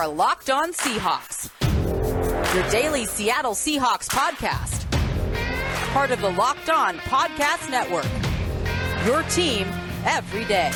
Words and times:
are 0.00 0.08
Locked 0.08 0.48
On 0.48 0.72
Seahawks, 0.72 1.50
your 2.54 2.70
daily 2.70 3.04
Seattle 3.04 3.52
Seahawks 3.52 4.08
podcast. 4.08 4.90
Part 5.92 6.10
of 6.10 6.22
the 6.22 6.30
Locked 6.30 6.70
On 6.70 6.96
Podcast 7.00 7.68
Network. 7.68 8.06
Your 9.04 9.22
team 9.24 9.66
every 10.06 10.46
day. 10.46 10.70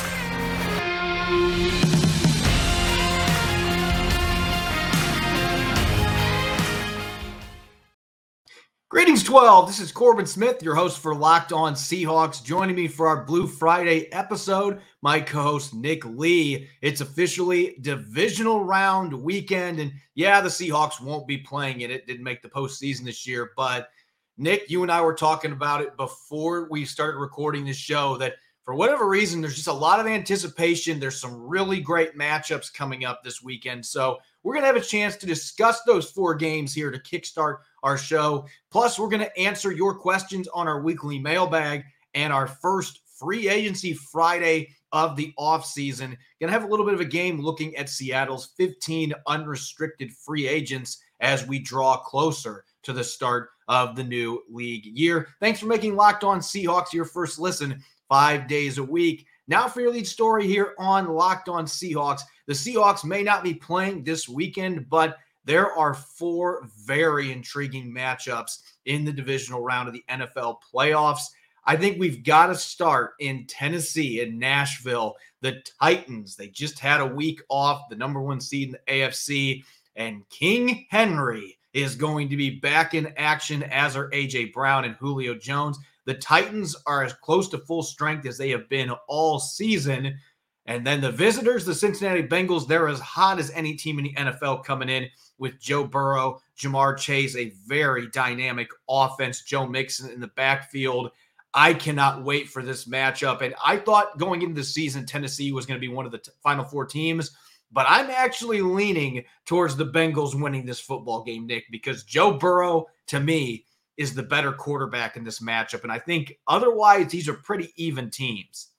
Greetings, 8.95 9.23
12. 9.23 9.67
This 9.67 9.81
is 9.81 9.91
Corbin 9.91 10.25
Smith, 10.25 10.63
your 10.63 10.73
host 10.73 10.99
for 10.99 11.13
Locked 11.13 11.51
On 11.51 11.73
Seahawks. 11.73 12.41
Joining 12.41 12.77
me 12.77 12.87
for 12.87 13.09
our 13.09 13.25
Blue 13.25 13.45
Friday 13.45 14.09
episode, 14.13 14.79
my 15.01 15.19
co 15.19 15.41
host 15.41 15.73
Nick 15.73 16.05
Lee. 16.05 16.69
It's 16.79 17.01
officially 17.01 17.75
divisional 17.81 18.63
round 18.63 19.11
weekend. 19.11 19.81
And 19.81 19.91
yeah, 20.13 20.39
the 20.39 20.47
Seahawks 20.47 21.01
won't 21.01 21.27
be 21.27 21.39
playing 21.39 21.81
it. 21.81 21.91
It 21.91 22.07
didn't 22.07 22.23
make 22.23 22.41
the 22.41 22.47
postseason 22.47 23.03
this 23.03 23.27
year. 23.27 23.51
But 23.57 23.89
Nick, 24.37 24.69
you 24.69 24.81
and 24.81 24.89
I 24.89 25.01
were 25.01 25.13
talking 25.13 25.51
about 25.51 25.81
it 25.81 25.97
before 25.97 26.69
we 26.71 26.85
started 26.85 27.17
recording 27.17 27.65
this 27.65 27.75
show 27.75 28.15
that 28.19 28.35
for 28.63 28.75
whatever 28.75 29.07
reason, 29.07 29.41
there's 29.41 29.55
just 29.55 29.67
a 29.67 29.73
lot 29.73 29.99
of 29.99 30.07
anticipation. 30.07 30.99
There's 30.99 31.19
some 31.19 31.35
really 31.35 31.81
great 31.81 32.17
matchups 32.17 32.73
coming 32.73 33.03
up 33.03 33.23
this 33.23 33.43
weekend. 33.43 33.85
So 33.85 34.19
we're 34.41 34.53
going 34.53 34.63
to 34.63 34.67
have 34.67 34.75
a 34.75 34.81
chance 34.81 35.15
to 35.17 35.27
discuss 35.27 35.83
those 35.83 36.09
four 36.09 36.33
games 36.33 36.73
here 36.73 36.89
to 36.89 36.99
kickstart 36.99 37.57
our 37.85 37.97
show. 37.97 38.45
Plus, 38.71 38.99
we're 38.99 39.07
going 39.07 39.23
to 39.23 39.39
answer 39.39 39.71
your 39.71 39.93
questions 39.93 40.49
on 40.49 40.67
our 40.67 40.81
weekly 40.81 41.19
mailbag 41.19 41.83
and 42.15 42.33
our 42.33 42.47
first 42.47 43.01
free 43.17 43.47
agency 43.47 43.93
Friday 43.93 44.67
of 44.91 45.15
the 45.15 45.31
offseason. 45.39 46.07
Going 46.39 46.47
to 46.47 46.51
have 46.51 46.63
a 46.63 46.67
little 46.67 46.85
bit 46.85 46.95
of 46.95 46.99
a 46.99 47.05
game 47.05 47.39
looking 47.39 47.75
at 47.75 47.89
Seattle's 47.89 48.53
15 48.57 49.13
unrestricted 49.27 50.11
free 50.11 50.47
agents 50.47 51.01
as 51.21 51.47
we 51.47 51.59
draw 51.59 51.97
closer 51.97 52.65
to 52.83 52.91
the 52.91 53.03
start 53.03 53.49
of 53.67 53.95
the 53.95 54.03
new 54.03 54.41
league 54.49 54.85
year. 54.85 55.27
Thanks 55.39 55.59
for 55.59 55.67
making 55.67 55.95
Locked 55.95 56.23
On 56.23 56.39
Seahawks 56.39 56.91
your 56.91 57.05
first 57.05 57.39
listen 57.39 57.81
five 58.09 58.47
days 58.47 58.79
a 58.79 58.83
week. 58.83 59.27
Now, 59.47 59.67
for 59.67 59.81
your 59.81 59.91
lead 59.91 60.07
story 60.07 60.47
here 60.47 60.73
on 60.79 61.07
Locked 61.07 61.49
On 61.49 61.65
Seahawks. 61.65 62.21
The 62.47 62.53
Seahawks 62.53 63.05
may 63.05 63.21
not 63.21 63.43
be 63.43 63.53
playing 63.53 64.03
this 64.03 64.27
weekend, 64.27 64.89
but 64.89 65.17
there 65.45 65.71
are 65.71 65.93
four 65.93 66.67
very 66.77 67.31
intriguing 67.31 67.93
matchups 67.93 68.63
in 68.85 69.05
the 69.05 69.13
divisional 69.13 69.61
round 69.61 69.87
of 69.87 69.93
the 69.93 70.03
NFL 70.09 70.57
playoffs. 70.73 71.27
I 71.65 71.75
think 71.75 71.99
we've 71.99 72.23
got 72.23 72.47
to 72.47 72.55
start 72.55 73.13
in 73.19 73.45
Tennessee, 73.47 74.21
in 74.21 74.37
Nashville. 74.37 75.15
The 75.41 75.63
Titans, 75.79 76.35
they 76.35 76.47
just 76.47 76.79
had 76.79 77.01
a 77.01 77.05
week 77.05 77.41
off, 77.49 77.89
the 77.89 77.95
number 77.95 78.21
one 78.21 78.41
seed 78.41 78.69
in 78.69 78.71
the 78.73 78.91
AFC, 78.93 79.63
and 79.95 80.27
King 80.29 80.85
Henry 80.89 81.57
is 81.73 81.95
going 81.95 82.29
to 82.29 82.37
be 82.37 82.51
back 82.51 82.93
in 82.93 83.13
action, 83.17 83.63
as 83.63 83.95
are 83.95 84.09
AJ 84.11 84.53
Brown 84.53 84.85
and 84.85 84.95
Julio 84.95 85.35
Jones. 85.35 85.77
The 86.05 86.13
Titans 86.13 86.75
are 86.85 87.03
as 87.03 87.13
close 87.13 87.49
to 87.49 87.57
full 87.57 87.83
strength 87.83 88.25
as 88.27 88.37
they 88.37 88.49
have 88.49 88.69
been 88.69 88.91
all 89.07 89.39
season. 89.39 90.17
And 90.67 90.85
then 90.85 90.99
the 90.99 91.11
visitors, 91.11 91.63
the 91.63 91.75
Cincinnati 91.75 92.23
Bengals, 92.23 92.67
they're 92.67 92.87
as 92.87 92.99
hot 92.99 93.39
as 93.39 93.51
any 93.51 93.75
team 93.75 93.99
in 93.99 94.05
the 94.05 94.13
NFL 94.13 94.63
coming 94.63 94.89
in 94.89 95.07
with 95.37 95.59
Joe 95.59 95.83
Burrow, 95.83 96.41
Ja'Marr 96.57 96.97
Chase, 96.97 97.35
a 97.35 97.53
very 97.67 98.07
dynamic 98.07 98.69
offense, 98.89 99.43
Joe 99.43 99.67
Mixon 99.67 100.09
in 100.09 100.19
the 100.19 100.27
backfield. 100.27 101.11
I 101.53 101.73
cannot 101.73 102.23
wait 102.23 102.49
for 102.49 102.63
this 102.63 102.85
matchup. 102.85 103.41
And 103.41 103.53
I 103.63 103.77
thought 103.77 104.17
going 104.17 104.41
into 104.41 104.55
the 104.55 104.63
season, 104.63 105.05
Tennessee 105.05 105.51
was 105.51 105.65
going 105.65 105.79
to 105.79 105.87
be 105.87 105.93
one 105.93 106.05
of 106.05 106.11
the 106.11 106.17
t- 106.17 106.31
final 106.41 106.65
four 106.65 106.85
teams, 106.85 107.31
but 107.71 107.85
I'm 107.87 108.09
actually 108.09 108.61
leaning 108.61 109.23
towards 109.45 109.75
the 109.75 109.85
Bengals 109.85 110.39
winning 110.39 110.65
this 110.65 110.79
football 110.79 111.23
game, 111.23 111.45
Nick, 111.45 111.65
because 111.71 112.03
Joe 112.03 112.33
Burrow, 112.33 112.87
to 113.07 113.19
me, 113.19 113.65
is 113.97 114.13
the 114.13 114.23
better 114.23 114.51
quarterback 114.51 115.15
in 115.15 115.23
this 115.23 115.39
matchup. 115.39 115.83
And 115.83 115.91
I 115.91 115.99
think 115.99 116.37
otherwise, 116.47 117.09
these 117.11 117.29
are 117.29 117.33
pretty 117.33 117.71
even 117.77 118.09
teams. 118.09 118.69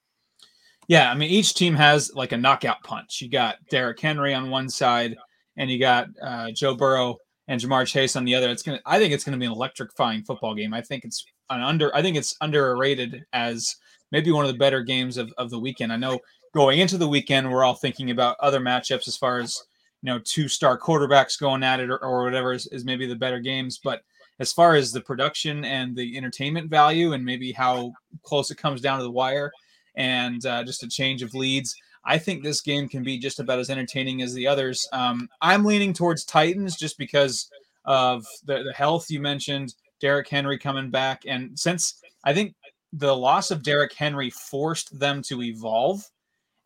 Yeah, 0.89 1.11
I 1.11 1.15
mean, 1.15 1.31
each 1.31 1.55
team 1.55 1.75
has 1.75 2.13
like 2.15 2.33
a 2.33 2.37
knockout 2.37 2.83
punch. 2.85 3.21
You 3.21 3.29
got 3.29 3.57
Derrick 3.71 4.01
Henry 4.01 4.35
on 4.35 4.51
one 4.51 4.69
side, 4.69 5.17
and 5.57 5.71
you 5.71 5.79
got 5.79 6.09
uh, 6.23 6.51
Joe 6.53 6.75
Burrow 6.75 7.17
and 7.49 7.61
Ja'Marr 7.61 7.87
Chase 7.87 8.17
on 8.17 8.25
the 8.25 8.35
other. 8.35 8.51
It's 8.51 8.63
gonna. 8.63 8.81
I 8.87 8.99
think 8.99 9.13
it's 9.13 9.25
gonna 9.25 9.37
be 9.37 9.47
an 9.47 9.53
electrifying 9.53 10.23
football 10.23 10.55
game. 10.55 10.73
I 10.73 10.81
think 10.81 11.05
it's 11.05 11.25
an 11.51 11.63
under. 11.63 11.95
I 11.95 12.03
think 12.03 12.17
it's 12.17 12.37
underrated 12.41 13.25
as 13.33 13.75
maybe 14.13 14.31
one 14.31 14.45
of 14.45 14.53
the 14.53 14.59
better 14.59 14.83
games 14.83 15.17
of, 15.17 15.33
of 15.39 15.51
the 15.51 15.59
weekend. 15.59 15.93
I 15.93 15.97
know 15.97 16.21
going 16.55 16.79
into 16.79 16.99
the 16.99 17.09
weekend, 17.09 17.51
we're 17.51 17.65
all 17.65 17.75
thinking 17.75 18.11
about 18.11 18.37
other 18.41 18.61
matchups 18.61 19.09
as 19.09 19.17
far 19.17 19.39
as 19.39 19.61
you 20.03 20.13
know, 20.13 20.21
two 20.25 20.47
star 20.49 20.79
quarterbacks 20.79 21.39
going 21.39 21.63
at 21.63 21.81
it 21.81 21.91
or, 21.91 21.99
or 21.99 22.23
whatever 22.23 22.53
is, 22.53 22.67
is 22.69 22.85
maybe 22.85 23.07
the 23.07 23.17
better 23.17 23.41
games. 23.41 23.81
But 23.83 24.03
as 24.39 24.53
far 24.53 24.75
as 24.77 24.93
the 24.93 25.01
production 25.01 25.65
and 25.65 25.97
the 25.97 26.17
entertainment 26.17 26.71
value 26.71 27.13
and 27.13 27.25
maybe 27.25 27.51
how 27.51 27.93
close 28.23 28.51
it 28.51 28.59
comes 28.59 28.81
down 28.81 28.99
to 28.99 29.05
the 29.05 29.11
wire 29.11 29.51
and 29.97 30.45
uh, 30.47 30.65
just 30.65 30.83
a 30.83 30.89
change 30.89 31.23
of 31.23 31.35
leads. 31.35 31.75
I 32.05 32.19
think 32.19 32.43
this 32.43 32.61
game 32.61 32.89
can 32.89 33.03
be 33.03 33.19
just 33.19 33.41
about 33.41 33.59
as 33.59 33.71
entertaining 33.71 34.23
as 34.23 34.33
the 34.33 34.47
others. 34.47 34.89
Um, 34.93 35.29
I'm 35.41 35.65
leaning 35.65 35.93
towards 35.93 36.25
Titans 36.25 36.77
just 36.77 36.99
because 36.99 37.51
of 37.85 38.25
the, 38.45 38.63
the 38.63 38.73
health 38.73 39.11
you 39.11 39.21
mentioned, 39.21 39.75
Derrick 40.01 40.29
Henry 40.29 40.59
coming 40.59 40.91
back. 40.91 41.23
And 41.27 41.59
since 41.59 42.01
I 42.25 42.33
think 42.33 42.55
the 42.93 43.15
loss 43.15 43.51
of 43.51 43.63
Derrick 43.63 43.93
Henry 43.93 44.31
forced 44.31 44.97
them 44.99 45.23
to 45.23 45.43
evolve, 45.43 46.05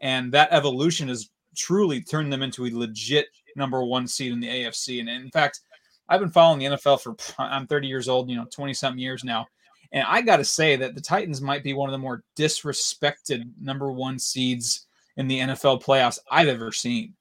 and 0.01 0.33
that 0.33 0.53
evolution 0.53 1.09
has 1.09 1.31
truly 1.57 2.01
turned 2.03 2.33
them 2.33 2.43
into 2.43 2.67
a 2.67 2.71
legit 2.71 3.27
number 3.57 3.83
one 3.85 4.07
seed 4.07 4.33
in 4.33 4.41
the 4.41 4.49
AFC. 4.49 5.01
And 5.01 5.09
in 5.09 5.31
fact, 5.31 5.61
I've 6.09 6.21
been 6.21 6.31
following 6.31 6.59
the 6.59 6.77
NFL 6.77 7.01
for 7.01 7.17
I'm 7.39 7.67
30 7.67 7.89
years 7.89 8.09
old, 8.09 8.29
you 8.29 8.37
know, 8.37 8.47
20 8.51 8.75
something 8.75 8.99
years 8.99 9.25
now. 9.25 9.47
And 9.93 10.05
I 10.07 10.23
got 10.23 10.37
to 10.37 10.45
say 10.45 10.77
that 10.77 10.95
the 10.95 11.01
Titans 11.01 11.41
might 11.41 11.65
be 11.65 11.75
one 11.75 11.89
of 11.89 11.93
the 11.93 11.99
more 11.99 12.23
disrespected 12.37 13.51
number 13.61 13.91
one 13.91 14.19
seeds 14.19 14.87
in 15.17 15.27
the 15.27 15.41
NFL 15.41 15.83
playoffs 15.83 16.19
I've 16.31 16.49
ever 16.49 16.73
seen. 16.73 17.15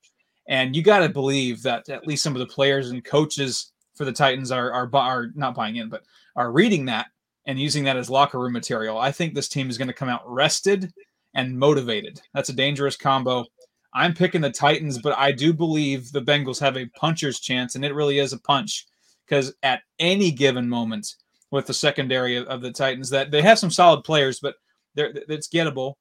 And 0.47 0.75
you 0.75 0.81
got 0.81 1.00
to 1.00 1.09
believe 1.09 1.62
that 1.63 1.90
at 1.90 2.07
least 2.07 2.24
some 2.24 2.34
of 2.34 2.40
the 2.40 2.53
players 2.53 2.91
and 2.91 3.03
coaches 3.03 3.72
for 3.96 4.06
the 4.06 4.13
Titans 4.13 4.52
are, 4.52 4.72
are 4.72 4.90
are 4.96 5.28
not 5.35 5.56
buying 5.56 5.75
in, 5.75 5.90
but 5.90 6.03
are 6.35 6.52
reading 6.52 6.85
that 6.85 7.07
and 7.46 7.59
using 7.59 7.84
that 7.84 7.97
as 7.97 8.09
locker 8.09 8.40
room 8.40 8.53
material. 8.53 8.97
I 8.97 9.12
think 9.12 9.34
this 9.34 9.50
team 9.50 9.69
is 9.69 9.78
going 9.78 9.88
to 9.88 9.94
come 9.94 10.09
out 10.09 10.22
rested 10.25 10.94
and 11.34 11.57
motivated. 11.57 12.22
That's 12.34 12.50
a 12.50 12.53
dangerous 12.53 12.96
combo. 12.96 13.46
I'm 13.94 14.13
picking 14.13 14.41
the 14.41 14.51
Titans, 14.51 15.00
but 15.00 15.18
I 15.18 15.31
do 15.31 15.51
believe 15.51 16.12
the 16.12 16.22
Bengals 16.22 16.59
have 16.59 16.78
a 16.78 16.86
puncher's 16.88 17.40
chance, 17.40 17.75
and 17.75 17.84
it 17.84 17.96
really 17.96 18.19
is 18.19 18.34
a 18.34 18.40
punch 18.40 18.86
because 19.25 19.53
at 19.63 19.81
any 20.00 20.31
given 20.31 20.69
moment, 20.69 21.16
with 21.51 21.65
the 21.65 21.73
secondary 21.73 22.37
of, 22.37 22.61
the 22.61 22.71
Titans 22.71 23.09
that 23.09 23.31
they 23.31 23.41
have 23.41 23.59
some 23.59 23.71
solid 23.71 24.03
players, 24.03 24.39
but 24.39 24.55
they're, 24.95 25.11
it's 25.27 25.47
gettable 25.47 25.93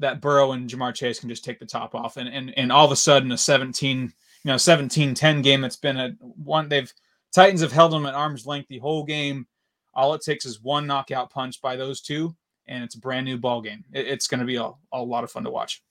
that 0.00 0.20
Burrow 0.20 0.52
and 0.52 0.68
Ja'Marr 0.68 0.94
Chase 0.94 1.20
can 1.20 1.28
just 1.28 1.44
take 1.44 1.58
the 1.58 1.66
top 1.66 1.94
off. 1.94 2.16
And, 2.16 2.28
and, 2.28 2.56
and 2.58 2.72
all 2.72 2.84
of 2.84 2.92
a 2.92 2.96
sudden 2.96 3.32
a 3.32 3.38
17, 3.38 4.00
you 4.00 4.12
know, 4.44 4.56
17, 4.56 5.14
10 5.14 5.42
game, 5.42 5.64
it's 5.64 5.76
been 5.76 5.96
a 5.96 6.10
one, 6.20 6.68
they've 6.68 6.92
Titans 7.32 7.62
have 7.62 7.72
held 7.72 7.92
them 7.92 8.06
at 8.06 8.14
arm's 8.14 8.46
length 8.46 8.68
the 8.68 8.78
whole 8.78 9.04
game. 9.04 9.46
All 9.94 10.14
it 10.14 10.22
takes 10.22 10.44
is 10.44 10.60
one 10.60 10.86
knockout 10.86 11.30
punch 11.30 11.60
by 11.62 11.76
those 11.76 12.00
two, 12.02 12.34
and 12.66 12.84
it's 12.84 12.94
a 12.94 13.00
brand 13.00 13.24
new 13.24 13.38
ball 13.38 13.62
game. 13.62 13.84
It, 13.92 14.06
it's 14.06 14.26
going 14.26 14.40
to 14.40 14.46
be 14.46 14.56
a, 14.56 14.70
a 14.92 15.02
lot 15.02 15.24
of 15.24 15.30
fun 15.30 15.44
to 15.44 15.50
watch. 15.50 15.82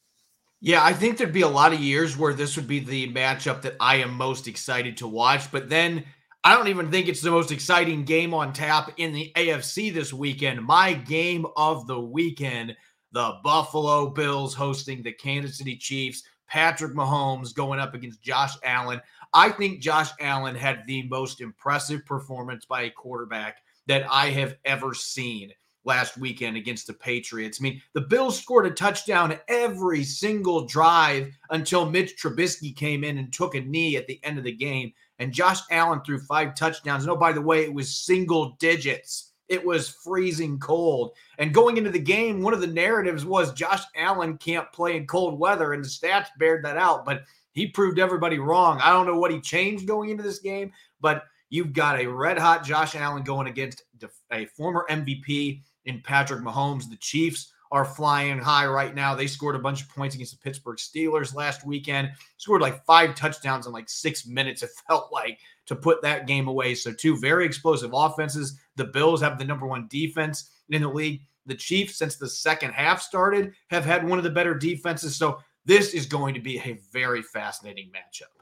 Yeah, 0.59 0.83
I 0.83 0.93
think 0.93 1.17
there'd 1.17 1.33
be 1.33 1.41
a 1.41 1.47
lot 1.47 1.73
of 1.73 1.79
years 1.79 2.15
where 2.15 2.33
this 2.33 2.55
would 2.55 2.67
be 2.67 2.79
the 2.79 3.11
matchup 3.11 3.63
that 3.63 3.75
I 3.79 3.95
am 3.95 4.13
most 4.13 4.47
excited 4.47 4.97
to 4.97 5.07
watch. 5.07 5.51
But 5.51 5.69
then 5.69 6.05
I 6.43 6.55
don't 6.55 6.69
even 6.69 6.89
think 6.89 7.07
it's 7.07 7.21
the 7.21 7.29
most 7.29 7.51
exciting 7.51 8.03
game 8.03 8.33
on 8.33 8.51
tap 8.51 8.93
in 8.97 9.13
the 9.13 9.31
AFC 9.35 9.93
this 9.93 10.11
weekend. 10.11 10.63
My 10.63 10.93
game 10.93 11.45
of 11.55 11.85
the 11.85 11.99
weekend 11.99 12.75
the 13.11 13.33
Buffalo 13.43 14.09
Bills 14.09 14.53
hosting 14.53 15.03
the 15.03 15.11
Kansas 15.11 15.57
City 15.57 15.75
Chiefs. 15.75 16.23
Patrick 16.47 16.93
Mahomes 16.93 17.53
going 17.55 17.79
up 17.79 17.93
against 17.93 18.21
Josh 18.21 18.55
Allen. 18.63 18.99
I 19.33 19.49
think 19.49 19.79
Josh 19.79 20.09
Allen 20.19 20.55
had 20.55 20.83
the 20.85 21.03
most 21.03 21.39
impressive 21.39 22.05
performance 22.05 22.65
by 22.65 22.83
a 22.83 22.89
quarterback 22.89 23.57
that 23.87 24.05
I 24.09 24.31
have 24.31 24.55
ever 24.65 24.93
seen 24.93 25.51
last 25.85 26.17
weekend 26.17 26.57
against 26.57 26.87
the 26.87 26.93
Patriots. 26.93 27.59
I 27.59 27.63
mean, 27.63 27.81
the 27.93 28.01
Bills 28.01 28.39
scored 28.39 28.65
a 28.65 28.71
touchdown 28.71 29.39
every 29.47 30.03
single 30.03 30.65
drive 30.65 31.29
until 31.49 31.89
Mitch 31.89 32.21
Trubisky 32.21 32.75
came 32.75 33.03
in 33.03 33.17
and 33.17 33.31
took 33.31 33.55
a 33.55 33.61
knee 33.61 33.95
at 33.95 34.07
the 34.07 34.19
end 34.23 34.37
of 34.37 34.43
the 34.43 34.51
game. 34.51 34.91
And 35.21 35.31
Josh 35.31 35.59
Allen 35.69 36.01
threw 36.01 36.17
five 36.17 36.55
touchdowns. 36.55 37.03
And 37.03 37.11
oh, 37.11 37.15
by 37.15 37.31
the 37.31 37.41
way, 37.41 37.63
it 37.63 37.71
was 37.71 37.95
single 37.95 38.57
digits. 38.59 39.33
It 39.49 39.63
was 39.63 39.87
freezing 39.87 40.57
cold. 40.59 41.11
And 41.37 41.53
going 41.53 41.77
into 41.77 41.91
the 41.91 41.99
game, 41.99 42.41
one 42.41 42.55
of 42.55 42.59
the 42.59 42.65
narratives 42.65 43.23
was 43.23 43.53
Josh 43.53 43.83
Allen 43.95 44.39
can't 44.39 44.71
play 44.73 44.97
in 44.97 45.05
cold 45.05 45.39
weather, 45.39 45.73
and 45.73 45.85
the 45.85 45.89
stats 45.89 46.29
bared 46.39 46.65
that 46.65 46.75
out. 46.75 47.05
But 47.05 47.21
he 47.51 47.67
proved 47.67 47.99
everybody 47.99 48.39
wrong. 48.39 48.79
I 48.81 48.91
don't 48.91 49.05
know 49.05 49.19
what 49.19 49.29
he 49.29 49.39
changed 49.39 49.85
going 49.85 50.09
into 50.09 50.23
this 50.23 50.39
game, 50.39 50.71
but 51.01 51.25
you've 51.49 51.73
got 51.73 51.99
a 51.99 52.07
red 52.07 52.39
hot 52.39 52.63
Josh 52.65 52.95
Allen 52.95 53.21
going 53.21 53.47
against 53.47 53.83
a 54.31 54.45
former 54.47 54.87
MVP 54.89 55.61
in 55.85 56.01
Patrick 56.01 56.41
Mahomes. 56.41 56.89
The 56.89 56.97
Chiefs 56.97 57.53
are 57.71 57.85
flying 57.85 58.37
high 58.37 58.67
right 58.67 58.93
now. 58.93 59.15
They 59.15 59.27
scored 59.27 59.55
a 59.55 59.59
bunch 59.59 59.81
of 59.81 59.89
points 59.89 60.15
against 60.15 60.33
the 60.33 60.43
Pittsburgh 60.43 60.77
Steelers 60.77 61.33
last 61.33 61.65
weekend, 61.65 62.11
scored 62.37 62.61
like 62.61 62.85
five 62.85 63.15
touchdowns 63.15 63.65
in 63.65 63.71
like 63.71 63.89
six 63.89 64.25
minutes, 64.25 64.61
it 64.63 64.71
felt 64.87 65.11
like, 65.11 65.39
to 65.67 65.75
put 65.75 66.01
that 66.01 66.27
game 66.27 66.47
away. 66.47 66.75
So, 66.75 66.91
two 66.91 67.17
very 67.17 67.45
explosive 67.45 67.91
offenses. 67.93 68.59
The 68.75 68.85
Bills 68.85 69.21
have 69.21 69.39
the 69.39 69.45
number 69.45 69.65
one 69.65 69.87
defense 69.89 70.49
in 70.69 70.81
the 70.81 70.89
league. 70.89 71.21
The 71.45 71.55
Chiefs, 71.55 71.97
since 71.97 72.17
the 72.17 72.29
second 72.29 72.71
half 72.71 73.01
started, 73.01 73.53
have 73.69 73.85
had 73.85 74.07
one 74.07 74.17
of 74.17 74.23
the 74.23 74.29
better 74.29 74.53
defenses. 74.53 75.15
So, 75.15 75.39
this 75.65 75.93
is 75.93 76.05
going 76.05 76.33
to 76.33 76.41
be 76.41 76.59
a 76.59 76.79
very 76.91 77.21
fascinating 77.21 77.89
matchup. 77.89 78.41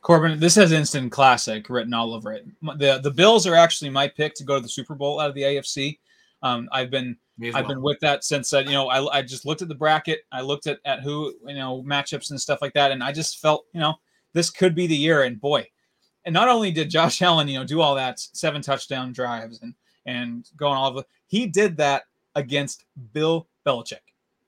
Corbin, 0.00 0.38
this 0.38 0.54
has 0.54 0.70
instant 0.70 1.10
classic 1.10 1.68
written 1.68 1.92
all 1.92 2.14
over 2.14 2.32
it. 2.32 2.46
The 2.78 3.00
the 3.02 3.10
Bills 3.10 3.46
are 3.46 3.56
actually 3.56 3.90
my 3.90 4.08
pick 4.08 4.34
to 4.36 4.44
go 4.44 4.54
to 4.54 4.60
the 4.60 4.68
Super 4.68 4.94
Bowl 4.94 5.20
out 5.20 5.28
of 5.28 5.34
the 5.34 5.42
AFC. 5.42 5.98
Um, 6.42 6.68
I've 6.72 6.90
been 6.90 7.16
well. 7.38 7.56
I've 7.56 7.68
been 7.68 7.82
with 7.82 7.98
that 8.00 8.24
since 8.24 8.52
uh, 8.52 8.60
you 8.60 8.72
know 8.72 8.88
I, 8.88 9.18
I 9.18 9.22
just 9.22 9.46
looked 9.46 9.62
at 9.62 9.68
the 9.68 9.74
bracket. 9.74 10.20
I 10.32 10.40
looked 10.40 10.66
at 10.66 10.78
at 10.84 11.02
who 11.02 11.34
you 11.46 11.54
know 11.54 11.82
matchups 11.82 12.30
and 12.30 12.40
stuff 12.40 12.60
like 12.62 12.74
that, 12.74 12.92
and 12.92 13.02
I 13.02 13.12
just 13.12 13.38
felt 13.40 13.66
you 13.72 13.80
know 13.80 13.94
this 14.32 14.50
could 14.50 14.74
be 14.74 14.86
the 14.86 14.96
year. 14.96 15.22
And 15.22 15.40
boy, 15.40 15.66
and 16.24 16.32
not 16.32 16.48
only 16.48 16.70
did 16.70 16.90
Josh 16.90 17.22
Allen 17.22 17.48
you 17.48 17.58
know 17.58 17.64
do 17.64 17.80
all 17.80 17.94
that 17.94 18.18
seven 18.20 18.62
touchdown 18.62 19.12
drives 19.12 19.60
and 19.62 19.74
and 20.06 20.48
going 20.56 20.76
all 20.76 20.96
of 20.96 21.04
he 21.26 21.46
did 21.46 21.76
that 21.78 22.04
against 22.34 22.84
Bill 23.12 23.48
Belichick 23.66 24.00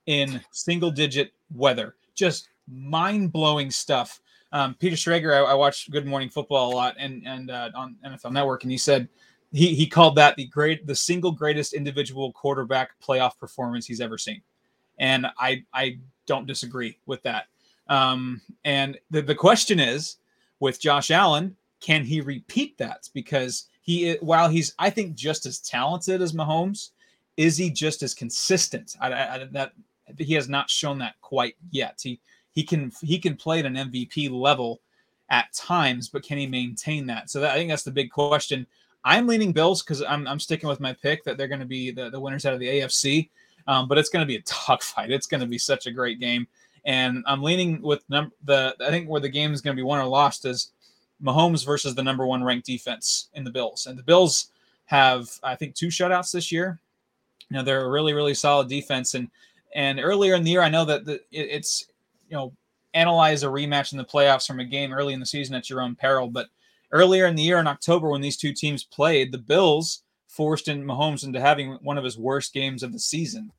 in 0.07 0.41
single 0.53 0.91
digit 0.91 1.33
weather. 1.53 1.97
Just 2.15 2.49
mind 2.71 3.33
blowing 3.33 3.71
stuff. 3.71 4.21
Um, 4.53 4.75
Peter 4.79 4.97
Schrager, 4.97 5.35
I, 5.35 5.51
I 5.51 5.55
watched 5.55 5.91
Good 5.91 6.07
Morning 6.07 6.29
Football 6.31 6.73
a 6.73 6.75
lot 6.75 6.97
and 6.99 7.23
and 7.27 7.51
uh, 7.51 7.71
on 7.75 7.97
NFL 8.07 8.33
Network, 8.33 8.63
and 8.63 8.73
he 8.73 8.79
said 8.79 9.09
he 9.53 9.75
he 9.75 9.87
called 9.87 10.17
that 10.17 10.37
the 10.37 10.47
great 10.47 10.87
the 10.87 10.95
single 10.95 11.33
greatest 11.33 11.73
individual 11.73 12.33
quarterback 12.33 12.91
playoff 13.01 13.39
performance 13.39 13.87
he's 13.87 14.01
ever 14.01 14.19
seen, 14.19 14.43
and 14.99 15.27
I 15.39 15.65
I 15.73 15.99
don't 16.27 16.47
disagree 16.47 16.99
with 17.07 17.23
that. 17.23 17.47
Um, 17.89 18.41
and 18.65 18.99
the 19.11 19.23
the 19.23 19.35
question 19.35 19.81
is 19.81 20.17
with 20.61 20.81
Josh 20.81 21.11
Allen, 21.11 21.57
can 21.81 22.05
he 22.05 22.21
repeat 22.21 22.77
that? 22.79 23.09
Because 23.15 23.69
he 23.81 24.15
while 24.21 24.49
he's 24.49 24.75
I 24.79 24.91
think 24.91 25.15
just 25.15 25.47
as 25.47 25.61
talented 25.61 26.21
as 26.21 26.33
Mahomes, 26.33 26.91
is 27.37 27.57
he 27.57 27.71
just 27.71 28.03
as 28.03 28.15
consistent? 28.15 28.97
I, 29.01 29.13
I, 29.13 29.49
that 29.53 29.73
he 30.19 30.35
has 30.35 30.49
not 30.49 30.69
shown 30.69 30.99
that 30.99 31.15
quite 31.21 31.57
yet. 31.71 32.01
He 32.03 32.21
he 32.53 32.63
can 32.63 32.93
he 33.01 33.19
can 33.19 33.37
play 33.37 33.61
at 33.61 33.67
an 33.67 33.77
MVP 33.77 34.31
level 34.31 34.81
at 35.31 35.53
times, 35.53 36.09
but 36.09 36.23
can 36.23 36.39
he 36.39 36.47
maintain 36.47 37.07
that? 37.07 37.31
So 37.31 37.41
that, 37.41 37.53
I 37.53 37.55
think 37.55 37.71
that's 37.71 37.83
the 37.83 37.91
big 37.91 38.11
question. 38.11 38.67
I'm 39.09 39.27
leaning 39.27 39.53
Bills 39.53 39.83
because 39.83 40.03
I'm, 40.03 40.27
I'm 40.29 40.39
sticking 40.39 40.69
with 40.69 40.81
my 40.81 40.93
pick 40.93 41.25
that 41.25 41.39
they're 41.39 41.49
going 41.49 41.61
to 41.61 41.67
be 41.67 41.91
the, 41.91 42.11
the 42.11 42.21
winners 42.21 42.45
out 42.45 42.53
of 42.53 42.61
the 42.61 42.69
AFC. 42.69 43.31
Um, 43.67 43.89
but 43.89 43.97
it's 43.97 44.11
going 44.11 44.23
to 44.23 44.27
be 44.27 44.37
a 44.37 44.43
tough 44.43 44.83
fight. 44.95 45.11
It's 45.11 45.27
going 45.27 45.41
to 45.41 45.47
be 45.47 45.57
such 45.57 45.87
a 45.87 45.91
great 45.91 46.21
game, 46.21 46.47
and 46.85 47.25
I'm 47.27 47.43
leaning 47.43 47.81
with 47.83 48.03
num- 48.09 48.33
the. 48.45 48.77
I 48.81 48.91
think 48.91 49.09
where 49.09 49.21
the 49.21 49.29
game 49.29 49.53
is 49.53 49.61
going 49.61 49.75
to 49.75 49.81
be 49.81 49.85
won 49.85 49.99
or 49.99 50.07
lost 50.07 50.45
is 50.45 50.73
Mahomes 51.23 51.65
versus 51.65 51.95
the 51.95 52.03
number 52.03 52.27
one 52.27 52.45
ranked 52.45 52.67
defense 52.67 53.29
in 53.35 53.45
the 53.45 53.51
Bills, 53.51 53.87
and 53.87 53.99
the 53.99 54.03
Bills 54.03 54.51
have 54.87 55.29
I 55.43 55.55
think 55.55 55.75
two 55.75 55.89
shutouts 55.89 56.33
this 56.33 56.51
year. 56.51 56.81
You 57.51 57.57
know 57.57 57.63
they're 57.63 57.85
a 57.85 57.91
really 57.91 58.15
really 58.15 58.35
solid 58.35 58.69
defense, 58.69 59.15
and 59.15 59.29
and 59.75 60.01
earlier 60.01 60.35
in 60.35 60.45
the 60.45 60.51
year 60.51 60.63
I 60.63 60.71
know 60.71 60.87
that 60.87 61.05
the, 61.05 61.15
it, 61.31 61.49
it's 61.51 61.89
you 62.29 62.37
know 62.37 62.55
analyze 62.95 63.43
a 63.43 63.47
rematch 63.49 63.93
in 63.93 63.99
the 63.99 64.05
playoffs 64.05 64.47
from 64.47 64.61
a 64.61 64.65
game 64.65 64.93
early 64.93 65.13
in 65.13 65.21
the 65.21 65.27
season 65.27 65.55
at 65.55 65.69
your 65.69 65.83
own 65.83 65.95
peril. 65.95 66.29
But 66.29 66.49
earlier 66.93 67.27
in 67.27 67.37
the 67.37 67.43
year 67.43 67.59
in 67.59 67.67
October, 67.67 68.09
when 68.09 68.21
these 68.21 68.37
two 68.37 68.53
teams 68.53 68.85
played, 68.85 69.33
the 69.33 69.39
Bills 69.39 70.03
forced 70.29 70.69
in 70.69 70.85
Mahomes 70.85 71.25
into 71.25 71.41
having 71.41 71.73
one 71.83 71.99
of 71.99 72.05
his 72.05 72.19
worst 72.19 72.53
games 72.53 72.83
of 72.83 72.93
the 72.93 72.99
season. 72.99 73.51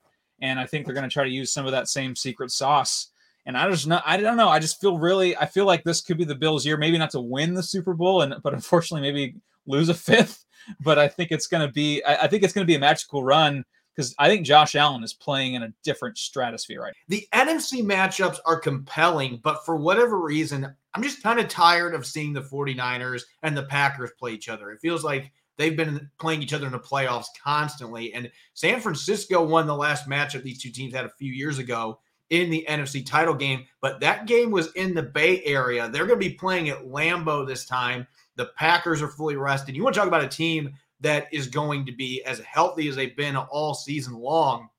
And 0.41 0.59
I 0.59 0.65
think 0.65 0.85
they're 0.85 0.95
going 0.95 1.07
to 1.07 1.13
try 1.13 1.25
to 1.25 1.29
use 1.29 1.51
some 1.51 1.65
of 1.65 1.71
that 1.73 1.89
same 1.89 2.15
secret 2.15 2.51
sauce. 2.51 3.11
And 3.45 3.57
I 3.57 3.69
just 3.69 3.87
not, 3.87 4.03
I 4.05 4.17
don't 4.17 4.37
know. 4.37 4.49
I 4.49 4.59
just 4.59 4.79
feel 4.79 4.97
really, 4.97 5.35
I 5.35 5.45
feel 5.45 5.65
like 5.65 5.83
this 5.83 6.01
could 6.01 6.17
be 6.17 6.23
the 6.23 6.35
Bills' 6.35 6.65
year. 6.65 6.77
Maybe 6.77 6.97
not 6.97 7.09
to 7.11 7.21
win 7.21 7.53
the 7.53 7.63
Super 7.63 7.93
Bowl, 7.93 8.21
and 8.21 8.35
but 8.43 8.53
unfortunately, 8.53 9.01
maybe 9.01 9.35
lose 9.65 9.89
a 9.89 9.93
fifth. 9.93 10.45
But 10.81 10.99
I 10.99 11.07
think 11.07 11.31
it's 11.31 11.47
going 11.47 11.65
to 11.65 11.73
be, 11.73 12.03
I, 12.03 12.25
I 12.25 12.27
think 12.27 12.43
it's 12.43 12.53
going 12.53 12.63
to 12.63 12.69
be 12.69 12.75
a 12.75 12.79
magical 12.79 13.23
run 13.23 13.65
because 13.99 14.15
I 14.17 14.29
think 14.29 14.45
Josh 14.45 14.75
Allen 14.75 15.03
is 15.03 15.11
playing 15.11 15.55
in 15.55 15.63
a 15.63 15.73
different 15.83 16.17
stratosphere 16.17 16.81
right 16.81 16.93
now. 16.95 17.17
The 17.17 17.27
NFC 17.33 17.83
matchups 17.83 18.39
are 18.45 18.57
compelling, 18.57 19.41
but 19.43 19.65
for 19.65 19.75
whatever 19.75 20.21
reason, 20.21 20.73
I'm 20.93 21.03
just 21.03 21.21
kind 21.21 21.37
of 21.37 21.49
tired 21.49 21.93
of 21.93 22.05
seeing 22.05 22.31
the 22.31 22.39
49ers 22.39 23.23
and 23.43 23.57
the 23.57 23.63
Packers 23.63 24.11
play 24.17 24.31
each 24.31 24.47
other. 24.47 24.71
It 24.71 24.79
feels 24.79 25.03
like 25.03 25.33
they've 25.57 25.75
been 25.75 26.09
playing 26.17 26.41
each 26.41 26.53
other 26.53 26.65
in 26.65 26.71
the 26.71 26.79
playoffs 26.79 27.25
constantly. 27.43 28.13
And 28.13 28.31
San 28.53 28.79
Francisco 28.79 29.43
won 29.43 29.67
the 29.67 29.75
last 29.75 30.07
matchup 30.07 30.43
these 30.43 30.61
two 30.61 30.71
teams 30.71 30.93
had 30.93 31.03
a 31.03 31.11
few 31.19 31.33
years 31.33 31.59
ago 31.59 31.99
in 32.29 32.49
the 32.49 32.65
NFC 32.69 33.05
title 33.05 33.33
game, 33.33 33.65
but 33.81 33.99
that 33.99 34.27
game 34.27 34.49
was 34.49 34.71
in 34.75 34.93
the 34.93 35.03
Bay 35.03 35.43
Area. 35.43 35.89
They're 35.89 36.07
going 36.07 36.21
to 36.21 36.25
be 36.25 36.35
playing 36.35 36.69
at 36.69 36.85
Lambeau 36.85 37.45
this 37.45 37.65
time. 37.65 38.07
The 38.37 38.51
Packers 38.55 39.01
are 39.01 39.09
fully 39.09 39.35
rested. 39.35 39.75
You 39.75 39.83
want 39.83 39.93
to 39.95 39.99
talk 39.99 40.07
about 40.07 40.23
a 40.23 40.29
team 40.29 40.73
that 41.01 41.27
is 41.31 41.47
going 41.47 41.85
to 41.85 41.91
be 41.91 42.23
as 42.23 42.39
healthy 42.39 42.87
as 42.89 42.95
they've 42.95 43.15
been 43.15 43.35
all 43.35 43.73
season 43.73 44.13
long. 44.13 44.69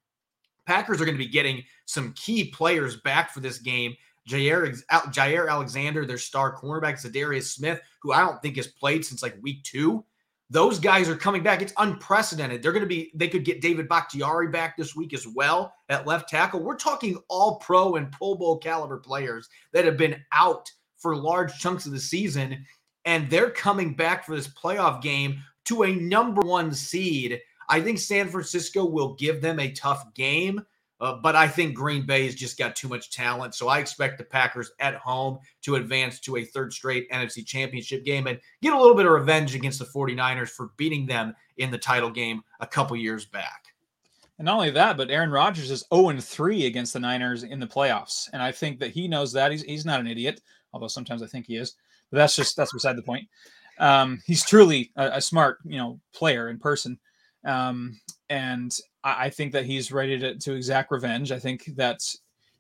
Packers 0.67 1.01
are 1.01 1.05
going 1.05 1.17
to 1.17 1.25
be 1.25 1.31
getting 1.31 1.63
some 1.87 2.13
key 2.15 2.51
players 2.51 2.97
back 2.97 3.31
for 3.33 3.41
this 3.41 3.59
game. 3.59 3.95
Jair, 4.29 4.79
Jaire 4.89 5.51
Alexander, 5.51 6.05
their 6.05 6.19
star 6.19 6.57
cornerback, 6.57 7.03
Za'Darius 7.03 7.55
Smith, 7.55 7.81
who 8.03 8.13
I 8.13 8.21
don't 8.21 8.41
think 8.43 8.57
has 8.57 8.69
played 8.69 9.05
since 9.05 9.23
like 9.23 9.37
week 9.41 9.65
two. 9.65 10.05
Those 10.51 10.79
guys 10.79 11.09
are 11.09 11.17
coming 11.17 11.43
back. 11.43 11.63
It's 11.63 11.73
unprecedented. 11.79 12.63
They're 12.63 12.73
going 12.73 12.83
to 12.83 12.89
be, 12.89 13.13
they 13.15 13.29
could 13.29 13.45
get 13.45 13.61
David 13.61 13.89
Bakhtiari 13.89 14.49
back 14.49 14.77
this 14.77 14.97
week 14.97 15.15
as 15.15 15.27
well 15.27 15.73
at 15.89 16.07
left 16.07 16.29
tackle. 16.29 16.61
We're 16.61 16.77
talking 16.77 17.19
all 17.29 17.57
pro 17.57 17.95
and 17.95 18.11
Pro 18.11 18.35
Bowl 18.35 18.59
caliber 18.59 18.99
players 18.99 19.49
that 19.73 19.85
have 19.85 19.97
been 19.97 20.23
out 20.33 20.71
for 20.99 21.17
large 21.17 21.57
chunks 21.59 21.87
of 21.87 21.93
the 21.93 22.01
season. 22.01 22.65
And 23.05 23.31
they're 23.31 23.51
coming 23.51 23.95
back 23.95 24.27
for 24.27 24.35
this 24.37 24.49
playoff 24.49 25.01
game 25.01 25.41
to 25.71 25.85
a 25.85 25.95
number 25.95 26.41
one 26.43 26.75
seed. 26.75 27.41
I 27.69 27.81
think 27.81 27.99
San 27.99 28.29
Francisco 28.29 28.85
will 28.85 29.15
give 29.15 29.41
them 29.41 29.61
a 29.61 29.71
tough 29.71 30.13
game, 30.15 30.61
uh, 31.01 31.15
but 31.15 31.37
I 31.37 31.47
think 31.47 31.77
Green 31.77 32.05
Bay 32.05 32.27
has 32.27 32.35
just 32.35 32.59
got 32.59 32.75
too 32.75 32.89
much 32.89 33.11
talent. 33.11 33.55
So 33.55 33.69
I 33.69 33.79
expect 33.79 34.19
the 34.19 34.25
Packers 34.25 34.73
at 34.81 34.97
home 34.97 35.39
to 35.63 35.77
advance 35.77 36.19
to 36.21 36.39
a 36.39 36.45
third 36.45 36.73
straight 36.73 37.09
NFC 37.13 37.47
championship 37.47 38.05
game 38.05 38.27
and 38.27 38.41
get 38.63 38.73
a 38.73 38.77
little 38.77 38.97
bit 38.97 39.07
of 39.07 39.13
revenge 39.13 39.55
against 39.55 39.79
the 39.79 39.85
49ers 39.85 40.49
for 40.49 40.73
beating 40.77 41.07
them 41.07 41.37
in 41.59 41.71
the 41.71 41.79
title 41.79 42.11
game 42.11 42.43
a 42.59 42.67
couple 42.67 42.97
years 42.97 43.25
back. 43.25 43.67
And 44.39 44.47
not 44.47 44.57
only 44.57 44.71
that, 44.73 44.97
but 44.97 45.11
Aaron 45.11 45.31
Rodgers 45.31 45.71
is 45.71 45.85
0 45.95 46.19
3 46.19 46.67
against 46.67 46.95
the 46.95 47.01
Niners 47.01 47.45
in 47.45 47.61
the 47.61 47.67
playoffs. 47.67 48.29
And 48.33 48.43
I 48.43 48.51
think 48.51 48.81
that 48.81 48.91
he 48.91 49.07
knows 49.07 49.33
that. 49.35 49.53
He's, 49.53 49.63
he's 49.63 49.87
not 49.87 50.01
an 50.01 50.09
idiot, 50.09 50.41
although 50.73 50.89
sometimes 50.89 51.23
I 51.23 51.27
think 51.29 51.47
he 51.47 51.55
is. 51.55 51.75
But 52.11 52.17
that's 52.19 52.35
just 52.35 52.57
that's 52.57 52.73
beside 52.73 52.97
the 52.97 53.03
point. 53.03 53.29
Um, 53.81 54.23
he's 54.27 54.45
truly 54.45 54.93
a, 54.97 55.13
a, 55.15 55.21
smart, 55.21 55.59
you 55.65 55.79
know, 55.79 55.99
player 56.15 56.51
in 56.51 56.59
person. 56.59 56.99
Um, 57.47 57.99
and 58.29 58.77
I, 59.03 59.27
I, 59.27 59.31
think 59.31 59.53
that 59.53 59.65
he's 59.65 59.91
ready 59.91 60.19
to, 60.19 60.37
to 60.37 60.55
exact 60.55 60.91
revenge. 60.91 61.33
I 61.33 61.39
think 61.39 61.65
that 61.77 62.01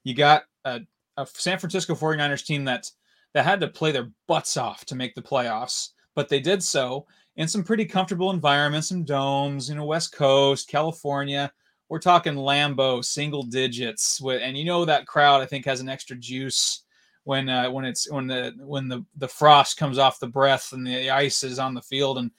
you 0.02 0.14
got 0.14 0.44
a, 0.64 0.80
a 1.18 1.26
San 1.26 1.58
Francisco 1.58 1.94
49ers 1.94 2.46
team 2.46 2.64
that 2.64 2.90
that 3.34 3.44
had 3.44 3.60
to 3.60 3.68
play 3.68 3.92
their 3.92 4.10
butts 4.26 4.56
off 4.56 4.84
to 4.86 4.96
make 4.96 5.14
the 5.14 5.22
playoffs, 5.22 5.90
but 6.16 6.28
they 6.28 6.40
did 6.40 6.62
so 6.62 7.06
in 7.36 7.46
some 7.46 7.62
pretty 7.62 7.84
comfortable 7.84 8.30
environments, 8.30 8.88
some 8.88 9.04
domes, 9.04 9.68
you 9.68 9.76
know, 9.76 9.84
West 9.84 10.12
Coast, 10.12 10.68
California. 10.68 11.52
We're 11.88 12.00
talking 12.00 12.34
Lambeau, 12.34 13.04
single 13.04 13.42
digits, 13.42 14.20
and 14.24 14.56
you 14.56 14.64
know 14.64 14.84
that 14.84 15.06
crowd 15.06 15.42
I 15.42 15.46
think 15.46 15.64
has 15.66 15.80
an 15.80 15.88
extra 15.88 16.16
juice 16.16 16.84
when 17.24 17.48
uh, 17.48 17.70
when 17.70 17.84
it's 17.84 18.10
when 18.10 18.26
the 18.26 18.54
when 18.58 18.88
the 18.88 19.04
the 19.16 19.28
frost 19.28 19.76
comes 19.76 19.98
off 19.98 20.20
the 20.20 20.26
breath 20.26 20.72
and 20.72 20.86
the 20.86 21.10
ice 21.10 21.42
is 21.42 21.58
on 21.58 21.74
the 21.74 21.82
field 21.82 22.18
and 22.18 22.30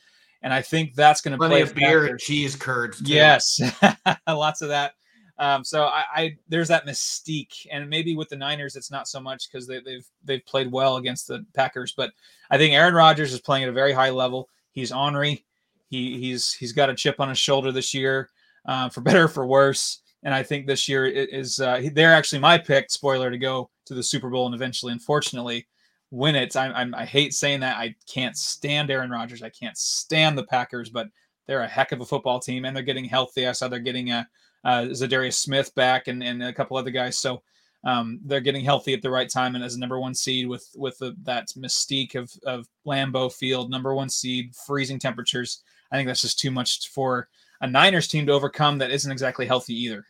and 0.41 0.53
I 0.53 0.61
think 0.61 0.95
that's 0.95 1.21
going 1.21 1.37
to 1.37 1.47
play 1.47 1.61
of 1.61 1.75
beer 1.75 2.07
and 2.07 2.19
cheese 2.19 2.55
curds. 2.55 3.01
Too. 3.01 3.13
Yes, 3.13 3.59
lots 4.27 4.61
of 4.61 4.69
that. 4.69 4.93
Um, 5.37 5.63
so 5.63 5.85
I, 5.85 6.03
I, 6.13 6.37
there's 6.49 6.67
that 6.67 6.85
mystique, 6.85 7.65
and 7.71 7.89
maybe 7.89 8.15
with 8.15 8.29
the 8.29 8.35
Niners 8.35 8.75
it's 8.75 8.91
not 8.91 9.07
so 9.07 9.19
much 9.19 9.49
because 9.49 9.67
they, 9.67 9.79
they've 9.79 10.05
they've 10.23 10.45
played 10.45 10.71
well 10.71 10.97
against 10.97 11.27
the 11.27 11.45
Packers, 11.55 11.93
but 11.95 12.11
I 12.49 12.57
think 12.57 12.73
Aaron 12.73 12.93
Rodgers 12.93 13.33
is 13.33 13.39
playing 13.39 13.63
at 13.63 13.69
a 13.69 13.73
very 13.73 13.93
high 13.93 14.09
level. 14.09 14.49
He's 14.71 14.91
ornery. 14.91 15.45
He 15.89 16.19
he's 16.19 16.53
he's 16.53 16.73
got 16.73 16.89
a 16.89 16.95
chip 16.95 17.19
on 17.19 17.29
his 17.29 17.39
shoulder 17.39 17.71
this 17.71 17.93
year, 17.93 18.29
uh, 18.65 18.89
for 18.89 19.01
better 19.01 19.27
for 19.27 19.45
worse. 19.45 20.01
And 20.23 20.33
I 20.33 20.43
think 20.43 20.67
this 20.67 20.87
year 20.87 21.07
is 21.07 21.59
uh, 21.59 21.89
they're 21.93 22.13
actually 22.13 22.39
my 22.39 22.57
pick. 22.59 22.91
Spoiler 22.91 23.31
to 23.31 23.37
go 23.37 23.71
to 23.91 23.95
the 23.95 24.03
Super 24.03 24.29
Bowl 24.29 24.45
and 24.45 24.55
eventually, 24.55 24.93
unfortunately, 24.93 25.67
win 26.11 26.35
it. 26.35 26.55
I, 26.55 26.71
I'm, 26.71 26.95
I 26.95 27.05
hate 27.05 27.33
saying 27.33 27.59
that. 27.59 27.77
I 27.77 27.93
can't 28.09 28.37
stand 28.37 28.89
Aaron 28.89 29.11
Rodgers. 29.11 29.43
I 29.43 29.49
can't 29.49 29.77
stand 29.77 30.37
the 30.37 30.45
Packers, 30.45 30.89
but 30.89 31.07
they're 31.45 31.61
a 31.61 31.67
heck 31.67 31.91
of 31.91 32.01
a 32.01 32.05
football 32.05 32.39
team 32.39 32.65
and 32.65 32.75
they're 32.75 32.83
getting 32.83 33.05
healthy. 33.05 33.47
I 33.47 33.51
saw 33.51 33.67
they're 33.67 33.79
getting 33.79 34.11
a, 34.11 34.27
uh, 34.63 34.83
Za'Darius 34.83 35.33
Smith 35.33 35.75
back 35.75 36.07
and, 36.07 36.23
and 36.23 36.41
a 36.41 36.53
couple 36.53 36.77
other 36.77 36.91
guys. 36.91 37.17
So 37.17 37.41
um, 37.83 38.19
they're 38.23 38.39
getting 38.39 38.63
healthy 38.63 38.93
at 38.93 39.01
the 39.01 39.09
right 39.09 39.29
time 39.29 39.55
and 39.55 39.63
as 39.63 39.75
a 39.75 39.79
number 39.79 39.99
one 39.99 40.13
seed 40.13 40.47
with 40.47 40.69
with 40.75 40.97
the, 40.99 41.15
that 41.23 41.47
mystique 41.57 42.15
of 42.15 42.31
of 42.45 42.67
Lambeau 42.85 43.33
Field, 43.33 43.71
number 43.71 43.95
one 43.95 44.09
seed, 44.09 44.55
freezing 44.67 44.99
temperatures. 44.99 45.63
I 45.91 45.97
think 45.97 46.07
that's 46.07 46.21
just 46.21 46.39
too 46.39 46.51
much 46.51 46.89
for 46.89 47.27
a 47.61 47.67
Niners 47.67 48.07
team 48.07 48.25
to 48.27 48.33
overcome 48.33 48.77
that 48.77 48.91
isn't 48.91 49.11
exactly 49.11 49.45
healthy 49.45 49.73
either. 49.73 50.05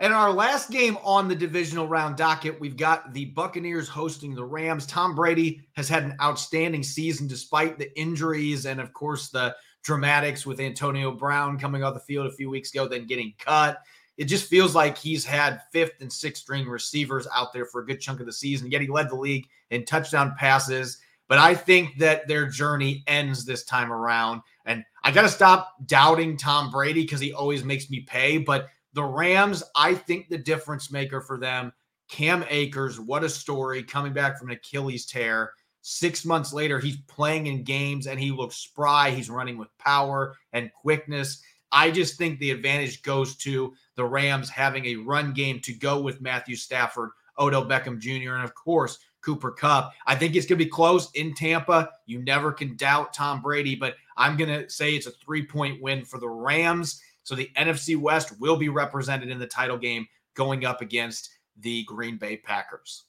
And 0.00 0.12
our 0.12 0.32
last 0.32 0.70
game 0.70 0.98
on 1.04 1.28
the 1.28 1.36
divisional 1.36 1.86
round 1.86 2.16
docket, 2.16 2.58
we've 2.58 2.76
got 2.76 3.14
the 3.14 3.26
Buccaneers 3.26 3.88
hosting 3.88 4.34
the 4.34 4.44
Rams. 4.44 4.86
Tom 4.86 5.14
Brady 5.14 5.60
has 5.76 5.88
had 5.88 6.02
an 6.02 6.16
outstanding 6.20 6.82
season 6.82 7.28
despite 7.28 7.78
the 7.78 7.96
injuries 7.98 8.66
and, 8.66 8.80
of 8.80 8.92
course, 8.92 9.28
the 9.28 9.54
dramatics 9.84 10.44
with 10.44 10.58
Antonio 10.58 11.12
Brown 11.12 11.58
coming 11.58 11.84
off 11.84 11.94
the 11.94 12.00
field 12.00 12.26
a 12.26 12.32
few 12.32 12.50
weeks 12.50 12.72
ago, 12.72 12.88
then 12.88 13.06
getting 13.06 13.34
cut. 13.38 13.82
It 14.16 14.24
just 14.24 14.48
feels 14.48 14.74
like 14.74 14.96
he's 14.96 15.24
had 15.24 15.62
fifth 15.72 16.00
and 16.00 16.12
sixth 16.12 16.42
string 16.42 16.66
receivers 16.68 17.28
out 17.34 17.52
there 17.52 17.66
for 17.66 17.80
a 17.80 17.86
good 17.86 18.00
chunk 18.00 18.20
of 18.20 18.26
the 18.26 18.32
season, 18.32 18.70
yet 18.70 18.80
he 18.80 18.88
led 18.88 19.10
the 19.10 19.16
league 19.16 19.46
in 19.70 19.84
touchdown 19.84 20.34
passes. 20.38 20.98
But 21.28 21.38
I 21.38 21.54
think 21.54 21.98
that 21.98 22.28
their 22.28 22.46
journey 22.46 23.02
ends 23.06 23.44
this 23.44 23.64
time 23.64 23.92
around. 23.92 24.42
And 24.66 24.84
I 25.02 25.10
got 25.10 25.22
to 25.22 25.28
stop 25.28 25.74
doubting 25.86 26.36
Tom 26.36 26.70
Brady 26.70 27.02
because 27.02 27.20
he 27.20 27.32
always 27.32 27.64
makes 27.64 27.90
me 27.90 28.00
pay. 28.00 28.38
But 28.38 28.68
the 28.94 29.04
Rams, 29.04 29.62
I 29.74 29.94
think 29.94 30.28
the 30.28 30.38
difference 30.38 30.90
maker 30.90 31.20
for 31.20 31.38
them, 31.38 31.72
Cam 32.08 32.44
Akers, 32.48 33.00
what 33.00 33.24
a 33.24 33.28
story 33.28 33.82
coming 33.82 34.12
back 34.12 34.38
from 34.38 34.48
an 34.48 34.56
Achilles 34.56 35.06
tear. 35.06 35.52
Six 35.82 36.24
months 36.24 36.52
later, 36.52 36.78
he's 36.78 36.96
playing 37.08 37.46
in 37.46 37.64
games 37.64 38.06
and 38.06 38.18
he 38.18 38.30
looks 38.30 38.56
spry. 38.56 39.10
He's 39.10 39.28
running 39.28 39.58
with 39.58 39.76
power 39.78 40.36
and 40.52 40.72
quickness. 40.72 41.42
I 41.72 41.90
just 41.90 42.16
think 42.16 42.38
the 42.38 42.52
advantage 42.52 43.02
goes 43.02 43.36
to 43.38 43.74
the 43.96 44.04
Rams 44.04 44.48
having 44.48 44.86
a 44.86 44.96
run 44.96 45.32
game 45.34 45.60
to 45.60 45.74
go 45.74 46.00
with 46.00 46.20
Matthew 46.20 46.56
Stafford, 46.56 47.10
Odell 47.38 47.66
Beckham 47.66 47.98
Jr., 47.98 48.34
and 48.34 48.44
of 48.44 48.54
course, 48.54 48.98
Cooper 49.22 49.50
Kupp. 49.50 49.92
I 50.06 50.14
think 50.14 50.36
it's 50.36 50.46
going 50.46 50.58
to 50.58 50.64
be 50.64 50.70
close 50.70 51.10
in 51.12 51.34
Tampa. 51.34 51.90
You 52.06 52.22
never 52.22 52.52
can 52.52 52.76
doubt 52.76 53.12
Tom 53.12 53.42
Brady, 53.42 53.74
but 53.74 53.94
I'm 54.16 54.36
going 54.36 54.50
to 54.50 54.70
say 54.70 54.94
it's 54.94 55.06
a 55.06 55.10
three 55.10 55.44
point 55.44 55.82
win 55.82 56.04
for 56.04 56.18
the 56.18 56.28
Rams. 56.28 57.00
So 57.24 57.34
the 57.34 57.50
NFC 57.56 57.96
West 57.96 58.38
will 58.38 58.56
be 58.56 58.68
represented 58.68 59.30
in 59.30 59.38
the 59.38 59.46
title 59.46 59.78
game 59.78 60.06
going 60.34 60.64
up 60.64 60.80
against 60.80 61.30
the 61.58 61.82
Green 61.84 62.16
Bay 62.16 62.36
Packers. 62.36 63.04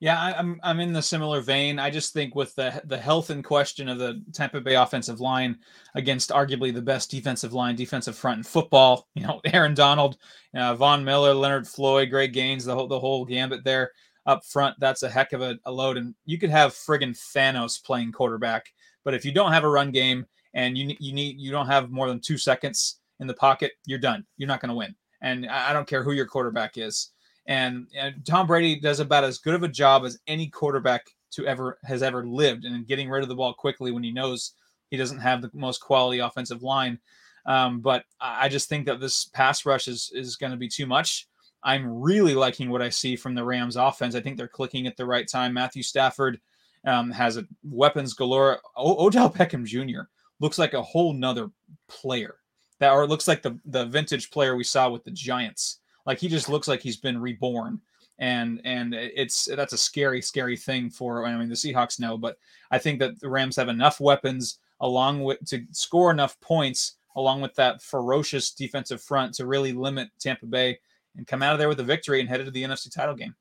Yeah, 0.00 0.18
I'm 0.18 0.58
I'm 0.62 0.80
in 0.80 0.94
the 0.94 1.02
similar 1.02 1.42
vein. 1.42 1.78
I 1.78 1.90
just 1.90 2.14
think 2.14 2.34
with 2.34 2.54
the 2.54 2.80
the 2.86 2.96
health 2.96 3.28
in 3.28 3.42
question 3.42 3.86
of 3.86 3.98
the 3.98 4.22
Tampa 4.32 4.58
Bay 4.60 4.74
offensive 4.74 5.20
line 5.20 5.58
against 5.94 6.30
arguably 6.30 6.72
the 6.72 6.80
best 6.80 7.10
defensive 7.10 7.52
line, 7.52 7.76
defensive 7.76 8.16
front 8.16 8.38
in 8.38 8.44
football, 8.44 9.08
you 9.14 9.22
know, 9.22 9.42
Aaron 9.44 9.74
Donald, 9.74 10.16
uh, 10.54 10.74
Von 10.74 11.04
Miller, 11.04 11.34
Leonard 11.34 11.68
Floyd, 11.68 12.08
Greg 12.08 12.32
Gaines, 12.32 12.64
the 12.64 12.74
whole 12.74 12.88
the 12.88 12.98
whole 12.98 13.26
gambit 13.26 13.62
there 13.62 13.92
up 14.24 14.42
front. 14.46 14.74
That's 14.80 15.02
a 15.02 15.10
heck 15.10 15.34
of 15.34 15.42
a, 15.42 15.58
a 15.66 15.70
load, 15.70 15.98
and 15.98 16.14
you 16.24 16.38
could 16.38 16.50
have 16.50 16.72
friggin' 16.72 17.18
Thanos 17.34 17.84
playing 17.84 18.12
quarterback, 18.12 18.72
but 19.04 19.12
if 19.12 19.26
you 19.26 19.32
don't 19.32 19.52
have 19.52 19.64
a 19.64 19.68
run 19.68 19.90
game 19.90 20.24
and 20.54 20.78
you 20.78 20.96
you 20.98 21.12
need 21.12 21.38
you 21.38 21.50
don't 21.50 21.66
have 21.66 21.90
more 21.90 22.08
than 22.08 22.20
two 22.20 22.38
seconds 22.38 22.99
in 23.20 23.26
the 23.26 23.34
pocket, 23.34 23.72
you're 23.86 23.98
done. 23.98 24.26
You're 24.36 24.48
not 24.48 24.60
going 24.60 24.70
to 24.70 24.74
win. 24.74 24.94
And 25.22 25.46
I 25.46 25.72
don't 25.72 25.86
care 25.86 26.02
who 26.02 26.12
your 26.12 26.26
quarterback 26.26 26.78
is. 26.78 27.10
And, 27.46 27.86
and, 27.96 28.24
Tom 28.24 28.46
Brady 28.46 28.78
does 28.80 29.00
about 29.00 29.24
as 29.24 29.38
good 29.38 29.54
of 29.54 29.62
a 29.62 29.68
job 29.68 30.04
as 30.04 30.18
any 30.26 30.48
quarterback 30.48 31.06
to 31.32 31.46
ever 31.46 31.78
has 31.84 32.02
ever 32.02 32.26
lived 32.26 32.64
in 32.64 32.84
getting 32.84 33.08
rid 33.08 33.22
of 33.22 33.28
the 33.28 33.34
ball 33.34 33.54
quickly 33.54 33.92
when 33.92 34.02
he 34.02 34.12
knows 34.12 34.54
he 34.90 34.96
doesn't 34.96 35.18
have 35.18 35.42
the 35.42 35.50
most 35.54 35.80
quality 35.80 36.18
offensive 36.18 36.62
line. 36.62 36.98
Um, 37.46 37.80
but 37.80 38.04
I 38.20 38.48
just 38.48 38.68
think 38.68 38.86
that 38.86 39.00
this 39.00 39.26
pass 39.26 39.64
rush 39.64 39.88
is 39.88 40.10
is 40.14 40.36
going 40.36 40.52
to 40.52 40.58
be 40.58 40.68
too 40.68 40.86
much. 40.86 41.28
I'm 41.62 42.00
really 42.00 42.34
liking 42.34 42.70
what 42.70 42.82
I 42.82 42.88
see 42.88 43.16
from 43.16 43.34
the 43.34 43.44
Rams 43.44 43.76
offense. 43.76 44.14
I 44.14 44.20
think 44.20 44.36
they're 44.36 44.48
clicking 44.48 44.86
at 44.86 44.96
the 44.96 45.06
right 45.06 45.28
time. 45.28 45.52
Matthew 45.52 45.82
Stafford 45.82 46.40
um, 46.86 47.10
has 47.10 47.36
a, 47.36 47.46
weapons 47.62 48.14
galore. 48.14 48.60
O- 48.76 49.06
Odell 49.06 49.30
Beckham 49.30 49.64
Jr. 49.64 50.02
looks 50.40 50.58
like 50.58 50.74
a 50.74 50.82
whole 50.82 51.12
nother 51.12 51.50
player 51.88 52.36
that 52.80 52.92
or 52.92 53.06
looks 53.06 53.28
like 53.28 53.42
the 53.42 53.58
the 53.66 53.86
vintage 53.86 54.30
player 54.30 54.56
we 54.56 54.64
saw 54.64 54.90
with 54.90 55.04
the 55.04 55.10
Giants. 55.10 55.78
Like 56.06 56.18
he 56.18 56.28
just 56.28 56.48
looks 56.48 56.66
like 56.66 56.82
he's 56.82 56.96
been 56.96 57.20
reborn. 57.20 57.80
And 58.18 58.60
and 58.64 58.94
it's 58.94 59.46
that's 59.46 59.72
a 59.72 59.78
scary, 59.78 60.20
scary 60.20 60.56
thing 60.56 60.90
for 60.90 61.24
I 61.24 61.36
mean 61.36 61.48
the 61.48 61.54
Seahawks 61.54 62.00
know, 62.00 62.18
but 62.18 62.36
I 62.70 62.78
think 62.78 62.98
that 62.98 63.20
the 63.20 63.30
Rams 63.30 63.56
have 63.56 63.68
enough 63.68 64.00
weapons 64.00 64.58
along 64.80 65.22
with 65.22 65.44
to 65.46 65.64
score 65.72 66.10
enough 66.10 66.38
points 66.40 66.96
along 67.16 67.40
with 67.40 67.54
that 67.54 67.82
ferocious 67.82 68.52
defensive 68.52 69.02
front 69.02 69.34
to 69.34 69.46
really 69.46 69.72
limit 69.72 70.08
Tampa 70.18 70.46
Bay 70.46 70.78
and 71.16 71.26
come 71.26 71.42
out 71.42 71.52
of 71.52 71.58
there 71.58 71.68
with 71.68 71.80
a 71.80 71.84
victory 71.84 72.20
and 72.20 72.28
head 72.28 72.40
into 72.40 72.52
the 72.52 72.62
NFC 72.62 72.92
title 72.92 73.14
game 73.14 73.34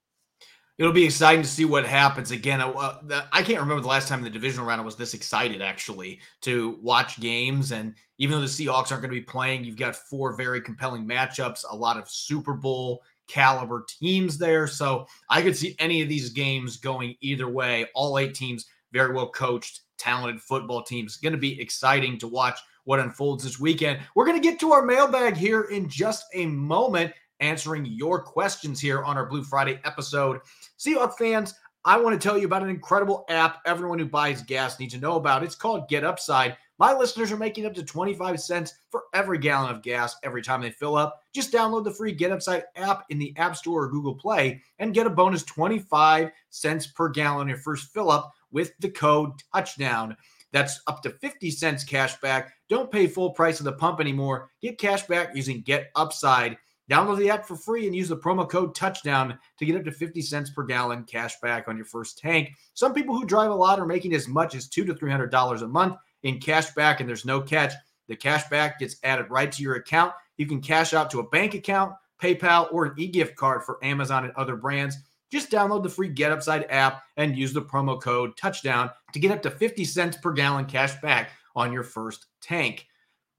it'll 0.80 0.94
be 0.94 1.04
exciting 1.04 1.44
to 1.44 1.48
see 1.48 1.66
what 1.66 1.86
happens 1.86 2.32
again. 2.32 2.62
Uh, 2.62 3.26
I 3.34 3.44
can't 3.44 3.60
remember 3.60 3.82
the 3.82 3.90
last 3.90 4.08
time 4.08 4.20
in 4.20 4.24
the 4.24 4.30
divisional 4.30 4.66
round 4.66 4.80
I 4.80 4.84
was 4.84 4.96
this 4.96 5.14
excited 5.14 5.62
actually 5.62 6.22
to 6.42 6.80
watch 6.82 7.20
games. 7.20 7.74
And 7.74 7.94
even 8.18 8.38
though 8.38 8.42
the 8.42 8.48
Seahawks 8.48 8.92
aren't 8.92 9.04
going 9.04 9.14
to 9.14 9.20
be 9.20 9.22
playing, 9.22 9.66
you've 9.66 9.76
got 9.76 9.96
four 9.96 10.38
very 10.38 10.62
compelling 10.62 11.06
matchups, 11.06 11.66
a 11.70 11.76
lot 11.76 11.98
of 11.98 12.10
Super 12.10 12.54
Bowl 12.54 13.04
caliber 13.28 13.86
teams 13.88 14.38
there. 14.38 14.68
So 14.68 15.06
I 15.30 15.42
could 15.42 15.56
see 15.56 15.76
any 15.80 16.02
of 16.02 16.08
these 16.08 16.30
games 16.30 16.78
going 16.78 17.16
either 17.20 17.50
way. 17.50 17.86
All 17.94 18.18
eight 18.18 18.34
teams 18.34 18.66
very 18.94 19.14
well 19.14 19.30
coached, 19.30 19.82
talented 19.98 20.42
football 20.42 20.82
teams. 20.82 21.18
Going 21.18 21.34
to 21.34 21.38
be 21.38 21.60
exciting 21.60 22.18
to 22.20 22.28
watch 22.28 22.58
what 22.86 23.02
unfolds 23.02 23.44
this 23.44 23.60
weekend. 23.60 24.00
We're 24.16 24.26
going 24.26 24.42
to 24.42 24.50
get 24.50 24.62
to 24.62 24.72
our 24.72 24.84
mailbag 24.84 25.36
here 25.36 25.64
in 25.64 25.90
just 25.90 26.24
a 26.34 26.46
moment 26.46 27.12
answering 27.40 27.86
your 27.86 28.22
questions 28.22 28.80
here 28.80 29.04
on 29.04 29.18
our 29.18 29.26
Blue 29.26 29.44
Friday 29.44 29.80
episode. 29.84 30.40
Seahawks 30.78 31.18
fans, 31.18 31.54
I 31.86 31.98
want 31.98 32.20
to 32.20 32.28
tell 32.28 32.38
you 32.38 32.46
about 32.46 32.64
an 32.64 32.70
incredible 32.70 33.26
app 33.30 33.62
everyone 33.66 34.00
who 34.00 34.06
buys 34.06 34.42
gas 34.42 34.80
needs 34.80 34.94
to 34.94 35.00
know 35.00 35.16
about. 35.16 35.44
It's 35.44 35.56
called 35.56 35.88
Get 35.88 36.04
Upside. 36.04 36.58
My 36.78 36.94
listeners 36.94 37.32
are 37.32 37.38
making 37.38 37.66
up 37.66 37.74
to 37.74 37.84
25 37.84 38.40
cents 38.40 38.74
for 38.90 39.04
every 39.14 39.38
gallon 39.38 39.74
of 39.74 39.82
gas 39.82 40.16
every 40.24 40.42
time 40.42 40.62
they 40.62 40.72
fill 40.72 40.96
up. 40.96 41.22
Just 41.34 41.52
download 41.52 41.84
the 41.86 41.92
free 41.92 42.12
Get 42.12 42.32
Upside 42.32 42.64
app 42.76 43.06
in 43.10 43.18
the 43.18 43.34
App 43.38 43.56
Store 43.56 43.84
or 43.84 43.90
Google 43.90 44.16
Play 44.16 44.62
and 44.80 44.94
get 44.94 45.08
a 45.08 45.10
bonus 45.10 45.44
25 45.44 46.32
cents 46.50 46.88
per 46.88 47.10
gallon 47.10 47.42
on 47.42 47.50
your 47.50 47.58
first 47.58 47.94
fill 47.94 48.12
up 48.12 48.34
with 48.52 48.72
the 48.80 48.90
code 48.90 49.32
touchdown. 49.54 50.16
That's 50.52 50.82
up 50.88 51.02
to 51.04 51.12
50 51.12 51.52
cents 51.52 51.84
cash 51.84 52.20
back. 52.22 52.54
Don't 52.70 52.92
pay 52.92 53.08
full 53.08 53.32
price 53.32 53.60
of 53.60 53.66
the 53.66 53.74
pump 53.74 54.00
anymore. 54.00 54.50
Get 54.62 54.80
cash 54.80 55.04
back 55.04 55.36
using 55.36 55.62
Get 55.62 55.92
Upside. 55.96 56.58
Download 56.90 57.18
the 57.20 57.30
app 57.30 57.46
for 57.46 57.56
free 57.56 57.86
and 57.86 57.96
use 57.96 58.10
the 58.10 58.18
promo 58.18 58.50
code 58.50 58.74
touchdown 58.74 59.38
to 59.60 59.66
get 59.66 59.76
up 59.76 59.84
to 59.84 59.92
50 59.92 60.22
cents 60.24 60.50
per 60.50 60.64
gallon 60.64 61.04
cash 61.04 61.40
back 61.40 61.68
on 61.68 61.78
your 61.78 61.86
first 61.86 62.18
tank. 62.18 62.50
Some 62.74 62.96
people 62.96 63.16
who 63.16 63.26
drive 63.26 63.52
a 63.52 63.56
lot 63.56 63.80
are 63.80 63.86
making 63.86 64.16
as 64.16 64.28
much 64.28 64.56
as 64.56 64.68
two 64.68 64.84
to 64.86 64.96
three 64.96 65.12
hundred 65.12 65.30
dollars 65.30 65.62
a 65.62 65.68
month 65.68 65.98
in 66.24 66.40
cash 66.40 66.72
back, 66.72 67.00
and 67.00 67.08
there's 67.08 67.26
no 67.26 67.42
catch. 67.42 67.74
The 68.08 68.16
cash 68.16 68.50
back 68.50 68.80
gets 68.80 68.96
added 69.04 69.30
right 69.30 69.52
to 69.52 69.62
your 69.62 69.76
account. 69.76 70.14
You 70.38 70.48
can 70.48 70.62
cash 70.62 70.94
out 70.96 71.12
to 71.12 71.20
a 71.20 71.30
bank 71.30 71.54
account, 71.54 71.94
PayPal, 72.20 72.74
or 72.74 72.86
an 72.86 72.94
e-gift 72.98 73.36
card 73.36 73.64
for 73.64 73.84
Amazon 73.84 74.26
and 74.26 74.34
other 74.36 74.56
brands. 74.56 74.98
Just 75.32 75.52
download 75.52 75.84
the 75.84 75.90
free 75.90 76.10
Get 76.10 76.32
Upside 76.32 76.66
app 76.72 77.04
and 77.18 77.38
use 77.38 77.54
the 77.54 77.62
promo 77.62 78.02
code 78.02 78.36
touchdown 78.36 78.90
to 79.14 79.20
get 79.20 79.32
up 79.32 79.44
to 79.44 79.52
50 79.52 79.86
cents 79.86 80.18
per 80.18 80.32
gallon 80.32 80.66
cash 80.66 81.00
back 81.02 81.32
on 81.56 81.72
your 81.72 81.84
first 81.84 82.26
tank. 82.42 82.88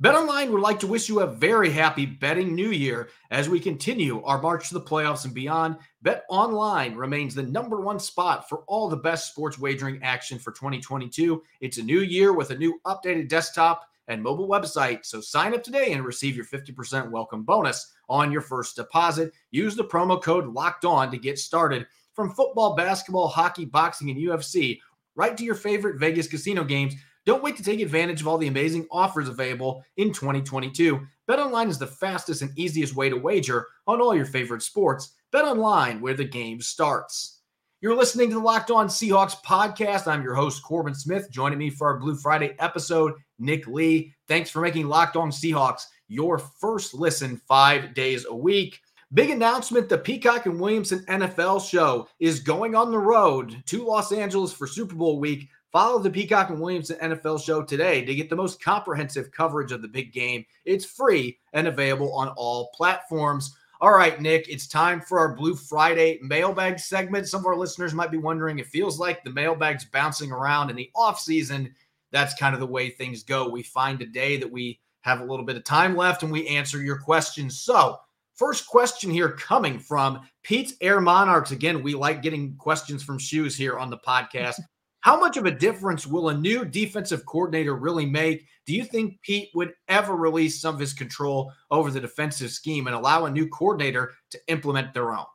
BetOnline 0.02 0.48
would 0.48 0.62
like 0.62 0.80
to 0.80 0.86
wish 0.86 1.10
you 1.10 1.20
a 1.20 1.26
very 1.26 1.68
happy 1.68 2.06
betting 2.06 2.54
new 2.54 2.70
year 2.70 3.10
as 3.30 3.50
we 3.50 3.60
continue 3.60 4.22
our 4.22 4.40
march 4.40 4.68
to 4.68 4.74
the 4.74 4.80
playoffs 4.80 5.26
and 5.26 5.34
beyond. 5.34 5.76
BetOnline 6.02 6.96
remains 6.96 7.34
the 7.34 7.42
number 7.42 7.82
one 7.82 8.00
spot 8.00 8.48
for 8.48 8.60
all 8.66 8.88
the 8.88 8.96
best 8.96 9.30
sports 9.30 9.58
wagering 9.58 10.02
action 10.02 10.38
for 10.38 10.52
2022. 10.52 11.42
It's 11.60 11.76
a 11.76 11.82
new 11.82 12.00
year 12.00 12.32
with 12.32 12.48
a 12.48 12.56
new 12.56 12.80
updated 12.86 13.28
desktop 13.28 13.86
and 14.08 14.22
mobile 14.22 14.48
website. 14.48 15.04
So 15.04 15.20
sign 15.20 15.52
up 15.52 15.62
today 15.62 15.92
and 15.92 16.02
receive 16.02 16.34
your 16.34 16.46
50% 16.46 17.10
welcome 17.10 17.42
bonus 17.42 17.92
on 18.08 18.32
your 18.32 18.40
first 18.40 18.76
deposit. 18.76 19.34
Use 19.50 19.76
the 19.76 19.84
promo 19.84 20.22
code 20.22 20.46
locked 20.46 20.86
on 20.86 21.10
to 21.10 21.18
get 21.18 21.38
started. 21.38 21.86
From 22.14 22.30
football, 22.30 22.74
basketball, 22.74 23.28
hockey, 23.28 23.66
boxing, 23.66 24.08
and 24.08 24.18
UFC, 24.18 24.80
right 25.14 25.36
to 25.36 25.44
your 25.44 25.54
favorite 25.54 26.00
Vegas 26.00 26.26
casino 26.26 26.64
games. 26.64 26.94
Don't 27.30 27.44
wait 27.44 27.56
to 27.58 27.62
take 27.62 27.78
advantage 27.78 28.20
of 28.20 28.26
all 28.26 28.38
the 28.38 28.48
amazing 28.48 28.88
offers 28.90 29.28
available 29.28 29.84
in 29.98 30.12
2022. 30.12 31.00
BetOnline 31.28 31.68
is 31.68 31.78
the 31.78 31.86
fastest 31.86 32.42
and 32.42 32.50
easiest 32.58 32.96
way 32.96 33.08
to 33.08 33.14
wager 33.14 33.68
on 33.86 34.00
all 34.00 34.16
your 34.16 34.24
favorite 34.26 34.62
sports. 34.62 35.12
BetOnline, 35.32 36.00
where 36.00 36.14
the 36.14 36.24
game 36.24 36.60
starts. 36.60 37.38
You're 37.82 37.94
listening 37.94 38.30
to 38.30 38.34
the 38.34 38.40
Locked 38.40 38.72
On 38.72 38.88
Seahawks 38.88 39.40
podcast. 39.44 40.08
I'm 40.08 40.24
your 40.24 40.34
host, 40.34 40.64
Corbin 40.64 40.92
Smith. 40.92 41.30
Joining 41.30 41.56
me 41.56 41.70
for 41.70 41.86
our 41.86 42.00
Blue 42.00 42.16
Friday 42.16 42.56
episode, 42.58 43.12
Nick 43.38 43.64
Lee. 43.68 44.12
Thanks 44.26 44.50
for 44.50 44.60
making 44.60 44.88
Locked 44.88 45.14
On 45.14 45.30
Seahawks 45.30 45.84
your 46.08 46.36
first 46.40 46.94
listen 46.94 47.40
five 47.46 47.94
days 47.94 48.26
a 48.28 48.34
week. 48.34 48.80
Big 49.14 49.30
announcement 49.30 49.88
the 49.88 49.98
Peacock 49.98 50.46
and 50.46 50.58
Williamson 50.58 51.04
NFL 51.06 51.68
show 51.68 52.08
is 52.18 52.40
going 52.40 52.74
on 52.74 52.90
the 52.90 52.98
road 52.98 53.62
to 53.66 53.84
Los 53.84 54.10
Angeles 54.10 54.52
for 54.52 54.66
Super 54.66 54.96
Bowl 54.96 55.20
week 55.20 55.48
Follow 55.72 56.00
the 56.00 56.10
Peacock 56.10 56.50
and 56.50 56.60
Williamson 56.60 56.96
NFL 57.00 57.44
show 57.44 57.62
today 57.62 58.04
to 58.04 58.14
get 58.14 58.28
the 58.28 58.36
most 58.36 58.62
comprehensive 58.62 59.30
coverage 59.30 59.70
of 59.70 59.82
the 59.82 59.88
big 59.88 60.12
game. 60.12 60.44
It's 60.64 60.84
free 60.84 61.38
and 61.52 61.68
available 61.68 62.12
on 62.12 62.28
all 62.30 62.70
platforms. 62.74 63.56
All 63.80 63.92
right, 63.92 64.20
Nick, 64.20 64.48
it's 64.48 64.66
time 64.66 65.00
for 65.00 65.18
our 65.20 65.34
Blue 65.34 65.54
Friday 65.54 66.18
mailbag 66.22 66.80
segment. 66.80 67.28
Some 67.28 67.40
of 67.40 67.46
our 67.46 67.56
listeners 67.56 67.94
might 67.94 68.10
be 68.10 68.18
wondering, 68.18 68.58
it 68.58 68.66
feels 68.66 68.98
like 68.98 69.22
the 69.22 69.30
mailbag's 69.30 69.84
bouncing 69.84 70.32
around 70.32 70.70
in 70.70 70.76
the 70.76 70.90
off 70.96 71.20
season. 71.20 71.72
That's 72.10 72.34
kind 72.34 72.52
of 72.52 72.60
the 72.60 72.66
way 72.66 72.90
things 72.90 73.22
go. 73.22 73.48
We 73.48 73.62
find 73.62 74.02
a 74.02 74.06
day 74.06 74.36
that 74.38 74.50
we 74.50 74.80
have 75.02 75.20
a 75.20 75.24
little 75.24 75.46
bit 75.46 75.56
of 75.56 75.64
time 75.64 75.96
left 75.96 76.24
and 76.24 76.32
we 76.32 76.48
answer 76.48 76.82
your 76.82 76.98
questions. 76.98 77.60
So, 77.60 77.98
First 78.40 78.66
question 78.66 79.10
here 79.10 79.32
coming 79.32 79.78
from 79.78 80.20
Pete's 80.42 80.72
Air 80.80 80.98
Monarchs. 80.98 81.50
Again, 81.50 81.82
we 81.82 81.94
like 81.94 82.22
getting 82.22 82.56
questions 82.56 83.02
from 83.02 83.18
shoes 83.18 83.54
here 83.54 83.78
on 83.78 83.90
the 83.90 83.98
podcast. 83.98 84.60
How 85.00 85.18
much 85.18 85.36
of 85.36 85.46
a 85.46 85.50
difference 85.50 86.06
will 86.06 86.28
a 86.28 86.36
new 86.36 86.64
defensive 86.64 87.24
coordinator 87.24 87.74
really 87.74 88.06
make? 88.06 88.46
Do 88.66 88.74
you 88.74 88.84
think 88.84 89.20
Pete 89.22 89.48
would 89.54 89.72
ever 89.88 90.14
release 90.14 90.60
some 90.60 90.74
of 90.74 90.80
his 90.80 90.92
control 90.92 91.52
over 91.70 91.90
the 91.90 92.00
defensive 92.00 92.50
scheme 92.50 92.86
and 92.86 92.94
allow 92.94 93.24
a 93.24 93.30
new 93.30 93.48
coordinator 93.48 94.12
to 94.30 94.38
implement 94.48 94.92
their 94.92 95.12
own? 95.12 95.26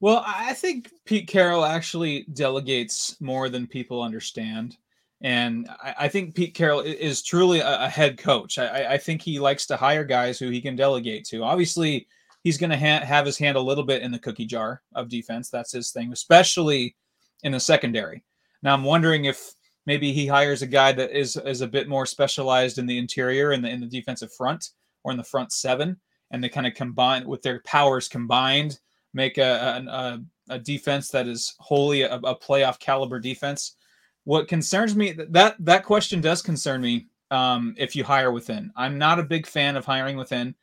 Well, 0.00 0.22
I 0.26 0.52
think 0.52 0.90
Pete 1.06 1.26
Carroll 1.26 1.64
actually 1.64 2.26
delegates 2.34 3.18
more 3.20 3.48
than 3.48 3.66
people 3.66 4.02
understand. 4.02 4.76
And 5.22 5.66
I, 5.82 6.08
think 6.08 6.34
Pete 6.34 6.54
Carroll 6.54 6.80
is 6.80 7.22
truly 7.22 7.60
a, 7.60 7.88
head 7.88 8.18
coach. 8.18 8.58
I, 8.58 8.98
think 8.98 9.22
he 9.22 9.38
likes 9.38 9.64
to 9.66 9.76
hire 9.76 10.04
guys 10.04 10.38
who 10.38 10.50
he 10.50 10.60
can 10.60 10.76
delegate 10.76 11.24
to. 11.26 11.42
Obviously, 11.42 12.06
he's 12.42 12.58
going 12.58 12.68
to 12.68 12.76
ha- 12.76 13.06
have 13.06 13.24
his 13.24 13.38
hand 13.38 13.56
a 13.56 13.62
little 13.62 13.84
bit 13.84 14.02
in 14.02 14.12
the 14.12 14.18
cookie 14.18 14.44
jar 14.44 14.82
of 14.94 15.08
defense. 15.08 15.48
That's 15.48 15.72
his 15.72 15.92
thing, 15.92 16.12
especially 16.12 16.94
in 17.42 17.52
the 17.52 17.60
secondary. 17.60 18.22
Now, 18.64 18.74
I'm 18.74 18.82
wondering 18.82 19.26
if 19.26 19.54
maybe 19.86 20.12
he 20.12 20.26
hires 20.26 20.62
a 20.62 20.66
guy 20.66 20.90
that 20.92 21.16
is 21.16 21.36
is 21.36 21.60
a 21.60 21.68
bit 21.68 21.88
more 21.88 22.06
specialized 22.06 22.78
in 22.78 22.86
the 22.86 22.98
interior 22.98 23.52
and 23.52 23.64
in 23.64 23.70
the, 23.70 23.74
in 23.74 23.80
the 23.80 23.98
defensive 23.98 24.32
front 24.32 24.70
or 25.04 25.12
in 25.12 25.18
the 25.18 25.22
front 25.22 25.52
seven, 25.52 25.96
and 26.32 26.42
they 26.42 26.48
kind 26.48 26.66
of 26.66 26.74
combine 26.74 27.28
with 27.28 27.42
their 27.42 27.60
powers 27.64 28.08
combined, 28.08 28.80
make 29.12 29.38
a, 29.38 29.84
a, 29.86 30.20
a 30.48 30.58
defense 30.58 31.10
that 31.10 31.28
is 31.28 31.54
wholly 31.60 32.02
a, 32.02 32.14
a 32.16 32.36
playoff 32.36 32.80
caliber 32.80 33.20
defense 33.20 33.76
what 34.24 34.48
concerns 34.48 34.96
me 34.96 35.12
that 35.12 35.56
that 35.58 35.84
question 35.84 36.20
does 36.20 36.42
concern 36.42 36.80
me. 36.80 37.06
Um, 37.30 37.74
if 37.78 37.96
you 37.96 38.04
hire 38.04 38.32
within, 38.32 38.70
I'm 38.76 38.98
not 38.98 39.18
a 39.18 39.24
big 39.24 39.46
fan 39.46 39.76
of 39.76 39.84
hiring 39.84 40.16
within. 40.16 40.54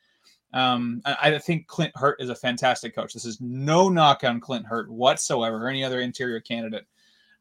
Um, 0.54 1.00
I, 1.04 1.34
I, 1.34 1.38
think 1.38 1.66
Clint 1.66 1.92
Hurtt 1.96 2.20
is 2.20 2.28
a 2.28 2.34
fantastic 2.34 2.94
coach. 2.94 3.14
This 3.14 3.24
is 3.24 3.40
no 3.40 3.88
knock 3.88 4.22
on 4.22 4.38
Clint 4.38 4.66
Hurtt 4.66 4.90
whatsoever, 4.90 5.64
or 5.64 5.68
any 5.68 5.82
other 5.82 6.00
interior 6.00 6.40
candidate. 6.40 6.86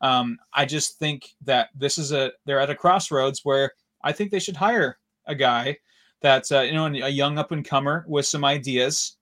Um, 0.02 0.40
I 0.54 0.66
just 0.66 0.98
think 0.98 1.36
that 1.46 1.70
this 1.76 1.98
is 1.98 2.12
a 2.12 2.32
they're 2.46 2.60
at 2.60 2.70
a 2.70 2.76
crossroads 2.76 3.42
where 3.44 3.72
I 4.04 4.12
think 4.12 4.32
they 4.32 4.40
should 4.40 4.56
hire 4.56 4.98
a 5.28 5.36
guy 5.36 5.78
that's 6.22 6.52
uh, 6.52 6.62
you 6.62 6.74
know 6.74 6.86
a 6.86 7.10
young 7.10 7.38
up 7.38 7.52
and 7.52 7.64
comer 7.64 8.06
with 8.08 8.26
some 8.26 8.44
ideas 8.44 9.18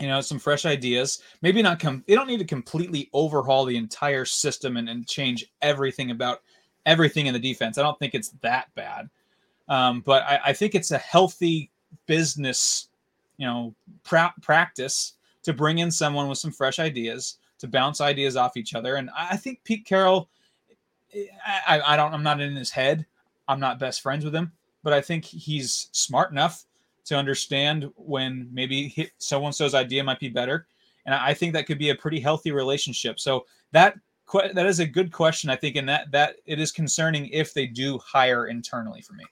you 0.00 0.08
know 0.08 0.20
some 0.20 0.38
fresh 0.38 0.64
ideas. 0.64 1.20
Maybe 1.42 1.62
not 1.62 1.78
come 1.78 2.04
they 2.06 2.14
don't 2.14 2.26
need 2.26 2.38
to 2.38 2.44
completely 2.44 3.08
overhaul 3.12 3.64
the 3.64 3.76
entire 3.76 4.24
system 4.24 4.76
and, 4.76 4.88
and 4.88 5.06
change 5.06 5.46
everything 5.60 6.10
about 6.10 6.42
everything 6.86 7.26
in 7.26 7.34
the 7.34 7.40
defense. 7.40 7.78
I 7.78 7.82
don't 7.82 7.98
think 7.98 8.14
it's 8.14 8.30
that 8.42 8.74
bad. 8.74 9.08
Um, 9.68 10.00
but 10.00 10.24
I, 10.24 10.40
I, 10.46 10.52
think 10.52 10.74
it's 10.74 10.90
a 10.90 10.98
healthy 10.98 11.70
business 12.06 12.88
you 13.36 13.46
know 13.46 13.74
pra- 14.02 14.34
practice 14.42 15.14
to 15.44 15.52
bring 15.52 15.78
in 15.78 15.90
someone 15.90 16.28
with 16.28 16.38
some 16.38 16.50
fresh 16.50 16.78
ideas 16.78 17.38
to 17.62 17.68
bounce 17.68 18.00
ideas 18.00 18.36
off 18.36 18.56
each 18.56 18.74
other 18.74 18.96
and 18.96 19.08
i 19.16 19.36
think 19.36 19.64
pete 19.64 19.86
carroll 19.86 20.28
I, 21.66 21.80
I 21.84 21.96
don't 21.96 22.12
i'm 22.12 22.22
not 22.22 22.40
in 22.40 22.54
his 22.54 22.70
head 22.70 23.06
i'm 23.48 23.60
not 23.60 23.78
best 23.78 24.02
friends 24.02 24.24
with 24.24 24.34
him 24.34 24.52
but 24.82 24.92
i 24.92 25.00
think 25.00 25.24
he's 25.24 25.88
smart 25.92 26.30
enough 26.30 26.66
to 27.04 27.16
understand 27.16 27.90
when 27.96 28.48
maybe 28.52 29.10
so 29.18 29.44
and 29.44 29.54
so's 29.54 29.74
idea 29.74 30.04
might 30.04 30.20
be 30.20 30.28
better. 30.28 30.66
And 31.06 31.14
I 31.14 31.34
think 31.34 31.52
that 31.52 31.66
could 31.66 31.78
be 31.78 31.90
a 31.90 31.94
pretty 31.94 32.20
healthy 32.20 32.52
relationship. 32.52 33.18
So 33.18 33.46
that 33.72 33.96
that 34.54 34.66
is 34.66 34.78
a 34.78 34.86
good 34.86 35.12
question, 35.12 35.50
I 35.50 35.56
think, 35.56 35.76
and 35.76 35.88
that 35.88 36.10
that 36.12 36.36
it 36.46 36.60
is 36.60 36.70
concerning 36.70 37.26
if 37.28 37.52
they 37.52 37.66
do 37.66 37.98
hire 37.98 38.46
internally 38.46 39.02
for 39.02 39.14
me. 39.14 39.24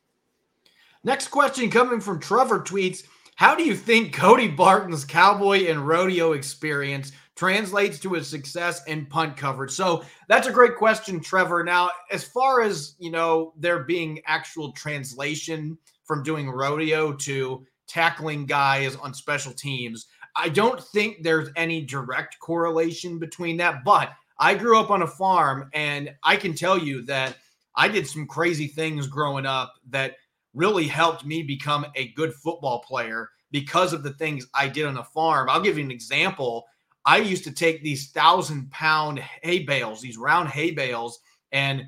Next 1.05 1.29
question 1.29 1.71
coming 1.71 2.01
from 2.01 2.21
Trevor 2.21 2.61
tweets: 2.61 3.05
How 3.37 3.55
do 3.55 3.65
you 3.65 3.75
think 3.75 4.13
Cody 4.13 4.49
Barton's 4.49 5.05
cowboy 5.05 5.67
and 5.67 5.87
rodeo 5.87 6.33
experience 6.33 7.13
translates 7.37 7.99
to 8.01 8.13
his 8.13 8.27
success 8.29 8.85
in 8.87 9.07
punt 9.07 9.37
coverage? 9.37 9.71
So 9.71 10.05
that's 10.29 10.47
a 10.47 10.53
great 10.53 10.77
question, 10.77 11.21
Trevor. 11.21 11.65
Now, 11.65 11.91
as 12.11 12.25
far 12.25 12.61
as 12.63 12.97
you 12.99 13.11
know, 13.11 13.55
there 13.57 13.85
being 13.85 14.21
actual 14.27 14.73
translation 14.73 15.79
from 16.05 16.23
doing 16.23 16.51
rodeo 16.51 17.13
to 17.13 17.65
tackling 17.87 18.47
guys 18.47 18.97
on 18.97 19.13
special 19.13 19.53
teams. 19.53 20.07
I 20.37 20.49
don't 20.49 20.83
think 20.83 21.23
there's 21.23 21.49
any 21.57 21.83
direct 21.83 22.39
correlation 22.39 23.19
between 23.19 23.57
that, 23.57 23.85
but 23.85 24.13
I 24.39 24.55
grew 24.55 24.79
up 24.79 24.91
on 24.91 25.03
a 25.03 25.07
farm 25.07 25.69
and 25.75 26.15
I 26.23 26.37
can 26.37 26.55
tell 26.55 26.79
you 26.79 27.03
that 27.03 27.37
I 27.75 27.89
did 27.89 28.07
some 28.07 28.27
crazy 28.27 28.69
things 28.69 29.07
growing 29.07 29.45
up 29.45 29.75
that 29.91 30.15
really 30.55 30.87
helped 30.87 31.25
me 31.25 31.43
become 31.43 31.87
a 31.95 32.09
good 32.13 32.35
football 32.35 32.81
player 32.81 33.31
because 33.51 33.93
of 33.93 34.03
the 34.03 34.13
things 34.15 34.47
I 34.55 34.69
did 34.69 34.87
on 34.87 34.95
the 34.95 35.05
farm. 35.05 35.49
I'll 35.49 35.61
give 35.61 35.79
you 35.79 35.85
an 35.85 35.91
example. 35.91 36.67
I 37.05 37.19
used 37.19 37.45
to 37.45 37.53
take 37.53 37.83
these 37.83 38.11
thousand 38.11 38.71
pound 38.71 39.19
hay 39.43 39.61
bales, 39.61 40.01
these 40.01 40.17
round 40.17 40.49
hay 40.49 40.71
bales, 40.71 41.21
and 41.53 41.83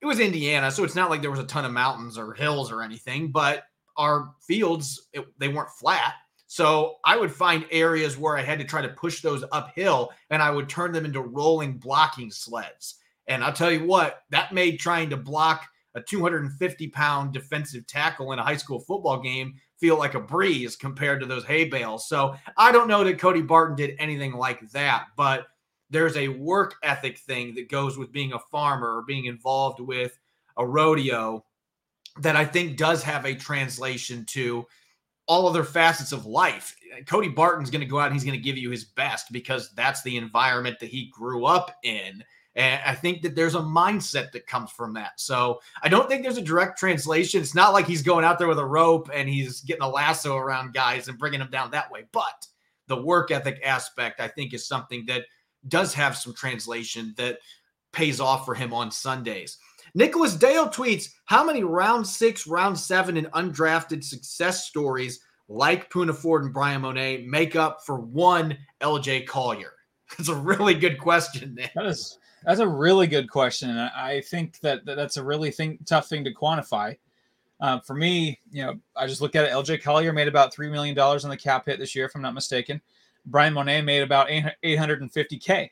it 0.00 0.06
was 0.06 0.20
Indiana, 0.20 0.70
so 0.70 0.84
it's 0.84 0.94
not 0.94 1.10
like 1.10 1.22
there 1.22 1.30
was 1.30 1.40
a 1.40 1.44
ton 1.44 1.64
of 1.64 1.72
mountains 1.72 2.18
or 2.18 2.34
hills 2.34 2.70
or 2.70 2.82
anything, 2.82 3.32
but 3.32 3.64
our 3.96 4.30
fields 4.46 5.08
it, 5.12 5.26
they 5.38 5.48
weren't 5.48 5.70
flat. 5.70 6.14
So 6.46 6.96
I 7.04 7.16
would 7.16 7.32
find 7.32 7.66
areas 7.70 8.16
where 8.16 8.38
I 8.38 8.42
had 8.42 8.58
to 8.58 8.64
try 8.64 8.80
to 8.80 8.88
push 8.88 9.20
those 9.20 9.44
uphill 9.52 10.12
and 10.30 10.40
I 10.42 10.50
would 10.50 10.68
turn 10.68 10.92
them 10.92 11.04
into 11.04 11.20
rolling 11.20 11.76
blocking 11.76 12.30
sleds. 12.30 12.94
And 13.26 13.44
I'll 13.44 13.52
tell 13.52 13.70
you 13.70 13.84
what, 13.84 14.22
that 14.30 14.54
made 14.54 14.78
trying 14.78 15.10
to 15.10 15.16
block 15.18 15.66
a 15.98 16.02
250 16.02 16.88
pound 16.88 17.32
defensive 17.32 17.86
tackle 17.86 18.32
in 18.32 18.38
a 18.38 18.42
high 18.42 18.56
school 18.56 18.80
football 18.80 19.20
game 19.20 19.54
feel 19.76 19.98
like 19.98 20.14
a 20.14 20.20
breeze 20.20 20.76
compared 20.76 21.20
to 21.20 21.26
those 21.26 21.44
hay 21.44 21.64
bales. 21.64 22.08
So 22.08 22.34
I 22.56 22.72
don't 22.72 22.88
know 22.88 23.04
that 23.04 23.18
Cody 23.18 23.42
Barton 23.42 23.76
did 23.76 23.96
anything 23.98 24.32
like 24.32 24.70
that, 24.70 25.06
but 25.16 25.46
there's 25.90 26.16
a 26.16 26.28
work 26.28 26.74
ethic 26.82 27.18
thing 27.18 27.54
that 27.54 27.68
goes 27.68 27.96
with 27.96 28.12
being 28.12 28.32
a 28.32 28.38
farmer 28.38 28.96
or 28.96 29.02
being 29.02 29.26
involved 29.26 29.80
with 29.80 30.18
a 30.56 30.66
rodeo 30.66 31.44
that 32.20 32.36
I 32.36 32.44
think 32.44 32.76
does 32.76 33.02
have 33.02 33.24
a 33.24 33.34
translation 33.34 34.24
to 34.30 34.66
all 35.26 35.46
other 35.46 35.64
facets 35.64 36.12
of 36.12 36.26
life. 36.26 36.74
Cody 37.06 37.28
Barton's 37.28 37.70
going 37.70 37.80
to 37.80 37.86
go 37.86 38.00
out 38.00 38.06
and 38.06 38.14
he's 38.14 38.24
going 38.24 38.36
to 38.36 38.42
give 38.42 38.56
you 38.56 38.70
his 38.70 38.84
best 38.84 39.30
because 39.30 39.72
that's 39.74 40.02
the 40.02 40.16
environment 40.16 40.78
that 40.80 40.88
he 40.88 41.10
grew 41.12 41.44
up 41.44 41.70
in. 41.84 42.24
And 42.56 42.80
I 42.84 42.94
think 42.94 43.22
that 43.22 43.36
there's 43.36 43.54
a 43.54 43.60
mindset 43.60 44.32
that 44.32 44.46
comes 44.46 44.70
from 44.72 44.94
that. 44.94 45.20
So 45.20 45.60
I 45.82 45.88
don't 45.88 46.08
think 46.08 46.22
there's 46.22 46.38
a 46.38 46.42
direct 46.42 46.78
translation. 46.78 47.40
It's 47.40 47.54
not 47.54 47.72
like 47.72 47.86
he's 47.86 48.02
going 48.02 48.24
out 48.24 48.38
there 48.38 48.48
with 48.48 48.58
a 48.58 48.64
rope 48.64 49.10
and 49.14 49.28
he's 49.28 49.60
getting 49.60 49.82
a 49.82 49.88
lasso 49.88 50.36
around 50.36 50.74
guys 50.74 51.08
and 51.08 51.18
bringing 51.18 51.38
them 51.38 51.50
down 51.50 51.70
that 51.70 51.90
way. 51.90 52.06
But 52.10 52.46
the 52.88 53.00
work 53.00 53.30
ethic 53.30 53.60
aspect, 53.64 54.20
I 54.20 54.28
think, 54.28 54.54
is 54.54 54.66
something 54.66 55.04
that 55.06 55.26
does 55.68 55.94
have 55.94 56.16
some 56.16 56.34
translation 56.34 57.14
that 57.16 57.38
pays 57.92 58.20
off 58.20 58.44
for 58.44 58.54
him 58.54 58.72
on 58.72 58.90
Sundays. 58.90 59.58
Nicholas 59.94 60.34
Dale 60.34 60.68
tweets, 60.68 61.10
How 61.26 61.44
many 61.44 61.64
round 61.64 62.06
six, 62.06 62.46
round 62.46 62.78
seven, 62.78 63.16
and 63.16 63.30
undrafted 63.32 64.04
success 64.04 64.66
stories 64.66 65.20
like 65.48 65.90
Poona 65.90 66.14
Ford 66.14 66.44
and 66.44 66.52
Bryan 66.52 66.82
Mone 66.82 67.28
make 67.28 67.56
up 67.56 67.84
for 67.84 68.00
one 68.00 68.56
LJ 68.80 69.26
Collier? 69.26 69.72
That's 70.16 70.28
a 70.28 70.34
really 70.34 70.74
good 70.74 70.98
question. 70.98 71.58
That 71.74 71.86
is 71.86 72.18
that's 72.44 72.60
a 72.60 72.68
really 72.68 73.06
good 73.06 73.30
question. 73.30 73.70
I 73.70 74.20
think 74.22 74.60
that, 74.60 74.84
that 74.84 74.96
that's 74.96 75.16
a 75.16 75.24
really 75.24 75.50
thing, 75.50 75.78
tough 75.84 76.08
thing 76.08 76.24
to 76.24 76.34
quantify. 76.34 76.96
Uh, 77.60 77.80
for 77.80 77.94
me, 77.94 78.38
you 78.52 78.64
know, 78.64 78.78
I 78.96 79.06
just 79.06 79.20
look 79.20 79.34
at 79.34 79.44
it. 79.44 79.50
LJ 79.50 79.82
Collier 79.82 80.12
made 80.12 80.28
about 80.28 80.54
three 80.54 80.70
million 80.70 80.94
dollars 80.94 81.24
on 81.24 81.30
the 81.30 81.36
cap 81.36 81.66
hit 81.66 81.78
this 81.78 81.94
year, 81.94 82.06
if 82.06 82.14
I'm 82.14 82.22
not 82.22 82.34
mistaken. 82.34 82.80
Bryan 83.26 83.52
Mone 83.52 83.84
made 83.84 84.02
about 84.02 84.28
850k, 84.28 85.70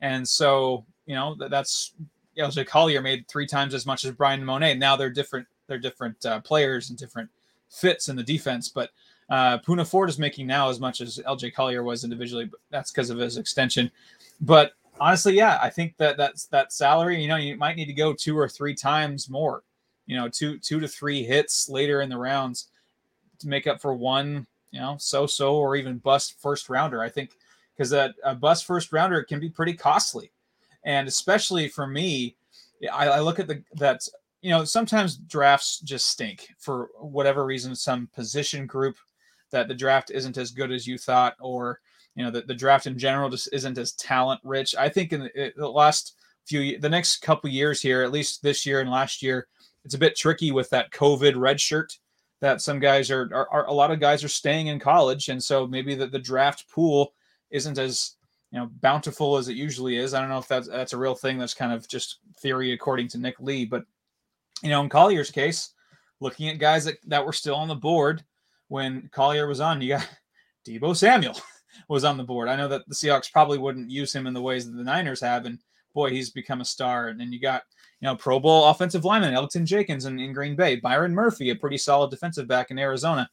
and 0.00 0.26
so 0.26 0.84
you 1.06 1.14
know 1.14 1.34
that, 1.36 1.50
that's 1.50 1.92
LJ 2.38 2.66
Collier 2.66 3.02
made 3.02 3.28
three 3.28 3.46
times 3.46 3.74
as 3.74 3.86
much 3.86 4.04
as 4.04 4.12
Bryan 4.12 4.44
Mone. 4.44 4.78
Now 4.78 4.96
they're 4.96 5.10
different. 5.10 5.46
They're 5.66 5.78
different 5.78 6.24
uh, 6.24 6.40
players 6.40 6.90
and 6.90 6.98
different 6.98 7.30
fits 7.68 8.08
in 8.08 8.16
the 8.16 8.22
defense. 8.22 8.68
But 8.68 8.90
uh, 9.28 9.58
Poona 9.58 9.86
Ford 9.88 10.08
is 10.08 10.18
making 10.18 10.46
now 10.46 10.68
as 10.68 10.80
much 10.80 11.00
as 11.00 11.20
LJ 11.26 11.54
Collier 11.54 11.84
was 11.84 12.02
individually. 12.02 12.46
But 12.46 12.60
that's 12.70 12.90
because 12.90 13.10
of 13.10 13.18
his 13.18 13.36
extension. 13.36 13.90
But 14.40 14.72
honestly, 15.00 15.34
yeah, 15.34 15.58
I 15.62 15.70
think 15.70 15.96
that 15.96 16.16
that's 16.16 16.46
that 16.46 16.72
salary. 16.72 17.20
You 17.20 17.28
know, 17.28 17.36
you 17.36 17.56
might 17.56 17.76
need 17.76 17.86
to 17.86 17.92
go 17.92 18.12
two 18.12 18.38
or 18.38 18.48
three 18.48 18.74
times 18.74 19.28
more. 19.28 19.62
You 20.06 20.16
know, 20.16 20.28
two 20.28 20.58
two 20.58 20.80
to 20.80 20.88
three 20.88 21.24
hits 21.24 21.68
later 21.68 22.02
in 22.02 22.08
the 22.08 22.18
rounds 22.18 22.68
to 23.40 23.48
make 23.48 23.66
up 23.66 23.80
for 23.80 23.94
one. 23.94 24.46
You 24.70 24.80
know, 24.80 24.96
so 24.98 25.26
so 25.26 25.56
or 25.56 25.74
even 25.74 25.98
bust 25.98 26.40
first 26.40 26.68
rounder. 26.68 27.02
I 27.02 27.08
think 27.08 27.32
because 27.76 27.90
that 27.90 28.14
a 28.24 28.34
bust 28.34 28.66
first 28.66 28.92
rounder 28.92 29.22
can 29.24 29.40
be 29.40 29.48
pretty 29.48 29.74
costly 29.74 30.30
and 30.84 31.08
especially 31.08 31.68
for 31.68 31.86
me, 31.86 32.36
I, 32.92 33.08
I 33.08 33.20
look 33.20 33.38
at 33.38 33.46
the 33.46 33.62
that 33.74 34.06
you 34.40 34.50
know 34.50 34.64
sometimes 34.64 35.16
drafts 35.16 35.80
just 35.80 36.06
stink 36.06 36.48
for 36.58 36.90
whatever 36.98 37.44
reason. 37.44 37.74
Some 37.74 38.08
position 38.14 38.66
group 38.66 38.96
that 39.50 39.68
the 39.68 39.74
draft 39.74 40.10
isn't 40.10 40.38
as 40.38 40.50
good 40.50 40.72
as 40.72 40.86
you 40.86 40.96
thought, 40.96 41.36
or 41.40 41.80
you 42.14 42.24
know 42.24 42.30
the, 42.30 42.42
the 42.42 42.54
draft 42.54 42.86
in 42.86 42.98
general 42.98 43.30
just 43.30 43.48
isn't 43.52 43.78
as 43.78 43.92
talent 43.92 44.40
rich. 44.44 44.74
I 44.76 44.88
think 44.88 45.12
in 45.12 45.20
the, 45.20 45.52
the 45.56 45.68
last 45.68 46.16
few 46.46 46.78
the 46.78 46.88
next 46.88 47.18
couple 47.18 47.50
years 47.50 47.80
here, 47.80 48.02
at 48.02 48.12
least 48.12 48.42
this 48.42 48.66
year 48.66 48.80
and 48.80 48.90
last 48.90 49.22
year, 49.22 49.46
it's 49.84 49.94
a 49.94 49.98
bit 49.98 50.16
tricky 50.16 50.52
with 50.52 50.68
that 50.70 50.90
COVID 50.90 51.36
red 51.36 51.60
shirt 51.60 51.96
that 52.40 52.62
some 52.62 52.80
guys 52.80 53.10
are, 53.10 53.28
are, 53.34 53.48
are 53.50 53.66
a 53.66 53.72
lot 53.72 53.90
of 53.90 54.00
guys 54.00 54.24
are 54.24 54.28
staying 54.28 54.68
in 54.68 54.78
college, 54.78 55.28
and 55.28 55.42
so 55.42 55.66
maybe 55.66 55.94
the, 55.94 56.06
the 56.06 56.18
draft 56.18 56.64
pool 56.70 57.12
isn't 57.50 57.78
as 57.78 58.16
you 58.50 58.58
know 58.58 58.68
bountiful 58.80 59.36
as 59.36 59.48
it 59.48 59.56
usually 59.56 59.96
is. 59.96 60.14
I 60.14 60.20
don't 60.20 60.30
know 60.30 60.38
if 60.38 60.48
that's 60.48 60.68
that's 60.68 60.92
a 60.92 60.98
real 60.98 61.14
thing. 61.14 61.38
That's 61.38 61.54
kind 61.54 61.72
of 61.72 61.86
just 61.88 62.18
theory 62.40 62.72
according 62.72 63.08
to 63.08 63.18
Nick 63.18 63.38
Lee, 63.40 63.64
but 63.64 63.84
you 64.62 64.70
know 64.70 64.82
in 64.82 64.88
Collier's 64.88 65.30
case, 65.30 65.74
looking 66.20 66.48
at 66.48 66.58
guys 66.58 66.84
that, 66.84 66.96
that 67.06 67.24
were 67.24 67.32
still 67.32 67.54
on 67.54 67.68
the 67.68 67.74
board 67.74 68.24
when 68.68 69.08
Collier 69.12 69.46
was 69.46 69.60
on, 69.60 69.80
you 69.80 69.90
got 69.90 70.08
Deebo 70.66 70.96
Samuel 70.96 71.36
was 71.88 72.04
on 72.04 72.16
the 72.16 72.24
board. 72.24 72.48
I 72.48 72.56
know 72.56 72.68
that 72.68 72.88
the 72.88 72.94
Seahawks 72.94 73.32
probably 73.32 73.58
wouldn't 73.58 73.90
use 73.90 74.14
him 74.14 74.26
in 74.26 74.34
the 74.34 74.42
ways 74.42 74.66
that 74.66 74.76
the 74.76 74.84
Niners 74.84 75.20
have, 75.20 75.46
and 75.46 75.58
boy, 75.94 76.10
he's 76.10 76.30
become 76.30 76.60
a 76.60 76.64
star. 76.64 77.08
And 77.08 77.20
then 77.20 77.32
you 77.32 77.40
got 77.40 77.62
you 78.00 78.06
know 78.06 78.16
Pro 78.16 78.40
Bowl 78.40 78.66
offensive 78.66 79.04
lineman 79.04 79.34
Elgton 79.34 79.64
Jenkins 79.64 80.04
in, 80.04 80.18
in 80.18 80.32
Green 80.32 80.56
Bay, 80.56 80.76
Byron 80.76 81.14
Murphy, 81.14 81.50
a 81.50 81.56
pretty 81.56 81.78
solid 81.78 82.10
defensive 82.10 82.48
back 82.48 82.70
in 82.70 82.78
Arizona. 82.78 83.28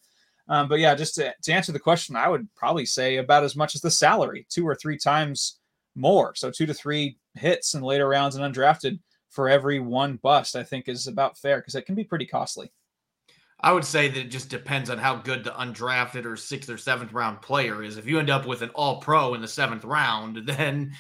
Um, 0.50 0.70
but 0.70 0.80
yeah, 0.80 0.96
just 0.96 1.16
to, 1.16 1.34
to 1.44 1.52
answer 1.52 1.72
the 1.72 1.80
question, 1.80 2.16
I 2.16 2.30
would 2.30 2.48
probably 2.56 2.86
say 2.86 3.18
about 3.18 3.44
as 3.44 3.56
much 3.56 3.76
as 3.76 3.82
the 3.82 3.92
salary, 3.92 4.46
two 4.50 4.66
or 4.66 4.76
three 4.76 4.98
times 4.98 5.60
more. 5.96 6.36
So 6.36 6.50
two 6.50 6.66
to 6.66 6.74
three 6.74 7.18
hits 7.36 7.74
in 7.74 7.82
later 7.82 8.08
rounds 8.08 8.36
and 8.36 8.56
undrafted 8.56 9.00
for 9.30 9.50
every 9.50 9.80
one 9.80 10.18
bust, 10.18 10.56
I 10.56 10.64
think 10.64 10.88
is 10.88 11.08
about 11.08 11.38
fair 11.38 11.58
because 11.58 11.76
it 11.76 11.86
can 11.86 11.96
be 11.96 12.04
pretty 12.04 12.26
costly. 12.26 12.72
I 13.60 13.72
would 13.72 13.86
say 13.86 14.08
that 14.08 14.20
it 14.20 14.30
just 14.30 14.50
depends 14.50 14.90
on 14.90 15.00
how 15.00 15.16
good 15.16 15.44
the 15.44 15.52
undrafted 15.52 16.26
or 16.26 16.38
sixth 16.38 16.70
or 16.70 16.78
seventh 16.78 17.12
round 17.12 17.42
player 17.42 17.84
is. 17.84 17.98
If 17.98 18.06
you 18.06 18.20
end 18.20 18.30
up 18.30 18.46
with 18.46 18.62
an 18.62 18.70
all 18.70 19.02
pro 19.02 19.34
in 19.34 19.42
the 19.42 19.48
seventh 19.48 19.84
round, 19.84 20.38
then 20.46 20.92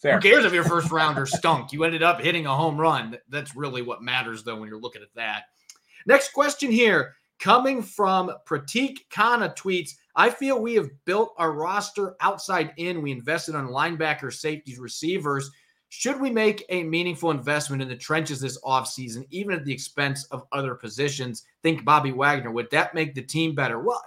Fair. 0.00 0.14
who 0.14 0.20
cares 0.20 0.44
if 0.44 0.52
your 0.52 0.64
first 0.64 0.90
rounder 0.90 1.26
stunk? 1.26 1.72
You 1.72 1.84
ended 1.84 2.02
up 2.02 2.20
hitting 2.20 2.46
a 2.46 2.54
home 2.54 2.78
run. 2.78 3.18
That's 3.28 3.54
really 3.54 3.82
what 3.82 4.02
matters, 4.02 4.44
though, 4.44 4.56
when 4.56 4.68
you're 4.68 4.80
looking 4.80 5.02
at 5.02 5.14
that. 5.14 5.44
Next 6.06 6.32
question 6.32 6.70
here 6.70 7.16
coming 7.38 7.82
from 7.82 8.32
Pratik 8.46 8.98
Khanna 9.10 9.56
tweets 9.56 9.90
I 10.18 10.30
feel 10.30 10.60
we 10.60 10.74
have 10.74 10.90
built 11.04 11.32
our 11.38 11.52
roster 11.52 12.16
outside 12.20 12.72
in. 12.76 13.02
We 13.02 13.12
invested 13.12 13.54
on 13.54 13.68
linebackers, 13.68 14.34
safeties, 14.34 14.80
receivers. 14.80 15.48
Should 15.90 16.20
we 16.20 16.30
make 16.30 16.64
a 16.68 16.82
meaningful 16.82 17.30
investment 17.30 17.80
in 17.80 17.88
the 17.88 17.96
trenches 17.96 18.40
this 18.40 18.60
offseason, 18.60 19.26
even 19.30 19.54
at 19.54 19.64
the 19.64 19.72
expense 19.72 20.24
of 20.26 20.44
other 20.52 20.74
positions? 20.74 21.44
Think 21.62 21.84
Bobby 21.84 22.12
Wagner. 22.12 22.50
Would 22.50 22.70
that 22.70 22.94
make 22.94 23.14
the 23.14 23.22
team 23.22 23.54
better? 23.54 23.80
Well, 23.80 24.02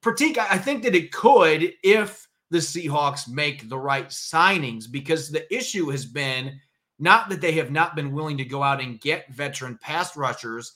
Pratik, 0.00 0.38
I 0.38 0.58
think 0.58 0.82
that 0.82 0.94
it 0.94 1.12
could 1.12 1.72
if 1.82 2.28
the 2.50 2.58
Seahawks 2.58 3.28
make 3.28 3.68
the 3.68 3.78
right 3.78 4.08
signings 4.08 4.90
because 4.90 5.30
the 5.30 5.52
issue 5.54 5.88
has 5.90 6.04
been 6.04 6.58
not 6.98 7.28
that 7.28 7.40
they 7.40 7.52
have 7.52 7.70
not 7.70 7.94
been 7.94 8.12
willing 8.12 8.36
to 8.38 8.44
go 8.44 8.62
out 8.62 8.80
and 8.80 9.00
get 9.00 9.32
veteran 9.32 9.78
pass 9.80 10.16
rushers. 10.16 10.74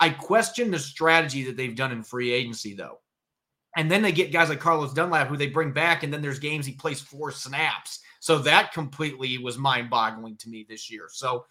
I 0.00 0.10
question 0.10 0.70
the 0.70 0.78
strategy 0.78 1.44
that 1.44 1.56
they've 1.56 1.76
done 1.76 1.92
in 1.92 2.02
free 2.02 2.32
agency, 2.32 2.74
though. 2.74 3.00
And 3.76 3.90
then 3.90 4.02
they 4.02 4.12
get 4.12 4.32
guys 4.32 4.48
like 4.48 4.60
Carlos 4.60 4.92
Dunlap, 4.94 5.28
who 5.28 5.36
they 5.36 5.48
bring 5.48 5.72
back, 5.72 6.02
and 6.02 6.12
then 6.12 6.22
there's 6.22 6.38
games 6.38 6.66
he 6.66 6.72
plays 6.72 7.00
four 7.00 7.30
snaps. 7.30 8.00
So 8.24 8.38
that 8.38 8.72
completely 8.72 9.36
was 9.36 9.58
mind 9.58 9.90
boggling 9.90 10.36
to 10.36 10.48
me 10.48 10.64
this 10.66 10.90
year. 10.90 11.08
So 11.12 11.44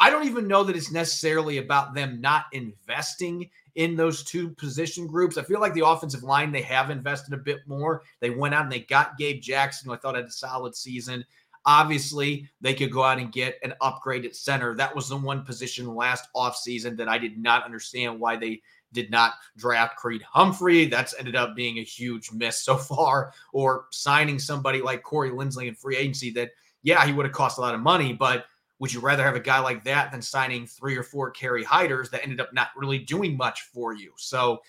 I 0.00 0.10
don't 0.10 0.26
even 0.26 0.48
know 0.48 0.64
that 0.64 0.74
it's 0.74 0.90
necessarily 0.90 1.58
about 1.58 1.94
them 1.94 2.20
not 2.20 2.46
investing 2.50 3.48
in 3.76 3.94
those 3.94 4.24
two 4.24 4.50
position 4.50 5.06
groups. 5.06 5.38
I 5.38 5.44
feel 5.44 5.60
like 5.60 5.72
the 5.72 5.86
offensive 5.86 6.24
line, 6.24 6.50
they 6.50 6.62
have 6.62 6.90
invested 6.90 7.32
a 7.32 7.36
bit 7.36 7.60
more. 7.68 8.02
They 8.18 8.30
went 8.30 8.54
out 8.54 8.64
and 8.64 8.72
they 8.72 8.80
got 8.80 9.16
Gabe 9.16 9.40
Jackson, 9.40 9.88
who 9.88 9.94
I 9.94 9.98
thought 9.98 10.16
had 10.16 10.24
a 10.24 10.30
solid 10.32 10.74
season. 10.74 11.24
Obviously, 11.66 12.48
they 12.60 12.74
could 12.74 12.92
go 12.92 13.02
out 13.02 13.18
and 13.18 13.32
get 13.32 13.58
an 13.62 13.74
upgraded 13.82 14.34
center. 14.34 14.74
That 14.76 14.94
was 14.94 15.08
the 15.08 15.16
one 15.16 15.44
position 15.44 15.94
last 15.94 16.28
offseason 16.34 16.96
that 16.96 17.08
I 17.08 17.18
did 17.18 17.36
not 17.36 17.64
understand 17.64 18.20
why 18.20 18.36
they 18.36 18.62
did 18.92 19.10
not 19.10 19.34
draft 19.56 19.96
Creed 19.96 20.22
Humphrey. 20.22 20.86
That's 20.86 21.14
ended 21.18 21.34
up 21.34 21.56
being 21.56 21.78
a 21.78 21.82
huge 21.82 22.30
miss 22.32 22.58
so 22.64 22.76
far. 22.76 23.32
Or 23.52 23.86
signing 23.90 24.38
somebody 24.38 24.80
like 24.80 25.02
Corey 25.02 25.30
Linsley 25.30 25.66
in 25.66 25.74
free 25.74 25.96
agency 25.96 26.30
that, 26.32 26.50
yeah, 26.82 27.04
he 27.04 27.12
would 27.12 27.26
have 27.26 27.34
cost 27.34 27.58
a 27.58 27.60
lot 27.60 27.74
of 27.74 27.80
money, 27.80 28.12
but 28.12 28.46
would 28.78 28.92
you 28.92 29.00
rather 29.00 29.24
have 29.24 29.36
a 29.36 29.40
guy 29.40 29.58
like 29.58 29.84
that 29.84 30.12
than 30.12 30.20
signing 30.20 30.66
three 30.66 30.96
or 30.96 31.02
four 31.02 31.30
Kerry 31.30 31.64
Hyders 31.64 32.10
that 32.10 32.22
ended 32.22 32.40
up 32.40 32.52
not 32.52 32.68
really 32.76 32.98
doing 32.98 33.36
much 33.36 33.62
for 33.72 33.94
you? 33.94 34.12
So 34.16 34.60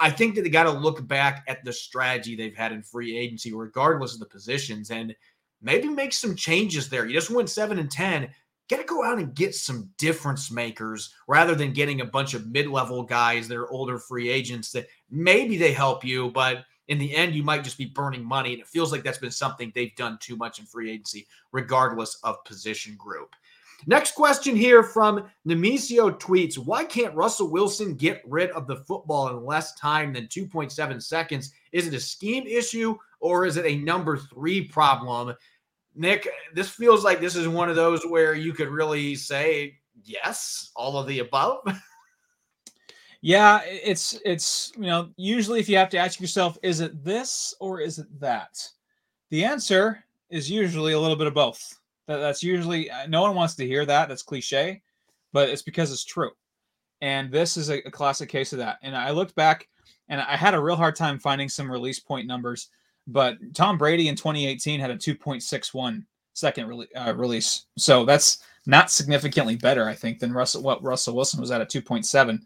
I 0.00 0.10
think 0.10 0.34
that 0.34 0.42
they 0.42 0.50
got 0.50 0.64
to 0.64 0.70
look 0.70 1.06
back 1.06 1.44
at 1.46 1.64
the 1.64 1.72
strategy 1.72 2.36
they've 2.36 2.56
had 2.56 2.72
in 2.72 2.82
free 2.82 3.16
agency, 3.16 3.54
regardless 3.54 4.14
of 4.14 4.20
the 4.20 4.26
positions, 4.26 4.90
and 4.90 5.14
maybe 5.64 5.88
make 5.88 6.12
some 6.12 6.36
changes 6.36 6.88
there. 6.88 7.06
You 7.06 7.14
just 7.14 7.30
went 7.30 7.50
seven 7.50 7.78
and 7.78 7.90
10 7.90 8.28
got 8.70 8.78
to 8.78 8.84
go 8.84 9.04
out 9.04 9.18
and 9.18 9.34
get 9.34 9.54
some 9.54 9.90
difference 9.98 10.50
makers 10.50 11.14
rather 11.28 11.54
than 11.54 11.72
getting 11.72 12.00
a 12.00 12.04
bunch 12.06 12.34
of 12.34 12.46
mid-level 12.46 13.02
guys 13.02 13.46
that 13.48 13.56
are 13.56 13.70
older 13.70 13.98
free 13.98 14.30
agents 14.30 14.72
that 14.72 14.86
maybe 15.10 15.56
they 15.56 15.72
help 15.72 16.04
you, 16.04 16.30
but 16.30 16.64
in 16.88 16.98
the 16.98 17.14
end, 17.14 17.34
you 17.34 17.42
might 17.42 17.64
just 17.64 17.78
be 17.78 17.86
burning 17.86 18.24
money. 18.24 18.52
And 18.52 18.60
it 18.60 18.68
feels 18.68 18.92
like 18.92 19.02
that's 19.02 19.18
been 19.18 19.30
something 19.30 19.72
they've 19.74 19.94
done 19.96 20.18
too 20.20 20.36
much 20.36 20.58
in 20.58 20.66
free 20.66 20.90
agency, 20.90 21.26
regardless 21.52 22.18
of 22.24 22.44
position 22.44 22.94
group. 22.96 23.34
Next 23.86 24.14
question 24.14 24.56
here 24.56 24.82
from 24.82 25.28
Nemesio 25.46 26.18
tweets 26.18 26.56
Why 26.56 26.84
can't 26.84 27.14
Russell 27.14 27.50
Wilson 27.50 27.94
get 27.94 28.22
rid 28.26 28.50
of 28.50 28.66
the 28.66 28.76
football 28.76 29.28
in 29.28 29.44
less 29.44 29.74
time 29.74 30.12
than 30.12 30.26
2.7 30.26 31.02
seconds? 31.02 31.52
Is 31.72 31.86
it 31.86 31.94
a 31.94 32.00
scheme 32.00 32.46
issue 32.46 32.96
or 33.20 33.44
is 33.44 33.56
it 33.56 33.66
a 33.66 33.76
number 33.76 34.16
three 34.16 34.68
problem? 34.68 35.34
Nick, 35.94 36.28
this 36.54 36.68
feels 36.68 37.04
like 37.04 37.20
this 37.20 37.36
is 37.36 37.48
one 37.48 37.68
of 37.68 37.76
those 37.76 38.04
where 38.04 38.34
you 38.34 38.52
could 38.52 38.68
really 38.68 39.14
say 39.14 39.78
yes, 40.02 40.70
all 40.74 40.98
of 40.98 41.06
the 41.06 41.20
above. 41.20 41.60
Yeah, 43.26 43.62
it's 43.64 44.20
it's 44.22 44.70
you 44.76 44.82
know, 44.82 45.08
usually 45.16 45.58
if 45.58 45.66
you 45.66 45.78
have 45.78 45.88
to 45.88 45.96
ask 45.96 46.20
yourself 46.20 46.58
is 46.62 46.80
it 46.80 47.02
this 47.02 47.54
or 47.58 47.80
is 47.80 47.98
it 47.98 48.20
that? 48.20 48.68
The 49.30 49.46
answer 49.46 50.04
is 50.28 50.50
usually 50.50 50.92
a 50.92 51.00
little 51.00 51.16
bit 51.16 51.26
of 51.26 51.32
both. 51.32 51.80
That, 52.06 52.18
that's 52.18 52.42
usually 52.42 52.90
uh, 52.90 53.06
no 53.06 53.22
one 53.22 53.34
wants 53.34 53.54
to 53.54 53.66
hear 53.66 53.86
that. 53.86 54.10
That's 54.10 54.22
cliche, 54.22 54.82
but 55.32 55.48
it's 55.48 55.62
because 55.62 55.90
it's 55.90 56.04
true. 56.04 56.32
And 57.00 57.32
this 57.32 57.56
is 57.56 57.70
a, 57.70 57.78
a 57.88 57.90
classic 57.90 58.28
case 58.28 58.52
of 58.52 58.58
that. 58.58 58.76
And 58.82 58.94
I 58.94 59.10
looked 59.10 59.34
back 59.34 59.68
and 60.10 60.20
I 60.20 60.36
had 60.36 60.52
a 60.52 60.60
real 60.60 60.76
hard 60.76 60.94
time 60.94 61.18
finding 61.18 61.48
some 61.48 61.72
release 61.72 62.00
point 62.00 62.26
numbers 62.26 62.68
but 63.06 63.36
Tom 63.54 63.78
Brady 63.78 64.08
in 64.08 64.16
2018 64.16 64.80
had 64.80 64.90
a 64.90 64.96
2.61 64.96 66.04
second 66.32 66.66
re- 66.66 66.88
uh, 66.96 67.14
release. 67.14 67.66
So 67.76 68.04
that's 68.04 68.38
not 68.66 68.90
significantly 68.90 69.56
better, 69.56 69.88
I 69.88 69.94
think, 69.94 70.18
than 70.18 70.32
Russell 70.32 70.62
what 70.62 70.82
Russell 70.82 71.16
Wilson 71.16 71.40
was 71.40 71.50
at 71.50 71.60
a 71.60 71.66
2.7. 71.66 72.40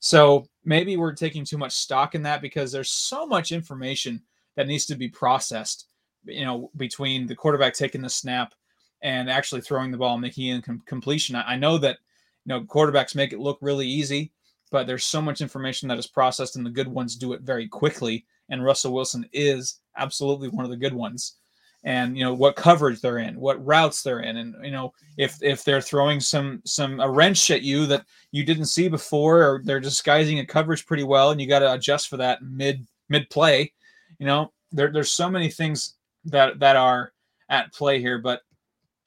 So 0.00 0.46
maybe 0.64 0.96
we're 0.96 1.14
taking 1.14 1.44
too 1.44 1.58
much 1.58 1.72
stock 1.72 2.14
in 2.14 2.22
that 2.22 2.42
because 2.42 2.72
there's 2.72 2.90
so 2.90 3.26
much 3.26 3.52
information 3.52 4.22
that 4.56 4.66
needs 4.66 4.86
to 4.86 4.96
be 4.96 5.08
processed, 5.08 5.86
you 6.24 6.44
know, 6.44 6.70
between 6.76 7.26
the 7.26 7.36
quarterback 7.36 7.74
taking 7.74 8.02
the 8.02 8.10
snap 8.10 8.54
and 9.02 9.30
actually 9.30 9.60
throwing 9.60 9.90
the 9.90 9.96
ball 9.96 10.14
and 10.14 10.22
making 10.22 10.46
it 10.46 10.64
com- 10.64 10.82
completion. 10.86 11.36
I, 11.36 11.52
I 11.52 11.56
know 11.56 11.78
that 11.78 11.98
you 12.44 12.50
know 12.50 12.62
quarterbacks 12.62 13.14
make 13.14 13.32
it 13.32 13.40
look 13.40 13.58
really 13.60 13.86
easy, 13.86 14.32
but 14.70 14.86
there's 14.86 15.04
so 15.04 15.22
much 15.22 15.40
information 15.40 15.88
that 15.88 15.98
is 15.98 16.06
processed, 16.06 16.56
and 16.56 16.64
the 16.64 16.70
good 16.70 16.88
ones 16.88 17.16
do 17.16 17.32
it 17.32 17.42
very 17.42 17.68
quickly. 17.68 18.26
And 18.48 18.64
Russell 18.64 18.92
Wilson 18.92 19.28
is 19.32 19.80
absolutely 20.00 20.48
one 20.48 20.64
of 20.64 20.70
the 20.70 20.76
good 20.76 20.94
ones. 20.94 21.36
And 21.82 22.16
you 22.16 22.24
know 22.24 22.34
what 22.34 22.56
coverage 22.56 23.00
they're 23.00 23.18
in 23.18 23.40
what 23.40 23.64
routes 23.64 24.02
they're 24.02 24.20
in. 24.20 24.36
And 24.36 24.54
you 24.62 24.70
know 24.70 24.92
if 25.16 25.42
if 25.42 25.64
they're 25.64 25.80
throwing 25.80 26.20
some 26.20 26.60
some 26.66 27.00
a 27.00 27.08
wrench 27.08 27.50
at 27.50 27.62
you 27.62 27.86
that 27.86 28.04
you 28.32 28.44
didn't 28.44 28.66
see 28.66 28.88
before 28.88 29.42
or 29.42 29.62
they're 29.64 29.80
disguising 29.80 30.40
a 30.40 30.46
coverage 30.46 30.84
pretty 30.84 31.04
well 31.04 31.30
and 31.30 31.40
you 31.40 31.46
got 31.46 31.60
to 31.60 31.72
adjust 31.72 32.08
for 32.08 32.18
that 32.18 32.42
mid 32.42 32.86
mid 33.08 33.30
play 33.30 33.72
you 34.18 34.26
know 34.26 34.52
there, 34.72 34.92
there's 34.92 35.10
so 35.10 35.30
many 35.30 35.48
things 35.48 35.94
that 36.26 36.58
that 36.58 36.76
are 36.76 37.12
at 37.48 37.72
play 37.72 37.98
here. 37.98 38.18
But 38.18 38.42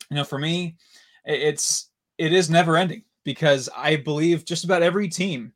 you 0.09 0.17
know 0.17 0.23
for 0.23 0.39
me 0.39 0.75
it's 1.25 1.89
it 2.17 2.33
is 2.33 2.49
never 2.49 2.75
ending 2.75 3.03
because 3.23 3.69
i 3.77 3.95
believe 3.95 4.43
just 4.43 4.65
about 4.65 4.83
every 4.83 5.07
team 5.07 5.53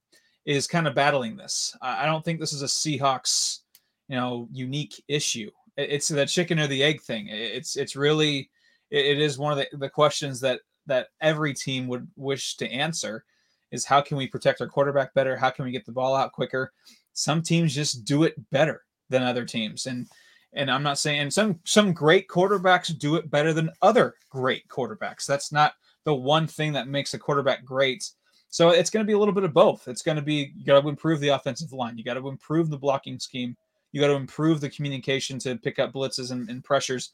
is 0.47 0.65
kind 0.65 0.87
of 0.87 0.95
battling 0.95 1.35
this. 1.35 1.75
I 1.81 2.05
don't 2.05 2.23
think 2.23 2.39
this 2.39 2.53
is 2.53 2.63
a 2.63 2.67
seahawks 2.67 3.59
you 4.07 4.15
know 4.15 4.47
unique 4.51 5.03
issue. 5.07 5.49
It's 5.75 6.07
the 6.07 6.25
chicken 6.25 6.59
or 6.59 6.67
the 6.67 6.83
egg 6.83 7.01
thing. 7.01 7.27
It's 7.29 7.75
it's 7.75 7.95
really 7.95 8.49
it 8.89 9.19
is 9.19 9.37
one 9.37 9.51
of 9.51 9.57
the, 9.57 9.77
the 9.77 9.89
questions 9.89 10.39
that 10.41 10.61
that 10.87 11.07
every 11.21 11.53
team 11.53 11.87
would 11.87 12.07
wish 12.15 12.55
to 12.57 12.71
answer 12.71 13.25
is 13.71 13.85
how 13.85 14.01
can 14.01 14.17
we 14.17 14.27
protect 14.27 14.61
our 14.61 14.67
quarterback 14.67 15.13
better? 15.13 15.35
How 15.35 15.49
can 15.49 15.65
we 15.65 15.71
get 15.71 15.85
the 15.85 15.91
ball 15.91 16.15
out 16.15 16.31
quicker? 16.31 16.71
Some 17.13 17.41
teams 17.41 17.75
just 17.75 18.05
do 18.05 18.23
it 18.23 18.35
better 18.51 18.83
than 19.09 19.23
other 19.23 19.45
teams. 19.45 19.85
And 19.85 20.07
and 20.53 20.71
i'm 20.71 20.83
not 20.83 20.97
saying 20.97 21.29
some 21.29 21.59
some 21.65 21.91
great 21.91 22.27
quarterbacks 22.29 22.97
do 22.97 23.15
it 23.15 23.29
better 23.29 23.53
than 23.53 23.69
other 23.81 24.15
great 24.29 24.67
quarterbacks. 24.69 25.25
That's 25.25 25.51
not 25.51 25.73
the 26.05 26.15
one 26.15 26.47
thing 26.47 26.71
that 26.73 26.87
makes 26.87 27.13
a 27.13 27.19
quarterback 27.19 27.65
great. 27.65 28.09
So 28.49 28.69
it's 28.69 28.89
going 28.89 29.05
to 29.05 29.07
be 29.07 29.13
a 29.13 29.19
little 29.19 29.33
bit 29.33 29.43
of 29.43 29.53
both. 29.53 29.89
It's 29.89 30.01
going 30.01 30.15
to 30.15 30.21
be 30.21 30.53
you 30.55 30.65
got 30.65 30.81
to 30.81 30.87
improve 30.87 31.19
the 31.19 31.29
offensive 31.29 31.73
line. 31.73 31.97
You 31.97 32.05
got 32.05 32.13
to 32.13 32.29
improve 32.29 32.69
the 32.69 32.77
blocking 32.77 33.19
scheme 33.19 33.57
you 33.91 34.01
got 34.01 34.07
to 34.07 34.13
improve 34.13 34.61
the 34.61 34.69
communication 34.69 35.39
to 35.39 35.55
pick 35.57 35.79
up 35.79 35.93
blitzes 35.93 36.31
and, 36.31 36.49
and 36.49 36.63
pressures. 36.63 37.11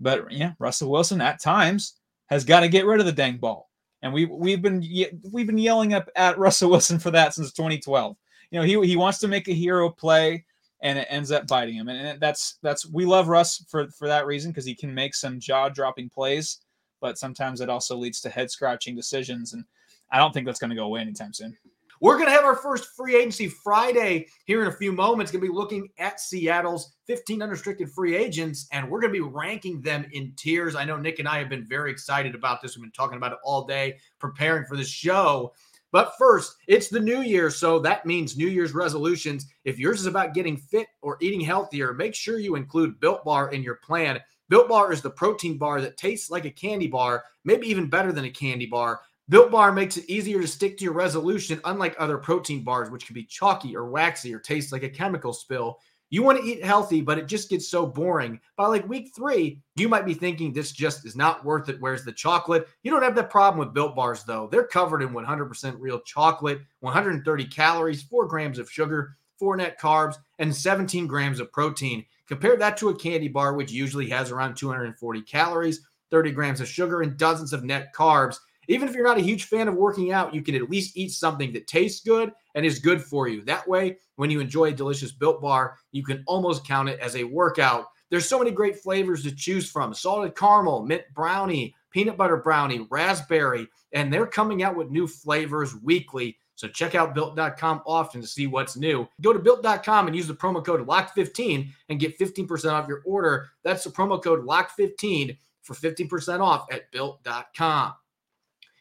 But 0.00 0.30
yeah, 0.30 0.52
Russell 0.58 0.90
Wilson 0.90 1.20
at 1.20 1.40
times 1.40 1.94
has 2.26 2.44
got 2.44 2.60
to 2.60 2.68
get 2.68 2.86
rid 2.86 3.00
of 3.00 3.06
the 3.06 3.12
dang 3.12 3.38
ball, 3.38 3.70
and 4.02 4.12
we 4.12 4.26
we've 4.26 4.60
been 4.60 4.84
we've 5.32 5.46
been 5.46 5.58
yelling 5.58 5.94
up 5.94 6.08
at 6.16 6.38
Russell 6.38 6.70
Wilson 6.70 6.98
for 6.98 7.10
that 7.12 7.34
since 7.34 7.52
2012. 7.52 8.16
you 8.50 8.58
know, 8.58 8.64
he 8.64 8.86
he 8.86 8.96
wants 8.96 9.18
to 9.20 9.28
make 9.28 9.48
a 9.48 9.52
hero 9.52 9.88
play, 9.88 10.44
and 10.82 10.98
it 10.98 11.06
ends 11.08 11.30
up 11.30 11.46
biting 11.46 11.76
him. 11.76 11.88
And 11.88 12.20
that's 12.20 12.58
that's 12.62 12.86
we 12.90 13.06
love 13.06 13.28
Russ 13.28 13.64
for 13.68 13.88
for 13.88 14.08
that 14.08 14.26
reason 14.26 14.50
because 14.50 14.66
he 14.66 14.74
can 14.74 14.92
make 14.92 15.14
some 15.14 15.40
jaw 15.40 15.68
dropping 15.68 16.10
plays, 16.10 16.58
but 17.00 17.18
sometimes 17.18 17.60
it 17.60 17.70
also 17.70 17.96
leads 17.96 18.20
to 18.22 18.30
head 18.30 18.50
scratching 18.50 18.94
decisions, 18.94 19.54
and 19.54 19.64
I 20.10 20.18
don't 20.18 20.32
think 20.32 20.46
that's 20.46 20.60
going 20.60 20.70
to 20.70 20.76
go 20.76 20.84
away 20.84 21.00
anytime 21.00 21.32
soon. 21.32 21.56
We're 22.00 22.16
going 22.16 22.26
to 22.26 22.32
have 22.32 22.44
our 22.44 22.56
first 22.56 22.88
free 22.96 23.16
agency 23.16 23.48
Friday 23.48 24.26
here 24.44 24.62
in 24.62 24.68
a 24.68 24.76
few 24.76 24.92
moments. 24.92 25.32
Going 25.32 25.42
to 25.42 25.50
be 25.50 25.54
looking 25.54 25.88
at 25.98 26.20
Seattle's 26.20 26.94
15 27.06 27.42
unrestricted 27.42 27.90
free 27.90 28.14
agents, 28.14 28.66
and 28.72 28.90
we're 28.90 29.00
going 29.00 29.12
to 29.12 29.18
be 29.18 29.26
ranking 29.26 29.80
them 29.80 30.06
in 30.12 30.32
tiers. 30.36 30.76
I 30.76 30.84
know 30.84 30.96
Nick 30.96 31.18
and 31.18 31.28
I 31.28 31.38
have 31.38 31.48
been 31.48 31.64
very 31.64 31.90
excited 31.90 32.34
about 32.34 32.60
this. 32.60 32.76
We've 32.76 32.82
been 32.82 32.92
talking 32.92 33.16
about 33.16 33.32
it 33.32 33.38
all 33.42 33.64
day, 33.64 33.96
preparing 34.18 34.66
for 34.66 34.76
the 34.76 34.84
show. 34.84 35.54
But 35.92 36.12
first, 36.18 36.56
it's 36.66 36.88
the 36.88 37.00
new 37.00 37.22
year, 37.22 37.48
so 37.48 37.78
that 37.78 38.04
means 38.04 38.36
New 38.36 38.48
Year's 38.48 38.74
resolutions. 38.74 39.46
If 39.64 39.78
yours 39.78 40.00
is 40.00 40.06
about 40.06 40.34
getting 40.34 40.56
fit 40.56 40.88
or 41.00 41.16
eating 41.22 41.40
healthier, 41.40 41.94
make 41.94 42.14
sure 42.14 42.38
you 42.38 42.56
include 42.56 43.00
Built 43.00 43.24
Bar 43.24 43.52
in 43.52 43.62
your 43.62 43.76
plan. 43.76 44.20
Built 44.48 44.68
Bar 44.68 44.92
is 44.92 45.00
the 45.00 45.10
protein 45.10 45.56
bar 45.56 45.80
that 45.80 45.96
tastes 45.96 46.28
like 46.28 46.44
a 46.44 46.50
candy 46.50 46.86
bar, 46.86 47.24
maybe 47.44 47.66
even 47.68 47.88
better 47.88 48.12
than 48.12 48.26
a 48.26 48.30
candy 48.30 48.66
bar. 48.66 49.00
Built 49.28 49.50
Bar 49.50 49.72
makes 49.72 49.96
it 49.96 50.08
easier 50.08 50.40
to 50.40 50.46
stick 50.46 50.78
to 50.78 50.84
your 50.84 50.92
resolution, 50.92 51.60
unlike 51.64 51.96
other 51.98 52.16
protein 52.16 52.62
bars, 52.62 52.90
which 52.90 53.06
can 53.06 53.14
be 53.14 53.24
chalky 53.24 53.74
or 53.74 53.90
waxy 53.90 54.32
or 54.32 54.38
taste 54.38 54.70
like 54.70 54.84
a 54.84 54.88
chemical 54.88 55.32
spill. 55.32 55.80
You 56.10 56.22
want 56.22 56.38
to 56.38 56.44
eat 56.44 56.64
healthy, 56.64 57.00
but 57.00 57.18
it 57.18 57.26
just 57.26 57.50
gets 57.50 57.68
so 57.68 57.84
boring. 57.84 58.38
By 58.56 58.66
like 58.66 58.88
week 58.88 59.10
three, 59.16 59.58
you 59.74 59.88
might 59.88 60.06
be 60.06 60.14
thinking 60.14 60.52
this 60.52 60.70
just 60.70 61.04
is 61.04 61.16
not 61.16 61.44
worth 61.44 61.68
it. 61.68 61.80
Where's 61.80 62.04
the 62.04 62.12
chocolate? 62.12 62.68
You 62.84 62.92
don't 62.92 63.02
have 63.02 63.16
that 63.16 63.28
problem 63.28 63.58
with 63.58 63.74
built 63.74 63.96
bars, 63.96 64.22
though. 64.22 64.48
They're 64.48 64.68
covered 64.68 65.02
in 65.02 65.08
100% 65.08 65.76
real 65.80 65.98
chocolate, 66.02 66.60
130 66.78 67.46
calories, 67.46 68.04
four 68.04 68.28
grams 68.28 68.60
of 68.60 68.70
sugar, 68.70 69.16
four 69.40 69.56
net 69.56 69.80
carbs, 69.80 70.14
and 70.38 70.54
17 70.54 71.08
grams 71.08 71.40
of 71.40 71.50
protein. 71.50 72.04
Compare 72.28 72.58
that 72.58 72.76
to 72.76 72.90
a 72.90 72.96
candy 72.96 73.26
bar, 73.26 73.54
which 73.54 73.72
usually 73.72 74.08
has 74.10 74.30
around 74.30 74.54
240 74.54 75.22
calories, 75.22 75.80
30 76.12 76.30
grams 76.30 76.60
of 76.60 76.68
sugar, 76.68 77.02
and 77.02 77.16
dozens 77.16 77.52
of 77.52 77.64
net 77.64 77.92
carbs. 77.92 78.36
Even 78.68 78.88
if 78.88 78.94
you're 78.94 79.06
not 79.06 79.18
a 79.18 79.22
huge 79.22 79.44
fan 79.44 79.68
of 79.68 79.74
working 79.74 80.12
out, 80.12 80.34
you 80.34 80.42
can 80.42 80.54
at 80.54 80.70
least 80.70 80.96
eat 80.96 81.12
something 81.12 81.52
that 81.52 81.66
tastes 81.66 82.04
good 82.04 82.32
and 82.54 82.66
is 82.66 82.78
good 82.78 83.02
for 83.02 83.28
you. 83.28 83.42
That 83.42 83.66
way, 83.68 83.98
when 84.16 84.30
you 84.30 84.40
enjoy 84.40 84.66
a 84.66 84.72
delicious 84.72 85.12
built 85.12 85.40
bar, 85.40 85.76
you 85.92 86.02
can 86.02 86.24
almost 86.26 86.66
count 86.66 86.88
it 86.88 86.98
as 87.00 87.16
a 87.16 87.24
workout. 87.24 87.86
There's 88.10 88.28
so 88.28 88.38
many 88.38 88.50
great 88.50 88.78
flavors 88.78 89.22
to 89.24 89.34
choose 89.34 89.70
from 89.70 89.92
salted 89.92 90.36
caramel, 90.36 90.84
mint 90.84 91.02
brownie, 91.14 91.74
peanut 91.90 92.16
butter 92.16 92.36
brownie, 92.36 92.86
raspberry, 92.90 93.66
and 93.92 94.12
they're 94.12 94.26
coming 94.26 94.62
out 94.62 94.76
with 94.76 94.90
new 94.90 95.06
flavors 95.06 95.74
weekly. 95.82 96.36
So 96.54 96.68
check 96.68 96.94
out 96.94 97.14
built.com 97.14 97.82
often 97.84 98.20
to 98.22 98.26
see 98.26 98.46
what's 98.46 98.76
new. 98.76 99.06
Go 99.20 99.32
to 99.32 99.38
built.com 99.38 100.06
and 100.06 100.16
use 100.16 100.26
the 100.26 100.34
promo 100.34 100.64
code 100.64 100.86
LOCK15 100.86 101.68
and 101.88 102.00
get 102.00 102.18
15% 102.18 102.72
off 102.72 102.88
your 102.88 103.02
order. 103.04 103.48
That's 103.62 103.84
the 103.84 103.90
promo 103.90 104.22
code 104.22 104.46
LOCK15 104.46 105.36
for 105.62 105.74
15% 105.74 106.40
off 106.40 106.66
at 106.72 106.90
built.com. 106.92 107.94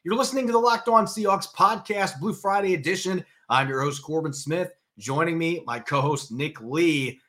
You're 0.06 0.16
listening 0.16 0.46
to 0.46 0.52
the 0.52 0.60
Locked 0.60 0.88
On 0.88 1.08
Seahawks 1.08 1.52
podcast, 1.52 2.20
Blue 2.20 2.32
Friday 2.32 2.76
edition. 2.76 3.26
I'm 3.50 3.68
your 3.68 3.82
host, 3.82 4.04
Corbin 4.04 4.34
Smith. 4.34 4.72
Joining 5.00 5.36
me, 5.36 5.64
my 5.66 5.80
co 5.80 6.00
host, 6.00 6.32
Nick 6.32 6.62
Lee. 6.62 7.20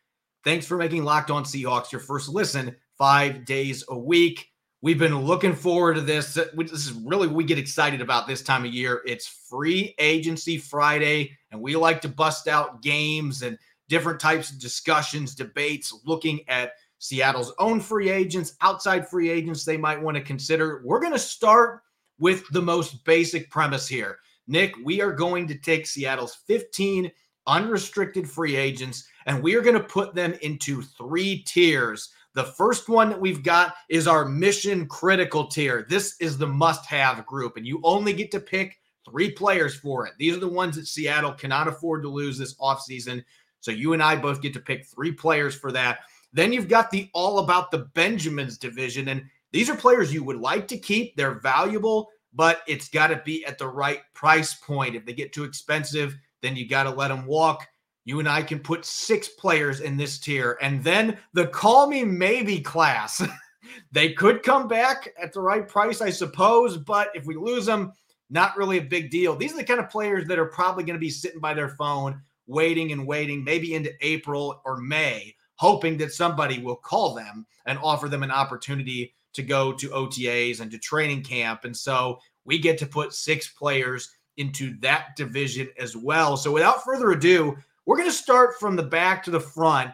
Thanks 0.45 0.67
for 0.67 0.77
making 0.77 1.03
Locked 1.03 1.31
On 1.31 1.43
Seahawks 1.43 1.91
your 1.91 2.03
first 2.03 2.29
listen 2.29 2.77
five 2.99 3.47
days 3.47 3.83
a 3.89 3.99
week. 3.99 4.51
We've 4.83 4.99
been 4.99 5.19
looking 5.19 5.55
forward 5.55 5.95
to 5.95 6.03
this. 6.03 6.35
This 6.35 6.71
is 6.71 6.93
really 6.93 7.29
we 7.29 7.45
get 7.45 7.57
excited 7.57 8.03
about 8.03 8.27
this 8.27 8.43
time 8.43 8.67
of 8.67 8.75
year. 8.75 9.01
It's 9.07 9.27
free 9.27 9.95
agency 9.99 10.59
Friday, 10.59 11.35
and 11.53 11.63
we 11.63 11.77
like 11.77 12.03
to 12.03 12.11
bust 12.11 12.47
out 12.47 12.83
games 12.83 13.41
and 13.41 13.57
different 13.89 14.21
types 14.21 14.51
of 14.51 14.59
discussions, 14.59 15.35
debates, 15.35 15.99
looking 16.05 16.47
at 16.47 16.73
Seattle's 16.99 17.55
own 17.59 17.81
free 17.81 18.11
agents, 18.11 18.55
outside 18.61 19.09
free 19.09 19.31
agents 19.31 19.65
they 19.65 19.79
might 19.79 20.03
want 20.03 20.19
to 20.19 20.23
consider. 20.23 20.83
We're 20.85 21.01
going 21.01 21.15
to 21.15 21.19
start 21.19 21.81
with 22.19 22.45
the 22.51 22.63
most 22.63 23.05
basic 23.05 23.51
premise 23.51 23.87
here. 23.89 24.19
Nick, 24.47 24.75
we 24.85 25.01
are 25.01 25.13
going 25.13 25.47
to 25.49 25.59
take 25.59 25.87
Seattle's 25.87 26.37
15 26.47 27.11
unrestricted 27.47 28.29
free 28.29 28.57
agents 28.57 29.07
and 29.27 29.43
we 29.43 29.55
are 29.55 29.61
going 29.61 29.77
to 29.77 29.83
put 29.83 30.15
them 30.15 30.35
into 30.43 30.83
three 30.83 31.43
tiers. 31.43 32.11
The 32.35 32.45
first 32.45 32.89
one 32.89 33.09
that 33.09 33.21
we've 33.21 33.43
got 33.43 33.75
is 33.89 34.07
our 34.07 34.25
mission 34.25 34.87
critical 34.87 35.47
tier. 35.47 35.87
This 35.89 36.17
is 36.21 36.37
the 36.37 36.47
must 36.47 36.85
have 36.87 37.25
group, 37.27 37.57
and 37.57 37.67
you 37.67 37.81
only 37.83 38.13
get 38.13 38.31
to 38.33 38.41
pick 38.41 38.79
three 39.09 39.31
players 39.31 39.75
for 39.75 40.07
it. 40.07 40.13
These 40.19 40.37
are 40.37 40.41
the 40.41 40.49
ones 40.49 40.77
that 40.77 40.87
Seattle 40.87 41.33
cannot 41.33 41.67
afford 41.67 42.03
to 42.03 42.09
lose 42.09 42.37
this 42.37 42.55
offseason. 42.57 43.25
So 43.61 43.71
you 43.71 43.95
and 43.95 44.03
I 44.03 44.17
both 44.17 44.43
get 44.43 44.53
to 44.53 44.61
pick 44.61 44.85
three 44.85 45.13
players 45.13 45.55
for 45.55 45.73
that. 45.73 46.01
Then 46.33 46.53
you've 46.53 46.69
got 46.69 46.91
the 46.91 47.09
all 47.15 47.39
about 47.39 47.71
the 47.71 47.89
Benjamins 47.95 48.59
division. 48.59 49.09
And 49.09 49.25
these 49.57 49.71
are 49.71 49.75
players 49.75 50.13
you 50.13 50.23
would 50.23 50.37
like 50.37 50.69
to 50.69 50.77
keep. 50.77 51.17
They're 51.17 51.41
valuable, 51.41 52.11
but 52.35 52.61
it's 52.69 52.91
got 52.91 53.07
to 53.07 53.23
be 53.25 53.43
at 53.47 53.57
the 53.57 53.67
right 53.67 54.03
price 54.13 54.53
point. 54.53 54.95
If 54.95 55.07
they 55.07 55.15
get 55.15 55.33
too 55.33 55.45
expensive, 55.45 56.15
then 56.43 56.57
you 56.57 56.69
got 56.69 56.83
to 56.83 56.91
let 56.91 57.09
them 57.09 57.25
walk. 57.25 57.67
You 58.05 58.21
and 58.21 58.29
I 58.29 58.43
can 58.43 58.59
put 58.59 58.85
six 58.85 59.29
players 59.29 59.81
in 59.81 59.97
this 59.97 60.19
tier. 60.19 60.59
And 60.61 60.85
then 60.85 61.17
the 61.33 61.47
call 61.47 61.87
me 61.87 62.05
maybe 62.05 62.61
class. 62.61 63.27
they 63.93 64.13
could 64.13 64.43
come 64.43 64.69
back 64.69 65.09
at 65.19 65.33
the 65.33 65.41
right 65.41 65.67
price, 65.67 66.03
I 66.03 66.11
suppose. 66.11 66.77
But 66.77 67.09
if 67.15 67.25
we 67.25 67.35
lose 67.35 67.65
them, 67.65 67.95
not 68.29 68.59
really 68.59 68.77
a 68.77 68.83
big 68.83 69.11
deal. 69.11 69.37
These 69.37 69.55
are 69.55 69.57
the 69.57 69.65
kind 69.65 69.81
of 69.81 69.89
players 69.89 70.29
that 70.29 70.39
are 70.39 70.45
probably 70.45 70.85
going 70.85 70.97
to 70.97 71.01
be 71.01 71.09
sitting 71.09 71.41
by 71.41 71.55
their 71.55 71.71
phone, 71.71 72.21
waiting 72.47 72.93
and 72.93 73.07
waiting, 73.07 73.43
maybe 73.43 73.75
into 73.75 73.95
April 74.03 74.61
or 74.67 74.77
May, 74.77 75.35
hoping 75.57 75.97
that 75.99 76.13
somebody 76.13 76.59
will 76.59 76.77
call 76.77 77.15
them 77.15 77.47
and 77.67 77.79
offer 77.83 78.09
them 78.09 78.23
an 78.23 78.31
opportunity 78.31 79.15
to 79.33 79.43
go 79.43 79.73
to 79.73 79.89
OTAs 79.91 80.61
and 80.61 80.71
to 80.71 80.79
training 80.79 81.23
camp. 81.23 81.65
And 81.65 81.77
so 81.77 82.19
we 82.45 82.59
get 82.59 82.79
to 82.79 82.87
put 82.87 83.13
six 83.13 83.49
players 83.49 84.11
into 84.37 84.79
that 84.81 85.17
division 85.17 85.69
as 85.79 85.97
well. 85.97 86.37
So 86.37 86.53
without 86.53 86.85
further 86.85 87.11
ado, 87.11 87.57
we're 87.85 87.97
going 87.97 88.09
to 88.09 88.15
start 88.15 88.59
from 88.59 88.77
the 88.77 88.83
back 88.83 89.23
to 89.25 89.31
the 89.31 89.41
front. 89.41 89.91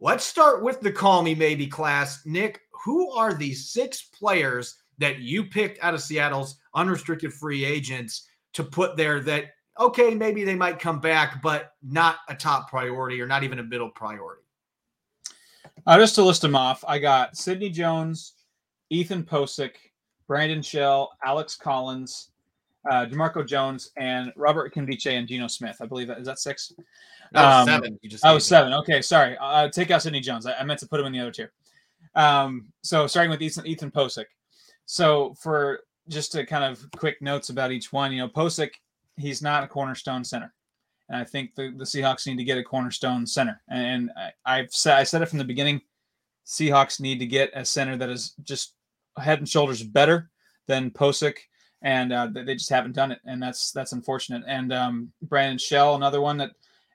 Let's 0.00 0.24
start 0.24 0.62
with 0.62 0.80
the 0.80 0.92
call 0.92 1.22
me 1.22 1.34
maybe 1.34 1.66
class. 1.66 2.24
Nick, 2.24 2.60
who 2.84 3.10
are 3.12 3.34
the 3.34 3.52
six 3.52 4.02
players 4.02 4.76
that 4.98 5.20
you 5.20 5.44
picked 5.44 5.82
out 5.82 5.94
of 5.94 6.02
Seattle's 6.02 6.56
unrestricted 6.74 7.32
free 7.32 7.64
agents 7.64 8.28
to 8.54 8.64
put 8.64 8.96
there 8.96 9.20
that, 9.20 9.54
okay, 9.78 10.14
maybe 10.14 10.44
they 10.44 10.54
might 10.54 10.78
come 10.78 11.00
back, 11.00 11.42
but 11.42 11.72
not 11.82 12.16
a 12.28 12.34
top 12.34 12.68
priority 12.68 13.20
or 13.20 13.26
not 13.26 13.42
even 13.42 13.58
a 13.58 13.62
middle 13.62 13.90
priority? 13.90 14.39
Uh, 15.86 15.98
just 15.98 16.14
to 16.16 16.22
list 16.22 16.42
them 16.42 16.56
off, 16.56 16.84
I 16.86 16.98
got 16.98 17.36
Sidney 17.36 17.70
Jones, 17.70 18.34
Ethan 18.90 19.24
Pocic, 19.24 19.72
Brandon 20.26 20.62
Shell, 20.62 21.10
Alex 21.24 21.56
Collins, 21.56 22.30
uh, 22.90 23.06
Jamarco 23.06 23.46
Jones, 23.46 23.90
and 23.96 24.32
Robert 24.36 24.74
Nkemdiche 24.74 25.06
and 25.06 25.26
Geno 25.26 25.48
Smith. 25.48 25.76
I 25.80 25.86
believe 25.86 26.08
that 26.08 26.18
is 26.18 26.26
that 26.26 26.38
six. 26.38 26.72
um, 27.34 27.66
seven. 27.66 27.98
You 28.02 28.10
just 28.10 28.24
oh, 28.24 28.38
seven. 28.38 28.72
Okay, 28.72 29.02
sorry. 29.02 29.36
Uh, 29.40 29.68
take 29.68 29.90
out 29.90 30.02
Sidney 30.02 30.20
Jones. 30.20 30.46
I, 30.46 30.54
I, 30.54 30.64
meant 30.64 30.80
to 30.80 30.86
put 30.86 31.00
him 31.00 31.06
in 31.06 31.12
the 31.12 31.20
other 31.20 31.30
tier. 31.30 31.52
Um, 32.14 32.66
so 32.82 33.06
starting 33.06 33.30
with 33.30 33.42
Ethan 33.42 33.66
Ethan 33.66 33.90
Pocic. 33.90 34.26
So 34.86 35.34
for 35.40 35.80
just 36.08 36.32
to 36.32 36.44
kind 36.44 36.64
of 36.64 36.84
quick 36.96 37.22
notes 37.22 37.50
about 37.50 37.70
each 37.70 37.92
one, 37.92 38.12
you 38.12 38.18
know, 38.18 38.28
Pocic, 38.28 38.70
he's 39.16 39.42
not 39.42 39.62
a 39.62 39.68
cornerstone 39.68 40.24
center. 40.24 40.52
And 41.10 41.20
I 41.20 41.24
think 41.24 41.54
the, 41.56 41.74
the 41.76 41.84
Seahawks 41.84 42.26
need 42.26 42.38
to 42.38 42.44
get 42.44 42.56
a 42.56 42.62
cornerstone 42.62 43.26
center. 43.26 43.60
And 43.68 44.10
I, 44.16 44.30
I've 44.46 44.72
said 44.72 44.96
I 44.96 45.02
said 45.02 45.22
it 45.22 45.28
from 45.28 45.38
the 45.38 45.44
beginning. 45.44 45.80
Seahawks 46.46 47.00
need 47.00 47.18
to 47.18 47.26
get 47.26 47.50
a 47.52 47.64
center 47.64 47.96
that 47.96 48.08
is 48.08 48.34
just 48.44 48.74
head 49.18 49.38
and 49.38 49.48
shoulders 49.48 49.82
better 49.82 50.30
than 50.66 50.90
Pocic, 50.90 51.36
and 51.82 52.12
uh, 52.12 52.28
they 52.32 52.54
just 52.54 52.70
haven't 52.70 52.94
done 52.94 53.12
it, 53.12 53.20
and 53.26 53.42
that's 53.42 53.72
that's 53.72 53.92
unfortunate. 53.92 54.44
And 54.46 54.72
um, 54.72 55.12
Brandon 55.22 55.58
Shell, 55.58 55.96
another 55.96 56.20
one 56.20 56.38
that 56.38 56.50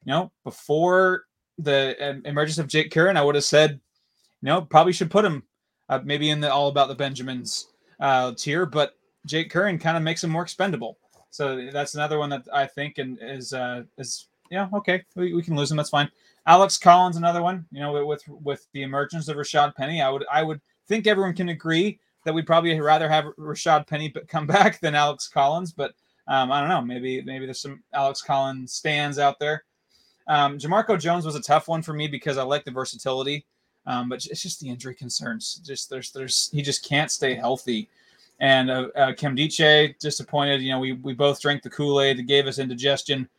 you 0.05 0.11
know 0.11 0.31
before 0.43 1.25
the 1.57 2.21
emergence 2.25 2.57
of 2.57 2.67
Jake 2.67 2.91
Curhan, 2.91 3.17
I 3.17 3.23
would 3.23 3.35
have 3.35 3.43
said, 3.43 3.71
you 4.41 4.47
know, 4.47 4.61
probably 4.61 4.93
should 4.93 5.11
put 5.11 5.25
him 5.25 5.43
uh, 5.89 5.99
maybe 6.03 6.29
in 6.29 6.39
the 6.39 6.51
all 6.51 6.69
about 6.69 6.87
the 6.87 6.95
Benjamins 6.95 7.67
uh, 7.99 8.33
tier, 8.33 8.65
but 8.65 8.93
Jake 9.25 9.51
Curhan 9.51 9.79
kind 9.79 9.97
of 9.97 10.03
makes 10.03 10.23
him 10.23 10.31
more 10.31 10.43
expendable. 10.43 10.97
So 11.35 11.69
that's 11.71 11.95
another 11.95 12.17
one 12.17 12.29
that 12.29 12.43
I 12.53 12.65
think 12.65 12.97
and 12.97 13.19
is 13.21 13.51
uh, 13.53 13.83
is 13.97 14.27
yeah 14.49 14.69
okay 14.73 15.03
we, 15.15 15.33
we 15.33 15.43
can 15.43 15.55
lose 15.55 15.69
him 15.69 15.77
that's 15.77 15.89
fine. 15.89 16.09
Alex 16.47 16.77
Collins 16.77 17.17
another 17.17 17.41
one 17.41 17.65
you 17.71 17.81
know 17.81 18.05
with 18.05 18.23
with 18.27 18.67
the 18.71 18.83
emergence 18.83 19.27
of 19.27 19.35
Rashad 19.35 19.75
Penny 19.75 20.01
I 20.01 20.09
would 20.09 20.25
I 20.31 20.43
would 20.43 20.61
think 20.87 21.07
everyone 21.07 21.35
can 21.35 21.49
agree 21.49 21.99
that 22.23 22.33
we'd 22.33 22.47
probably 22.47 22.79
rather 22.79 23.09
have 23.09 23.25
Rashad 23.37 23.85
Penny 23.85 24.13
come 24.27 24.47
back 24.57 24.79
than 24.79 24.95
Alex 24.95 25.27
Collins, 25.27 25.71
but 25.73 25.93
um, 26.27 26.51
I 26.51 26.59
don't 26.59 26.69
know. 26.69 26.81
Maybe 26.81 27.21
maybe 27.21 27.45
there's 27.45 27.61
some 27.61 27.83
Alex 27.93 28.21
Collins 28.21 28.73
stands 28.73 29.19
out 29.19 29.37
there. 29.39 29.63
Um, 30.27 30.57
Jamarco 30.57 30.99
Jones 30.99 31.25
was 31.25 31.35
a 31.35 31.41
tough 31.41 31.67
one 31.67 31.83
for 31.83 31.93
me 31.93 32.07
because 32.07 32.37
I 32.37 32.43
like 32.43 32.63
the 32.63 32.71
versatility, 32.71 33.45
um, 33.85 34.09
but 34.09 34.25
it's 34.25 34.41
just 34.41 34.59
the 34.59 34.69
injury 34.69 34.95
concerns. 34.95 35.61
Just 35.63 35.89
there's 35.89 36.11
there's 36.11 36.49
he 36.51 36.61
just 36.61 36.87
can't 36.87 37.11
stay 37.11 37.35
healthy. 37.35 37.89
And 38.39 38.69
uh, 38.69 38.89
uh, 38.95 39.13
disappointed. 39.99 40.61
You 40.61 40.71
know, 40.71 40.79
we 40.79 40.93
we 40.93 41.13
both 41.13 41.41
drank 41.41 41.63
the 41.63 41.69
Kool 41.69 42.01
Aid 42.01 42.17
that 42.17 42.27
gave 42.27 42.47
us 42.47 42.59
indigestion, 42.59 43.29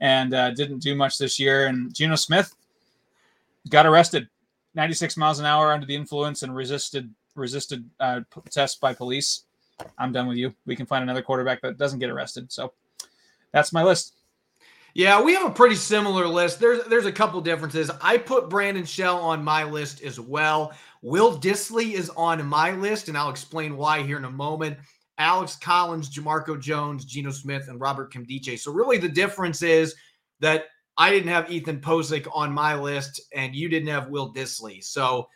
and 0.00 0.32
uh, 0.32 0.52
didn't 0.52 0.78
do 0.78 0.94
much 0.94 1.18
this 1.18 1.40
year. 1.40 1.66
And 1.66 1.92
Geno 1.92 2.14
Smith 2.14 2.54
got 3.68 3.86
arrested, 3.86 4.28
96 4.74 5.16
miles 5.16 5.40
an 5.40 5.46
hour 5.46 5.72
under 5.72 5.86
the 5.86 5.96
influence, 5.96 6.42
and 6.42 6.54
resisted 6.54 7.12
resisted 7.34 7.88
uh, 7.98 8.20
tests 8.50 8.78
by 8.78 8.94
police. 8.94 9.44
I'm 9.98 10.12
done 10.12 10.28
with 10.28 10.36
you. 10.36 10.54
We 10.66 10.76
can 10.76 10.86
find 10.86 11.02
another 11.02 11.22
quarterback 11.22 11.60
that 11.62 11.78
doesn't 11.78 11.98
get 11.98 12.10
arrested. 12.10 12.52
So 12.52 12.72
that's 13.52 13.72
my 13.72 13.82
list. 13.82 14.14
Yeah, 14.94 15.20
we 15.20 15.34
have 15.34 15.44
a 15.44 15.52
pretty 15.52 15.74
similar 15.74 16.28
list. 16.28 16.60
There's 16.60 16.84
there's 16.84 17.06
a 17.06 17.12
couple 17.12 17.40
differences. 17.40 17.90
I 18.00 18.16
put 18.16 18.48
Brandon 18.48 18.84
Shell 18.84 19.18
on 19.18 19.42
my 19.42 19.64
list 19.64 20.02
as 20.02 20.20
well. 20.20 20.72
Will 21.04 21.38
Dissly 21.38 21.92
is 21.92 22.10
on 22.16 22.46
my 22.46 22.70
list, 22.70 23.08
and 23.08 23.18
I'll 23.18 23.28
explain 23.28 23.76
why 23.76 24.02
here 24.02 24.16
in 24.16 24.24
a 24.24 24.30
moment. 24.30 24.78
Alex 25.18 25.54
Collins, 25.54 26.08
Jamarco 26.08 26.58
Jones, 26.58 27.04
Geno 27.04 27.30
Smith, 27.30 27.68
and 27.68 27.78
Robert 27.78 28.10
Nkemdiche. 28.10 28.58
So 28.58 28.72
really 28.72 28.96
the 28.96 29.10
difference 29.10 29.60
is 29.60 29.94
that 30.40 30.64
I 30.96 31.10
didn't 31.10 31.28
have 31.28 31.50
Ethan 31.50 31.82
Pocic 31.82 32.26
on 32.32 32.54
my 32.54 32.74
list, 32.74 33.20
and 33.34 33.54
you 33.54 33.68
didn't 33.68 33.90
have 33.90 34.08
Will 34.08 34.32
Dissly. 34.32 34.82
So 34.82 35.28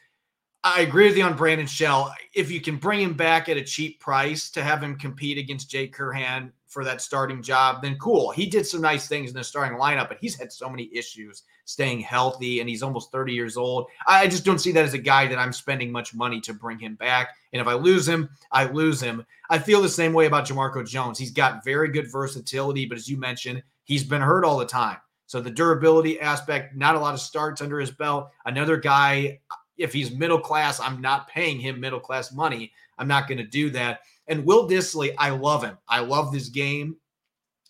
I 0.64 0.80
agree 0.80 1.06
with 1.06 1.18
you 1.18 1.24
on 1.24 1.36
Brandon 1.36 1.66
Shell. 1.66 2.14
If 2.34 2.50
you 2.50 2.62
can 2.62 2.76
bring 2.78 3.02
him 3.02 3.12
back 3.12 3.50
at 3.50 3.58
a 3.58 3.62
cheap 3.62 4.00
price 4.00 4.50
to 4.52 4.64
have 4.64 4.82
him 4.82 4.96
compete 4.96 5.36
against 5.36 5.70
Jake 5.70 5.94
Curhan 5.94 6.50
for 6.68 6.84
that 6.84 7.00
starting 7.00 7.42
job, 7.42 7.82
then 7.82 7.96
cool. 7.96 8.30
He 8.30 8.46
did 8.46 8.66
some 8.66 8.82
nice 8.82 9.08
things 9.08 9.30
in 9.30 9.36
the 9.36 9.42
starting 9.42 9.78
lineup, 9.78 10.08
but 10.08 10.18
he's 10.20 10.38
had 10.38 10.52
so 10.52 10.68
many 10.68 10.90
issues 10.92 11.44
staying 11.64 12.00
healthy 12.00 12.60
and 12.60 12.68
he's 12.68 12.82
almost 12.82 13.10
30 13.10 13.32
years 13.32 13.56
old. 13.56 13.88
I 14.06 14.26
just 14.26 14.44
don't 14.44 14.58
see 14.58 14.72
that 14.72 14.84
as 14.84 14.94
a 14.94 14.98
guy 14.98 15.26
that 15.26 15.38
I'm 15.38 15.52
spending 15.52 15.90
much 15.90 16.14
money 16.14 16.40
to 16.42 16.52
bring 16.52 16.78
him 16.78 16.94
back. 16.94 17.30
And 17.52 17.60
if 17.60 17.66
I 17.66 17.72
lose 17.72 18.06
him, 18.06 18.28
I 18.52 18.66
lose 18.66 19.00
him. 19.00 19.24
I 19.48 19.58
feel 19.58 19.80
the 19.80 19.88
same 19.88 20.12
way 20.12 20.26
about 20.26 20.46
Jamarco 20.46 20.86
Jones. 20.86 21.18
He's 21.18 21.30
got 21.30 21.64
very 21.64 21.88
good 21.88 22.12
versatility, 22.12 22.84
but 22.84 22.98
as 22.98 23.08
you 23.08 23.16
mentioned, 23.16 23.62
he's 23.84 24.04
been 24.04 24.22
hurt 24.22 24.44
all 24.44 24.58
the 24.58 24.66
time. 24.66 24.98
So 25.26 25.40
the 25.40 25.50
durability 25.50 26.20
aspect, 26.20 26.76
not 26.76 26.94
a 26.94 27.00
lot 27.00 27.14
of 27.14 27.20
starts 27.20 27.60
under 27.60 27.80
his 27.80 27.90
belt. 27.90 28.30
Another 28.44 28.76
guy, 28.76 29.40
if 29.78 29.92
he's 29.92 30.10
middle 30.10 30.40
class, 30.40 30.80
I'm 30.80 31.00
not 31.00 31.28
paying 31.28 31.60
him 31.60 31.80
middle 31.80 32.00
class 32.00 32.32
money. 32.32 32.72
I'm 32.98 33.08
not 33.08 33.28
going 33.28 33.38
to 33.38 33.44
do 33.44 33.70
that. 33.70 34.00
And 34.28 34.44
Will 34.44 34.68
Dissly, 34.68 35.14
I 35.18 35.30
love 35.30 35.64
him. 35.64 35.78
I 35.88 36.00
love 36.00 36.32
this 36.32 36.48
game. 36.48 36.96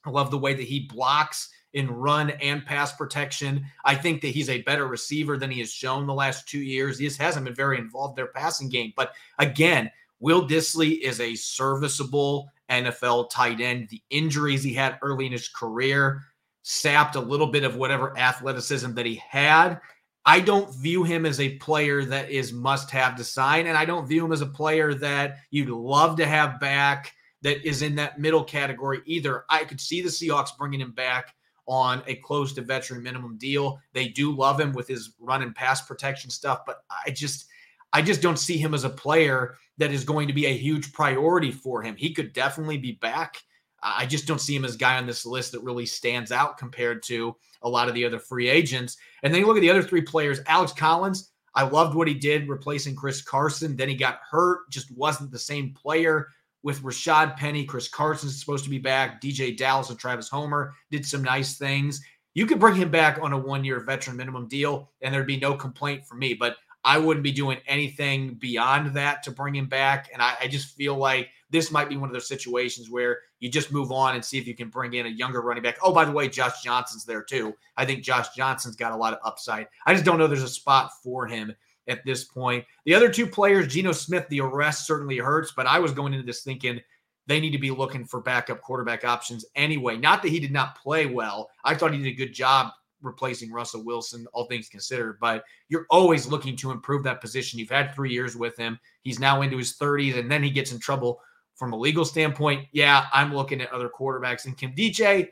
I 0.05 0.11
love 0.11 0.31
the 0.31 0.39
way 0.39 0.55
that 0.55 0.63
he 0.63 0.81
blocks 0.81 1.51
in 1.75 1.91
run 1.91 2.31
and 2.31 2.65
pass 2.65 2.93
protection. 2.93 3.65
I 3.85 3.95
think 3.95 4.23
that 4.23 4.29
he's 4.29 4.49
a 4.49 4.63
better 4.63 4.87
receiver 4.87 5.37
than 5.37 5.51
he 5.51 5.61
has 5.61 5.71
shown 5.71 6.07
the 6.07 6.15
last 6.15 6.49
two 6.49 6.61
years. 6.61 6.99
He 6.99 7.07
just 7.07 7.21
hasn't 7.21 7.45
been 7.45 7.55
very 7.55 7.79
involved 7.79 8.19
in 8.19 8.25
their 8.25 8.33
passing 8.33 8.69
game. 8.69 8.93
But 8.97 9.13
again, 9.39 9.91
Will 10.21 10.49
Dissly 10.49 11.01
is 11.01 11.21
a 11.21 11.35
serviceable 11.35 12.51
NFL 12.71 13.31
tight 13.31 13.61
end. 13.61 13.89
The 13.89 14.03
injuries 14.11 14.63
he 14.63 14.75
had 14.75 14.99
early 15.03 15.27
in 15.27 15.33
his 15.33 15.49
career 15.49 16.23
sapped 16.63 17.17
a 17.17 17.21
little 17.21 17.47
bit 17.47 17.65
of 17.65 17.77
whatever 17.77 18.17
athleticism 18.19 18.93
that 18.95 19.07
he 19.07 19.23
had. 19.29 19.81
I 20.29 20.41
don't 20.41 20.75
view 20.75 21.05
him 21.05 21.25
as 21.25 21.41
a 21.41 21.57
player 21.57 22.05
that 22.05 22.29
is 22.29 22.53
must 22.53 22.91
have 22.91 23.17
to 23.17 23.25
sign. 23.25 23.67
And 23.67 23.79
I 23.79 23.87
don't 23.87 24.07
view 24.07 24.27
him 24.27 24.33
as 24.33 24.43
a 24.43 24.47
player 24.47 24.93
that 24.93 25.39
you'd 25.51 25.71
love 25.71 26.19
to 26.19 26.27
have 26.27 26.61
back 26.61 27.15
that 27.41 27.67
is 27.67 27.81
in 27.81 27.95
that 27.95 28.21
middle 28.21 28.45
category 28.45 29.01
either. 29.07 29.47
I 29.49 29.65
could 29.65 29.81
see 29.81 30.03
the 30.03 30.11
Seahawks 30.11 30.55
bringing 30.59 30.83
him 30.83 30.93
back 30.93 31.35
on 31.67 32.03
a 32.07 32.17
close 32.17 32.53
to 32.53 32.61
veteran 32.61 33.03
minimum 33.03 33.39
deal. 33.39 33.81
They 33.95 34.09
do 34.09 34.31
love 34.31 34.61
him 34.61 34.75
with 34.75 34.87
his 34.87 35.15
run 35.19 35.41
and 35.41 35.55
pass 35.55 35.81
protection 35.81 36.29
stuff, 36.29 36.61
but 36.67 36.85
I 37.07 37.11
just 37.11 37.47
I 37.95 38.03
just 38.03 38.21
don't 38.21 38.39
see 38.39 38.59
him 38.59 38.75
as 38.75 38.85
a 38.85 38.91
player 38.91 39.57
that 39.79 39.93
is 39.93 40.05
going 40.05 40.29
to 40.29 40.35
be 40.35 40.45
a 40.45 40.55
huge 40.55 40.93
priority 40.93 41.53
for 41.53 41.81
him. 41.81 41.97
He 41.97 42.13
could 42.13 42.35
definitely 42.35 42.77
be 42.77 42.93
back 42.93 43.43
I 43.83 44.07
just 44.07 44.27
don't 44.27 44.41
see 44.41 44.57
him 44.57 44.65
as 44.65 44.75
a 44.75 44.79
guy 44.79 44.97
on 44.97 45.07
this 45.07 45.25
list 45.25 45.53
that 45.53 45.63
really 45.63 45.87
stands 45.87 46.33
out 46.33 46.59
compared 46.59 47.03
to 47.05 47.37
a 47.63 47.69
lot 47.69 47.89
of 47.89 47.95
the 47.95 48.05
other 48.05 48.19
free 48.19 48.49
agents. 48.49 48.97
And 49.23 49.33
then 49.33 49.41
you 49.41 49.47
look 49.47 49.57
at 49.57 49.61
the 49.61 49.71
other 49.71 49.83
three 49.83 50.03
players, 50.03 50.41
Alex 50.47 50.73
Collins. 50.73 51.31
I 51.55 51.63
loved 51.63 51.95
what 51.95 52.09
he 52.09 52.15
did 52.15 52.49
replacing 52.49 52.97
Chris 52.97 53.23
Carson. 53.23 53.77
Then 53.77 53.89
he 53.89 53.95
got 53.95 54.21
hurt, 54.29 54.71
just 54.71 54.97
wasn't 54.97 55.31
the 55.31 55.39
same 55.39 55.75
player. 55.75 56.29
With 56.65 56.83
Rashad 56.83 57.37
Penny, 57.37 57.65
Chris 57.65 57.89
Carson's 57.89 58.39
supposed 58.39 58.65
to 58.65 58.71
be 58.71 58.79
back. 58.79 59.23
DeeJay 59.23 59.57
Dallas 59.57 59.91
and 59.91 59.99
Travis 59.99 60.29
Homer 60.29 60.75
did 60.91 61.07
some 61.07 61.23
nice 61.23 61.57
things. 61.57 62.03
You 62.35 62.47
could 62.47 62.59
bring 62.59 62.75
him 62.75 62.91
back 62.91 63.19
on 63.23 63.33
a 63.33 63.39
one 63.39 63.65
year 63.65 63.81
veteran 63.81 64.17
minimum 64.17 64.49
deal, 64.49 64.91
and 65.01 65.15
there'd 65.15 65.27
be 65.27 65.39
no 65.39 65.55
complaint 65.55 66.05
from 66.05 66.19
me. 66.19 66.35
But 66.35 66.57
I 66.85 66.99
wouldn't 66.99 67.25
be 67.25 67.33
doing 67.33 67.59
anything 67.67 68.35
beyond 68.35 68.95
that 68.95 69.23
to 69.25 69.31
bring 69.31 69.55
him 69.55 69.67
back. 69.67 70.11
And 70.13 70.23
I, 70.23 70.35
I 70.41 70.49
just 70.49 70.75
feel 70.75 70.97
like 70.97 71.29
this 71.51 71.71
might 71.71 71.89
be 71.89 71.97
one 71.97 72.09
of 72.09 72.13
those 72.13 72.29
situations 72.29 72.91
where 72.91 73.21
you 73.41 73.51
just 73.51 73.73
move 73.73 73.93
on 73.93 74.15
and 74.15 74.25
see 74.25 74.39
if 74.39 74.47
you 74.47 74.55
can 74.55 74.69
bring 74.69 74.95
in 74.95 75.07
a 75.07 75.11
younger 75.11 75.41
running 75.41 75.63
back. 75.63 75.79
Oh, 75.83 75.93
by 75.93 76.05
the 76.05 76.13
way, 76.13 76.29
Josh 76.29 76.63
Johnson's 76.63 77.05
there 77.05 77.23
too. 77.23 77.55
I 77.77 77.85
think 77.85 78.03
Josh 78.03 78.31
Johnson's 78.35 78.77
got 78.77 78.93
a 78.93 78.97
lot 78.97 79.13
of 79.13 79.21
upside. 79.25 79.69
I 79.87 79.93
just 79.93 80.05
don't 80.05 80.19
know 80.19 80.27
there's 80.27 80.43
a 80.43 80.49
spot 80.49 80.91
for 81.03 81.27
him 81.27 81.55
at 81.87 82.05
this 82.05 82.25
point. 82.25 82.65
The 82.85 82.95
other 82.95 83.11
two 83.11 83.27
players, 83.27 83.73
Geno 83.73 83.93
Smith, 83.93 84.27
the 84.29 84.41
arrest 84.41 84.87
certainly 84.87 85.19
hurts, 85.19 85.53
but 85.57 85.67
I 85.67 85.79
was 85.79 85.93
going 85.93 86.13
into 86.13 86.27
this 86.27 86.43
thinking 86.43 86.81
they 87.27 87.41
need 87.41 87.53
to 87.53 87.59
be 87.59 87.71
looking 87.71 88.05
for 88.05 88.21
backup 88.21 88.61
quarterback 88.63 89.05
options 89.05 89.45
anyway. 89.55 89.97
Not 89.97 90.23
that 90.23 90.31
he 90.31 90.41
did 90.41 90.53
not 90.53 90.79
play 90.79 91.07
well. 91.07 91.51
I 91.65 91.75
thought 91.75 91.93
he 91.93 91.99
did 91.99 92.09
a 92.09 92.13
good 92.13 92.33
job 92.33 92.73
replacing 93.03 93.53
Russell 93.53 93.85
Wilson, 93.85 94.27
all 94.33 94.47
things 94.47 94.69
considered, 94.69 95.19
but 95.21 95.45
you're 95.69 95.87
always 95.91 96.27
looking 96.27 96.57
to 96.57 96.71
improve 96.71 97.05
that 97.05 97.21
position. 97.21 97.59
You've 97.59 97.71
had 97.71 97.95
three 97.95 98.13
years 98.13 98.35
with 98.35 98.57
him. 98.57 98.79
He's 99.03 99.21
now 99.21 99.43
into 99.43 99.57
his 99.57 99.77
30s, 99.77 100.19
and 100.19 100.31
then 100.31 100.43
he 100.43 100.51
gets 100.51 100.73
in 100.73 100.81
trouble 100.81 101.21
from 101.59 101.73
a 101.73 101.77
legal 101.77 102.05
standpoint, 102.05 102.67
yeah, 102.73 103.07
I'm 103.13 103.35
looking 103.35 103.61
at 103.61 103.73
other 103.73 103.91
quarterbacks. 103.91 104.47
And 104.47 104.57
Nkemdiche, 104.57 105.29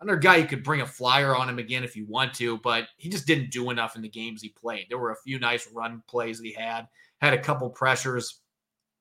another 0.00 0.18
guy 0.18 0.36
you 0.36 0.46
could 0.46 0.64
bring 0.64 0.80
a 0.80 0.86
flyer 0.86 1.36
on 1.36 1.48
him 1.48 1.58
again 1.58 1.84
if 1.84 1.94
you 1.94 2.06
want 2.06 2.32
to, 2.34 2.56
but 2.58 2.88
he 2.96 3.10
just 3.10 3.26
didn't 3.26 3.50
do 3.50 3.70
enough 3.70 3.94
in 3.94 4.02
the 4.02 4.08
games 4.08 4.40
he 4.40 4.48
played. 4.48 4.86
There 4.88 4.98
were 4.98 5.12
a 5.12 5.22
few 5.22 5.38
nice 5.38 5.68
run 5.72 6.02
plays 6.08 6.38
that 6.38 6.46
he 6.46 6.54
had, 6.54 6.88
had 7.20 7.34
a 7.34 7.42
couple 7.42 7.68
pressures, 7.68 8.40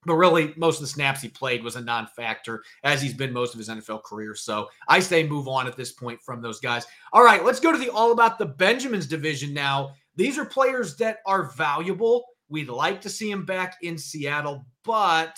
but 0.06 0.16
really 0.16 0.54
most 0.58 0.76
of 0.76 0.82
the 0.82 0.88
snaps 0.88 1.22
he 1.22 1.30
played 1.30 1.64
was 1.64 1.78
a 1.78 1.82
non-factor 1.82 2.64
as 2.84 3.02
he's 3.02 3.14
been 3.14 3.32
most 3.32 3.54
of 3.54 3.60
his 3.60 3.70
NFL 3.70 4.04
career. 4.04 4.36
So 4.36 4.68
I 4.90 5.00
say 5.00 5.26
move 5.26 5.48
on 5.48 5.68
at 5.68 5.78
this 5.78 5.94
point 5.94 6.22
from 6.22 6.42
those 6.42 6.60
guys. 6.60 6.86
All 7.14 7.24
right, 7.24 7.46
let's 7.46 7.62
go 7.62 7.72
to 7.72 7.78
the 7.78 7.90
all 7.90 8.12
about 8.12 8.38
the 8.38 8.46
Benjamins 8.46 9.08
division 9.08 9.54
now. 9.54 9.94
These 10.18 10.38
are 10.38 10.46
players 10.46 10.98
that 10.98 11.20
are 11.26 11.52
valuable. 11.52 12.26
We'd 12.50 12.70
like 12.70 13.02
to 13.02 13.10
see 13.10 13.32
him 13.32 13.46
back 13.46 13.78
in 13.82 13.98
Seattle, 13.98 14.66
but 14.84 15.38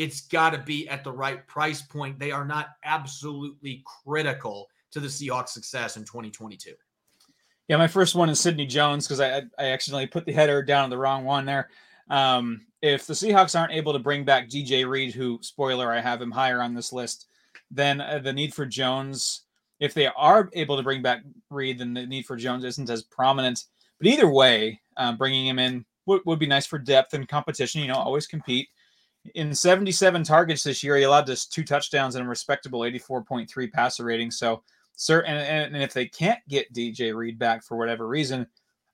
it's 0.00 0.22
got 0.22 0.50
to 0.50 0.58
be 0.58 0.88
at 0.88 1.04
the 1.04 1.12
right 1.12 1.46
price 1.46 1.82
point. 1.82 2.18
They 2.18 2.30
are 2.30 2.46
not 2.46 2.68
absolutely 2.84 3.84
critical 3.84 4.66
to 4.92 4.98
the 4.98 5.08
Seahawks' 5.08 5.50
success 5.50 5.98
in 5.98 6.04
2022. 6.04 6.72
Yeah, 7.68 7.76
my 7.76 7.86
first 7.86 8.14
one 8.14 8.30
is 8.30 8.40
Sidney 8.40 8.64
Jones 8.64 9.06
because 9.06 9.20
I 9.20 9.42
I 9.58 9.72
accidentally 9.72 10.06
put 10.06 10.24
the 10.24 10.32
header 10.32 10.62
down 10.62 10.84
on 10.84 10.90
the 10.90 10.96
wrong 10.96 11.24
one 11.26 11.44
there. 11.44 11.68
Um, 12.08 12.62
if 12.80 13.06
the 13.06 13.12
Seahawks 13.12 13.58
aren't 13.58 13.74
able 13.74 13.92
to 13.92 13.98
bring 13.98 14.24
back 14.24 14.48
DJ 14.48 14.88
Reed, 14.88 15.12
who 15.12 15.38
spoiler 15.42 15.92
I 15.92 16.00
have 16.00 16.20
him 16.20 16.30
higher 16.30 16.62
on 16.62 16.74
this 16.74 16.94
list, 16.94 17.26
then 17.70 18.00
uh, 18.00 18.20
the 18.20 18.32
need 18.32 18.54
for 18.54 18.64
Jones. 18.64 19.42
If 19.80 19.92
they 19.92 20.06
are 20.06 20.48
able 20.54 20.78
to 20.78 20.82
bring 20.82 21.02
back 21.02 21.22
Reed, 21.50 21.78
then 21.78 21.92
the 21.92 22.06
need 22.06 22.24
for 22.24 22.36
Jones 22.36 22.64
isn't 22.64 22.88
as 22.88 23.02
prominent. 23.02 23.64
But 23.98 24.08
either 24.08 24.30
way, 24.30 24.80
um, 24.96 25.18
bringing 25.18 25.46
him 25.46 25.58
in 25.58 25.84
would, 26.06 26.22
would 26.24 26.38
be 26.38 26.46
nice 26.46 26.66
for 26.66 26.78
depth 26.78 27.12
and 27.12 27.28
competition. 27.28 27.82
You 27.82 27.88
know, 27.88 27.96
always 27.96 28.26
compete 28.26 28.68
in 29.34 29.54
77 29.54 30.24
targets 30.24 30.62
this 30.62 30.82
year, 30.82 30.96
he 30.96 31.02
allowed 31.04 31.26
just 31.26 31.52
two 31.52 31.64
touchdowns 31.64 32.14
and 32.14 32.24
a 32.24 32.28
respectable 32.28 32.80
84.3 32.80 33.72
passer 33.72 34.04
rating. 34.04 34.30
So, 34.30 34.62
sir, 34.96 35.20
and, 35.22 35.74
and 35.74 35.82
if 35.82 35.92
they 35.92 36.06
can't 36.06 36.40
get 36.48 36.72
DJ 36.72 37.14
Reed 37.14 37.38
back 37.38 37.62
for 37.62 37.76
whatever 37.76 38.08
reason, 38.08 38.46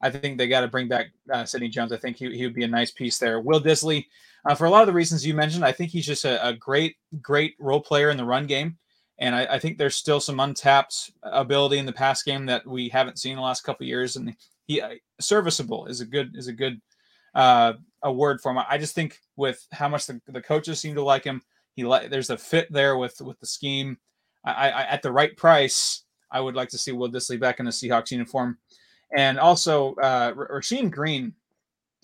I 0.03 0.11
think 0.11 0.37
they 0.37 0.49
got 0.49 0.61
to 0.61 0.69
bring 0.69 0.89
back 0.89 1.07
uh, 1.33 1.45
Sidney 1.45 1.69
Jones. 1.69 1.93
I 1.93 1.97
think 1.97 2.17
he, 2.17 2.37
he 2.37 2.45
would 2.45 2.55
be 2.55 2.65
a 2.65 2.69
nice 2.69 2.91
piece 2.91 3.19
there. 3.19 3.41
Will 3.41 3.61
Dissly, 3.61 4.07
uh, 4.45 4.55
for 4.55 4.67
a 4.67 4.71
lot 4.71 4.83
of 4.83 4.87
the 4.87 4.93
reasons 4.93 5.27
you 5.27 5.35
mentioned, 5.35 5.65
I 5.65 5.73
think 5.73 5.91
he's 5.91 6.07
just 6.07 6.25
a, 6.25 6.47
a 6.47 6.53
great, 6.53 6.97
great 7.23 7.55
role 7.59 7.81
player 7.81 8.11
in 8.11 8.17
the 8.17 8.25
run 8.25 8.47
game. 8.47 8.77
And 9.19 9.35
I, 9.35 9.47
I, 9.47 9.59
think 9.59 9.79
there's 9.79 9.97
still 9.97 10.21
some 10.21 10.41
untapped 10.41 11.11
ability 11.23 11.79
in 11.79 11.87
the 11.87 11.93
pass 11.93 12.23
game 12.23 12.45
that 12.47 12.67
we 12.67 12.91
haven't 12.91 13.19
seen 13.19 13.37
the 13.37 13.43
last 13.43 13.63
couple 13.63 13.87
years. 13.87 14.17
And 14.17 14.37
he 14.67 14.83
uh, 14.83 14.91
serviceable 15.21 15.87
is 15.87 16.03
a 16.03 16.05
good 16.05 16.37
is 16.37 16.49
a 16.49 16.53
good 16.53 16.83
uh, 17.35 17.75
a 18.03 18.13
word 18.13 18.41
for 18.41 18.53
him. 18.53 18.59
I 18.69 18.79
just 18.79 18.95
think 18.95 19.21
with 19.37 19.67
how 19.73 19.89
much 19.89 20.07
the, 20.07 20.21
the 20.29 20.41
coaches 20.41 20.81
seem 20.81 20.95
to 20.95 21.03
like 21.03 21.25
him, 21.25 21.43
he 21.75 21.85
like 21.85 22.11
there's 22.11 22.31
a 22.31 22.39
fit 22.39 22.73
there 22.73 22.97
with 22.97 23.21
with 23.21 23.39
the 23.41 23.47
scheme. 23.47 23.99
I, 24.45 24.71
I 24.71 24.83
at 24.85 25.03
the 25.03 25.13
right 25.13 25.37
price, 25.37 26.05
I 26.31 26.41
would 26.41 26.55
like 26.55 26.69
to 26.71 26.79
see 26.79 26.93
Will 26.93 27.11
Dissly 27.11 27.39
back 27.39 27.59
in 27.59 27.67
the 27.67 27.73
Seahawks 27.73 28.11
uniform, 28.11 28.59
and 29.17 29.39
also 29.39 29.95
uh, 29.97 30.33
Rasheem 30.33 30.91
Green 30.91 31.35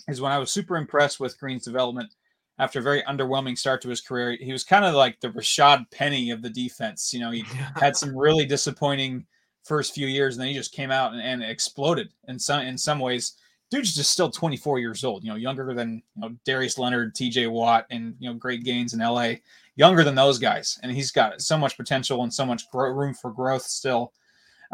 is 0.09 0.21
when 0.21 0.33
I 0.33 0.39
was 0.39 0.51
super 0.51 0.77
impressed 0.77 1.21
with 1.21 1.39
Green's 1.39 1.65
development 1.65 2.13
after 2.59 2.81
a 2.81 2.83
very 2.83 3.03
underwhelming 3.03 3.57
start 3.57 3.81
to 3.83 3.89
his 3.89 4.01
career. 4.01 4.37
He 4.39 4.53
was 4.53 4.65
kind 4.65 4.85
of 4.85 4.95
like 4.95 5.21
the 5.21 5.31
Rashad 5.31 5.91
Penny 5.91 6.31
of 6.31 6.43
the 6.43 6.51
defense. 6.51 7.13
You 7.13 7.21
know, 7.21 7.31
he 7.31 7.45
had 7.77 7.97
some 7.97 8.17
really 8.17 8.45
disappointing 8.45 9.27
first 9.65 9.95
few 9.95 10.07
years, 10.07 10.35
and 10.35 10.43
then 10.43 10.49
he 10.49 10.55
just 10.55 10.73
came 10.73 10.91
out 10.91 11.13
and, 11.13 11.23
and 11.23 11.43
exploded 11.43 12.13
in 12.29 12.39
some 12.39 12.63
in 12.63 12.77
some 12.77 12.99
ways 12.99 13.35
dude's 13.73 13.95
just 13.95 14.11
still 14.11 14.31
24 14.31 14.79
years 14.79 15.03
old, 15.03 15.25
you 15.25 15.31
know, 15.31 15.37
younger 15.37 15.73
than 15.73 16.03
you 16.15 16.21
know 16.21 16.37
Darius 16.45 16.79
Leonard, 16.79 17.15
TJ 17.15 17.51
Watt, 17.51 17.87
and 17.91 18.15
you 18.19 18.29
know 18.29 18.37
Greg 18.37 18.65
Gaines 18.65 18.93
in 18.93 19.01
LA, 19.01 19.35
younger 19.77 20.05
than 20.05 20.15
those 20.15 20.39
guys, 20.39 20.79
and 20.83 20.93
he's 20.93 21.11
got 21.11 21.41
so 21.41 21.57
much 21.57 21.77
potential 21.77 22.23
and 22.23 22.33
so 22.33 22.45
much 22.45 22.65
room 22.73 23.15
for 23.15 23.33
growth 23.33 23.63
still. 23.63 24.13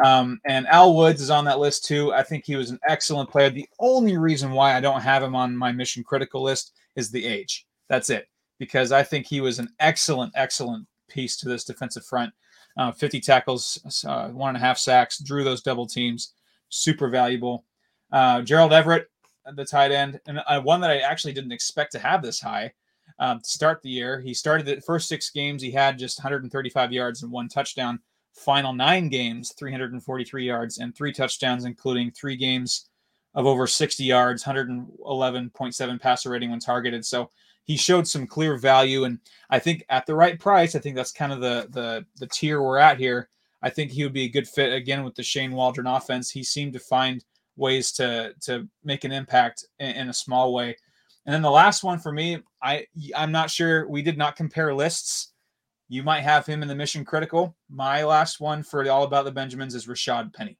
Um, 0.04 0.40
and 0.46 0.66
Al 0.66 0.96
Woods 0.96 1.22
is 1.22 1.30
on 1.30 1.44
that 1.44 1.60
list 1.60 1.84
too. 1.84 2.12
I 2.12 2.22
think 2.22 2.44
he 2.44 2.56
was 2.56 2.70
an 2.70 2.78
excellent 2.88 3.30
player. 3.30 3.50
The 3.50 3.68
only 3.78 4.16
reason 4.16 4.50
why 4.50 4.76
I 4.76 4.80
don't 4.80 5.00
have 5.00 5.22
him 5.22 5.34
on 5.34 5.56
my 5.56 5.72
mission 5.72 6.04
critical 6.04 6.42
list 6.42 6.72
is 6.96 7.10
the 7.10 7.24
age. 7.24 7.66
That's 7.88 8.10
it. 8.10 8.28
Because 8.58 8.92
I 8.92 9.02
think 9.02 9.26
he 9.26 9.40
was 9.40 9.58
an 9.58 9.68
excellent, 9.80 10.32
excellent 10.36 10.86
piece 11.08 11.36
to 11.38 11.48
this 11.48 11.64
defensive 11.64 12.04
front. 12.04 12.32
Uh, 12.76 12.92
50 12.92 13.20
tackles, 13.20 14.04
uh, 14.06 14.28
one 14.28 14.50
and 14.50 14.56
a 14.56 14.60
half 14.60 14.78
sacks, 14.78 15.18
drew 15.18 15.42
those 15.42 15.62
double 15.62 15.86
teams, 15.86 16.34
super 16.68 17.08
valuable. 17.08 17.64
Uh, 18.12 18.42
Gerald 18.42 18.72
Everett, 18.72 19.08
the 19.54 19.64
tight 19.64 19.92
end, 19.92 20.20
and 20.26 20.40
uh, 20.46 20.60
one 20.60 20.80
that 20.80 20.90
I 20.90 20.98
actually 20.98 21.32
didn't 21.32 21.52
expect 21.52 21.92
to 21.92 21.98
have 21.98 22.22
this 22.22 22.40
high 22.40 22.72
um, 23.18 23.40
to 23.40 23.48
start 23.48 23.82
the 23.82 23.90
year. 23.90 24.20
He 24.20 24.34
started 24.34 24.66
the 24.66 24.80
first 24.80 25.08
six 25.08 25.30
games, 25.30 25.62
he 25.62 25.70
had 25.70 25.98
just 25.98 26.18
135 26.18 26.92
yards 26.92 27.22
and 27.22 27.32
one 27.32 27.48
touchdown. 27.48 28.00
Final 28.34 28.72
nine 28.72 29.08
games, 29.08 29.52
343 29.58 30.46
yards 30.46 30.78
and 30.78 30.94
three 30.94 31.12
touchdowns, 31.12 31.64
including 31.64 32.12
three 32.12 32.36
games 32.36 32.88
of 33.34 33.46
over 33.46 33.66
60 33.66 34.04
yards, 34.04 34.44
111.7 34.44 36.00
passer 36.00 36.30
rating 36.30 36.50
when 36.50 36.60
targeted. 36.60 37.04
So 37.04 37.30
he 37.64 37.76
showed 37.76 38.08
some 38.08 38.26
clear 38.26 38.56
value, 38.56 39.04
and 39.04 39.18
I 39.50 39.58
think 39.58 39.84
at 39.90 40.06
the 40.06 40.14
right 40.14 40.38
price, 40.38 40.74
I 40.74 40.78
think 40.78 40.96
that's 40.96 41.12
kind 41.12 41.32
of 41.32 41.40
the 41.40 41.68
the 41.70 42.06
the 42.16 42.26
tier 42.28 42.62
we're 42.62 42.78
at 42.78 42.98
here. 42.98 43.28
I 43.60 43.70
think 43.70 43.90
he 43.90 44.04
would 44.04 44.12
be 44.12 44.24
a 44.24 44.30
good 44.30 44.48
fit 44.48 44.72
again 44.72 45.04
with 45.04 45.14
the 45.14 45.22
Shane 45.22 45.52
Waldron 45.52 45.86
offense. 45.86 46.30
He 46.30 46.42
seemed 46.42 46.72
to 46.72 46.78
find 46.78 47.24
ways 47.58 47.92
to 47.92 48.32
to 48.42 48.66
make 48.84 49.04
an 49.04 49.12
impact 49.12 49.66
in, 49.78 49.90
in 49.90 50.08
a 50.08 50.14
small 50.14 50.54
way. 50.54 50.76
And 51.26 51.34
then 51.34 51.42
the 51.42 51.50
last 51.50 51.84
one 51.84 51.98
for 51.98 52.12
me, 52.12 52.38
I 52.62 52.86
I'm 53.14 53.32
not 53.32 53.50
sure. 53.50 53.86
We 53.88 54.00
did 54.00 54.16
not 54.16 54.36
compare 54.36 54.72
lists. 54.74 55.34
You 55.90 56.02
might 56.02 56.20
have 56.20 56.46
him 56.46 56.62
in 56.62 56.68
the 56.68 56.74
mission 56.74 57.04
critical. 57.04 57.56
My 57.68 58.04
last 58.04 58.40
one 58.40 58.62
for 58.62 58.88
all 58.90 59.02
about 59.02 59.24
the 59.24 59.32
Benjamins 59.32 59.74
is 59.74 59.86
Rashad 59.86 60.32
Penny, 60.32 60.56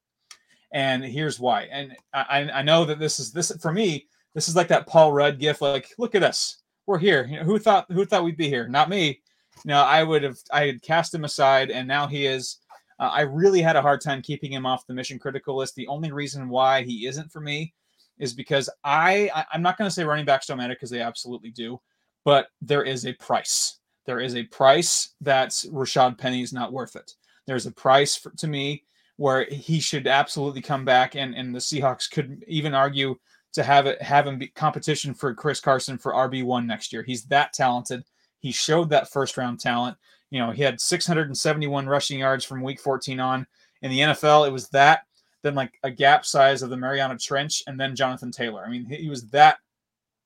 and 0.73 1.03
here's 1.05 1.41
why. 1.41 1.69
And 1.71 1.97
I 2.13 2.51
I 2.53 2.63
know 2.63 2.85
that 2.85 2.99
this 2.99 3.19
is 3.19 3.33
this 3.33 3.51
for 3.63 3.73
me. 3.73 4.07
This 4.35 4.49
is 4.49 4.57
like 4.57 4.69
that 4.69 4.87
Paul 4.87 5.13
Rudd 5.13 5.39
gift. 5.39 5.63
Like, 5.63 5.89
look 5.99 6.15
at 6.15 6.23
us, 6.23 6.63
we're 6.87 6.99
here. 6.99 7.27
You 7.27 7.39
know, 7.39 7.45
who 7.45 7.59
thought 7.59 7.87
who 7.91 8.05
thought 8.05 8.25
we'd 8.25 8.37
be 8.37 8.49
here? 8.49 8.69
Not 8.69 8.91
me. 8.91 9.21
You 9.65 9.71
know, 9.71 9.83
I 9.83 10.03
would 10.03 10.23
have 10.23 10.39
I 10.53 10.67
had 10.67 10.83
cast 10.83 11.15
him 11.15 11.25
aside, 11.25 11.71
and 11.71 11.87
now 11.87 12.07
he 12.07 12.27
is. 12.27 12.59
Uh, 12.99 13.11
I 13.13 13.21
really 13.23 13.63
had 13.63 13.77
a 13.77 13.83
hard 13.83 14.01
time 14.01 14.23
keeping 14.23 14.53
him 14.53 14.67
off 14.67 14.87
the 14.87 14.95
mission 14.95 15.19
critical 15.19 15.57
list. 15.57 15.75
The 15.75 15.87
only 15.87 16.13
reason 16.13 16.49
why 16.49 16.83
he 16.83 17.07
isn't 17.07 17.31
for 17.31 17.41
me 17.41 17.75
is 18.19 18.35
because 18.35 18.69
I, 18.85 19.31
I 19.35 19.45
am 19.55 19.63
not 19.63 19.79
going 19.79 19.89
to 19.89 19.95
say 19.95 20.05
running 20.05 20.25
backs 20.25 20.47
don't 20.47 20.59
matter 20.59 20.75
because 20.75 20.91
they 20.91 21.01
absolutely 21.01 21.51
do, 21.51 21.81
but 22.25 22.49
there 22.61 22.83
is 22.83 23.07
a 23.07 23.13
price. 23.15 23.79
There 24.07 24.21
is 24.21 24.35
a 24.35 24.45
price 24.45 25.15
that 25.21 25.51
Rashad 25.51 26.19
Penny 26.19 26.43
is 26.43 26.53
not 26.53 26.73
worth 26.73 26.97
it. 26.97 27.13
There's 27.47 27.67
a 27.67 27.73
price 27.73 28.17
for, 28.17 28.31
to 28.33 28.47
me 28.47 28.85
where 29.17 29.45
he 29.45 29.81
should 29.81 30.07
absolutely 30.07 30.63
come 30.63 30.85
back, 30.85 31.15
and 31.15 31.35
and 31.35 31.55
the 31.55 31.59
Seahawks 31.59 32.11
could 32.11 32.45
even 32.47 32.75
argue 32.75 33.17
to 33.53 33.63
have 33.63 33.87
it 33.87 34.01
have 34.03 34.27
him 34.27 34.39
be 34.39 34.49
competition 34.49 35.15
for 35.15 35.35
Chris 35.35 35.61
Carson 35.61 35.99
for 35.99 36.13
RB 36.13 36.45
one 36.45 36.67
next 36.67 36.93
year. 36.93 37.03
He's 37.03 37.25
that 37.25 37.53
talented. 37.53 38.05
He 38.41 38.53
showed 38.53 38.91
that 38.91 39.11
first 39.11 39.37
round 39.37 39.61
talent. 39.61 39.97
You 40.31 40.41
know, 40.41 40.51
he 40.51 40.63
had 40.63 40.81
671 40.81 41.87
rushing 41.87 42.19
yards 42.19 42.45
from 42.45 42.63
week 42.63 42.81
14 42.81 43.21
on. 43.21 43.47
In 43.83 43.91
the 43.91 44.01
NFL, 44.01 44.47
it 44.47 44.53
was 44.53 44.69
that 44.71 45.03
then 45.43 45.55
like 45.55 45.73
a 45.83 45.91
gap 45.91 46.25
size 46.27 46.63
of 46.63 46.71
the 46.71 46.77
Mariana 46.77 47.17
Trench, 47.17 47.63
and 47.67 47.79
then 47.79 47.97
Jonathan 47.97 48.31
Taylor. 48.31 48.65
I 48.65 48.71
mean, 48.71 48.87
he 48.87 49.09
was 49.09 49.29
that 49.29 49.59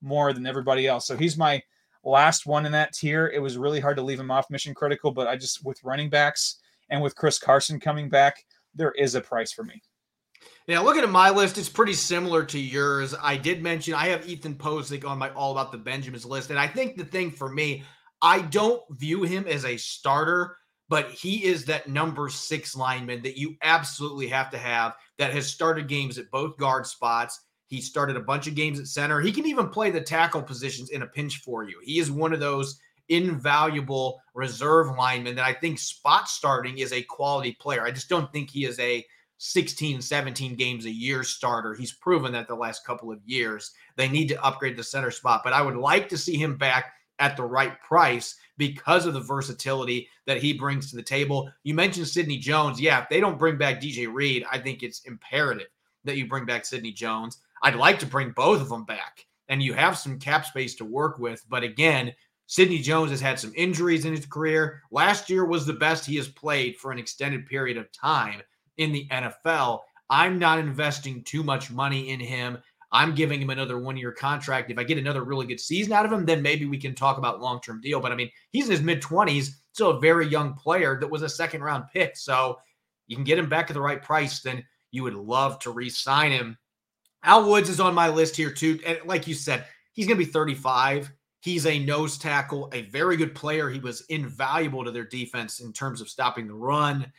more 0.00 0.32
than 0.32 0.46
everybody 0.46 0.86
else. 0.86 1.06
So 1.06 1.16
he's 1.16 1.36
my 1.36 1.62
last 2.04 2.46
one 2.46 2.66
in 2.66 2.72
that 2.72 2.92
tier. 2.92 3.28
It 3.28 3.38
was 3.38 3.58
really 3.58 3.80
hard 3.80 3.96
to 3.96 4.02
leave 4.02 4.18
him 4.18 4.30
off 4.30 4.50
mission 4.50 4.74
critical, 4.74 5.10
but 5.10 5.28
I 5.28 5.36
just 5.36 5.64
with 5.64 5.82
running 5.84 6.10
backs 6.10 6.56
and 6.90 7.02
with 7.02 7.14
Chris 7.14 7.38
Carson 7.38 7.78
coming 7.78 8.08
back, 8.08 8.44
there 8.74 8.92
is 8.92 9.14
a 9.14 9.20
price 9.20 9.52
for 9.52 9.64
me. 9.64 9.80
Now, 10.66 10.82
looking 10.82 11.02
at 11.02 11.10
my 11.10 11.30
list, 11.30 11.58
it's 11.58 11.68
pretty 11.68 11.92
similar 11.92 12.44
to 12.46 12.58
yours. 12.58 13.14
I 13.20 13.36
did 13.36 13.62
mention 13.62 13.94
I 13.94 14.06
have 14.08 14.28
Ethan 14.28 14.54
Pocic 14.56 15.04
on 15.04 15.18
my 15.18 15.30
All 15.30 15.52
About 15.52 15.70
the 15.70 15.78
Benjamins 15.78 16.24
list. 16.24 16.50
And 16.50 16.58
I 16.58 16.66
think 16.66 16.96
the 16.96 17.04
thing 17.04 17.30
for 17.30 17.48
me, 17.48 17.84
I 18.22 18.42
don't 18.42 18.82
view 18.90 19.24
him 19.24 19.46
as 19.46 19.64
a 19.64 19.76
starter 19.76 20.56
but 20.92 21.10
he 21.10 21.44
is 21.44 21.64
that 21.64 21.88
number 21.88 22.28
six 22.28 22.76
lineman 22.76 23.22
that 23.22 23.38
you 23.38 23.56
absolutely 23.62 24.28
have 24.28 24.50
to 24.50 24.58
have 24.58 24.94
that 25.16 25.32
has 25.32 25.46
started 25.46 25.88
games 25.88 26.18
at 26.18 26.30
both 26.30 26.58
guard 26.58 26.86
spots. 26.86 27.46
He 27.68 27.80
started 27.80 28.14
a 28.14 28.20
bunch 28.20 28.46
of 28.46 28.54
games 28.54 28.78
at 28.78 28.86
center. 28.86 29.18
He 29.18 29.32
can 29.32 29.46
even 29.46 29.70
play 29.70 29.90
the 29.90 30.02
tackle 30.02 30.42
positions 30.42 30.90
in 30.90 31.00
a 31.00 31.06
pinch 31.06 31.38
for 31.38 31.64
you. 31.64 31.80
He 31.82 31.98
is 31.98 32.10
one 32.10 32.34
of 32.34 32.40
those 32.40 32.78
invaluable 33.08 34.20
reserve 34.34 34.94
linemen 34.98 35.34
that 35.36 35.46
I 35.46 35.54
think 35.54 35.78
spot 35.78 36.28
starting 36.28 36.76
is 36.76 36.92
a 36.92 37.00
quality 37.04 37.56
player. 37.58 37.84
I 37.84 37.90
just 37.90 38.10
don't 38.10 38.30
think 38.30 38.50
he 38.50 38.66
is 38.66 38.78
a 38.78 39.02
16, 39.38 40.02
17 40.02 40.56
games 40.56 40.84
a 40.84 40.90
year 40.90 41.24
starter. 41.24 41.72
He's 41.72 41.92
proven 41.92 42.32
that 42.32 42.48
the 42.48 42.54
last 42.54 42.84
couple 42.84 43.10
of 43.10 43.20
years. 43.24 43.72
They 43.96 44.08
need 44.08 44.28
to 44.28 44.44
upgrade 44.44 44.76
the 44.76 44.84
center 44.84 45.10
spot, 45.10 45.40
but 45.42 45.54
I 45.54 45.62
would 45.62 45.76
like 45.76 46.10
to 46.10 46.18
see 46.18 46.36
him 46.36 46.58
back 46.58 46.92
at 47.18 47.36
the 47.36 47.44
right 47.44 47.80
price 47.80 48.36
because 48.58 49.06
of 49.06 49.14
the 49.14 49.20
versatility 49.20 50.08
that 50.26 50.42
he 50.42 50.52
brings 50.52 50.90
to 50.90 50.96
the 50.96 51.02
table. 51.02 51.50
You 51.62 51.74
mentioned 51.74 52.08
Sidney 52.08 52.38
Jones. 52.38 52.80
Yeah, 52.80 53.02
if 53.02 53.08
they 53.08 53.20
don't 53.20 53.38
bring 53.38 53.56
back 53.56 53.80
DJ 53.80 54.12
Reed, 54.12 54.44
I 54.50 54.58
think 54.58 54.82
it's 54.82 55.00
imperative 55.00 55.68
that 56.04 56.16
you 56.16 56.26
bring 56.26 56.44
back 56.44 56.64
Sidney 56.64 56.92
Jones. 56.92 57.38
I'd 57.62 57.76
like 57.76 57.98
to 58.00 58.06
bring 58.06 58.30
both 58.30 58.60
of 58.60 58.68
them 58.68 58.84
back, 58.84 59.26
and 59.48 59.62
you 59.62 59.72
have 59.74 59.96
some 59.96 60.18
cap 60.18 60.46
space 60.46 60.74
to 60.76 60.84
work 60.84 61.18
with. 61.18 61.44
But 61.48 61.62
again, 61.62 62.12
Sidney 62.46 62.78
Jones 62.78 63.10
has 63.10 63.20
had 63.20 63.38
some 63.38 63.52
injuries 63.56 64.04
in 64.04 64.14
his 64.14 64.26
career. 64.26 64.82
Last 64.90 65.30
year 65.30 65.44
was 65.44 65.64
the 65.64 65.72
best 65.72 66.04
he 66.04 66.16
has 66.16 66.28
played 66.28 66.76
for 66.76 66.92
an 66.92 66.98
extended 66.98 67.46
period 67.46 67.76
of 67.76 67.90
time 67.92 68.42
in 68.76 68.92
the 68.92 69.06
NFL. 69.08 69.80
I'm 70.10 70.38
not 70.38 70.58
investing 70.58 71.22
too 71.24 71.42
much 71.42 71.70
money 71.70 72.10
in 72.10 72.20
him. 72.20 72.58
I'm 72.92 73.14
giving 73.14 73.40
him 73.40 73.50
another 73.50 73.78
one 73.78 73.96
year 73.96 74.12
contract. 74.12 74.70
If 74.70 74.78
I 74.78 74.84
get 74.84 74.98
another 74.98 75.24
really 75.24 75.46
good 75.46 75.60
season 75.60 75.94
out 75.94 76.04
of 76.04 76.12
him, 76.12 76.26
then 76.26 76.42
maybe 76.42 76.66
we 76.66 76.78
can 76.78 76.94
talk 76.94 77.16
about 77.18 77.40
long 77.40 77.60
term 77.60 77.80
deal. 77.80 78.00
But 78.00 78.12
I 78.12 78.14
mean, 78.14 78.30
he's 78.50 78.66
in 78.66 78.72
his 78.72 78.82
mid 78.82 79.02
20s, 79.02 79.48
still 79.72 79.90
a 79.90 80.00
very 80.00 80.26
young 80.28 80.54
player 80.54 80.98
that 81.00 81.08
was 81.08 81.22
a 81.22 81.28
second 81.28 81.62
round 81.62 81.84
pick. 81.92 82.16
So 82.16 82.58
you 83.06 83.16
can 83.16 83.24
get 83.24 83.38
him 83.38 83.48
back 83.48 83.70
at 83.70 83.74
the 83.74 83.80
right 83.80 84.02
price, 84.02 84.40
then 84.40 84.64
you 84.90 85.02
would 85.02 85.14
love 85.14 85.58
to 85.60 85.70
re 85.70 85.88
sign 85.88 86.32
him. 86.32 86.58
Al 87.24 87.48
Woods 87.48 87.70
is 87.70 87.80
on 87.80 87.94
my 87.94 88.08
list 88.08 88.36
here 88.36 88.50
too. 88.50 88.78
And 88.86 88.98
like 89.06 89.26
you 89.26 89.34
said, 89.34 89.64
he's 89.92 90.06
going 90.06 90.18
to 90.18 90.24
be 90.24 90.30
35. 90.30 91.10
He's 91.40 91.66
a 91.66 91.78
nose 91.78 92.18
tackle, 92.18 92.70
a 92.72 92.82
very 92.82 93.16
good 93.16 93.34
player. 93.34 93.68
He 93.68 93.80
was 93.80 94.02
invaluable 94.02 94.84
to 94.84 94.90
their 94.90 95.04
defense 95.04 95.60
in 95.60 95.72
terms 95.72 96.00
of 96.00 96.08
stopping 96.08 96.46
the 96.46 96.54
run. 96.54 97.10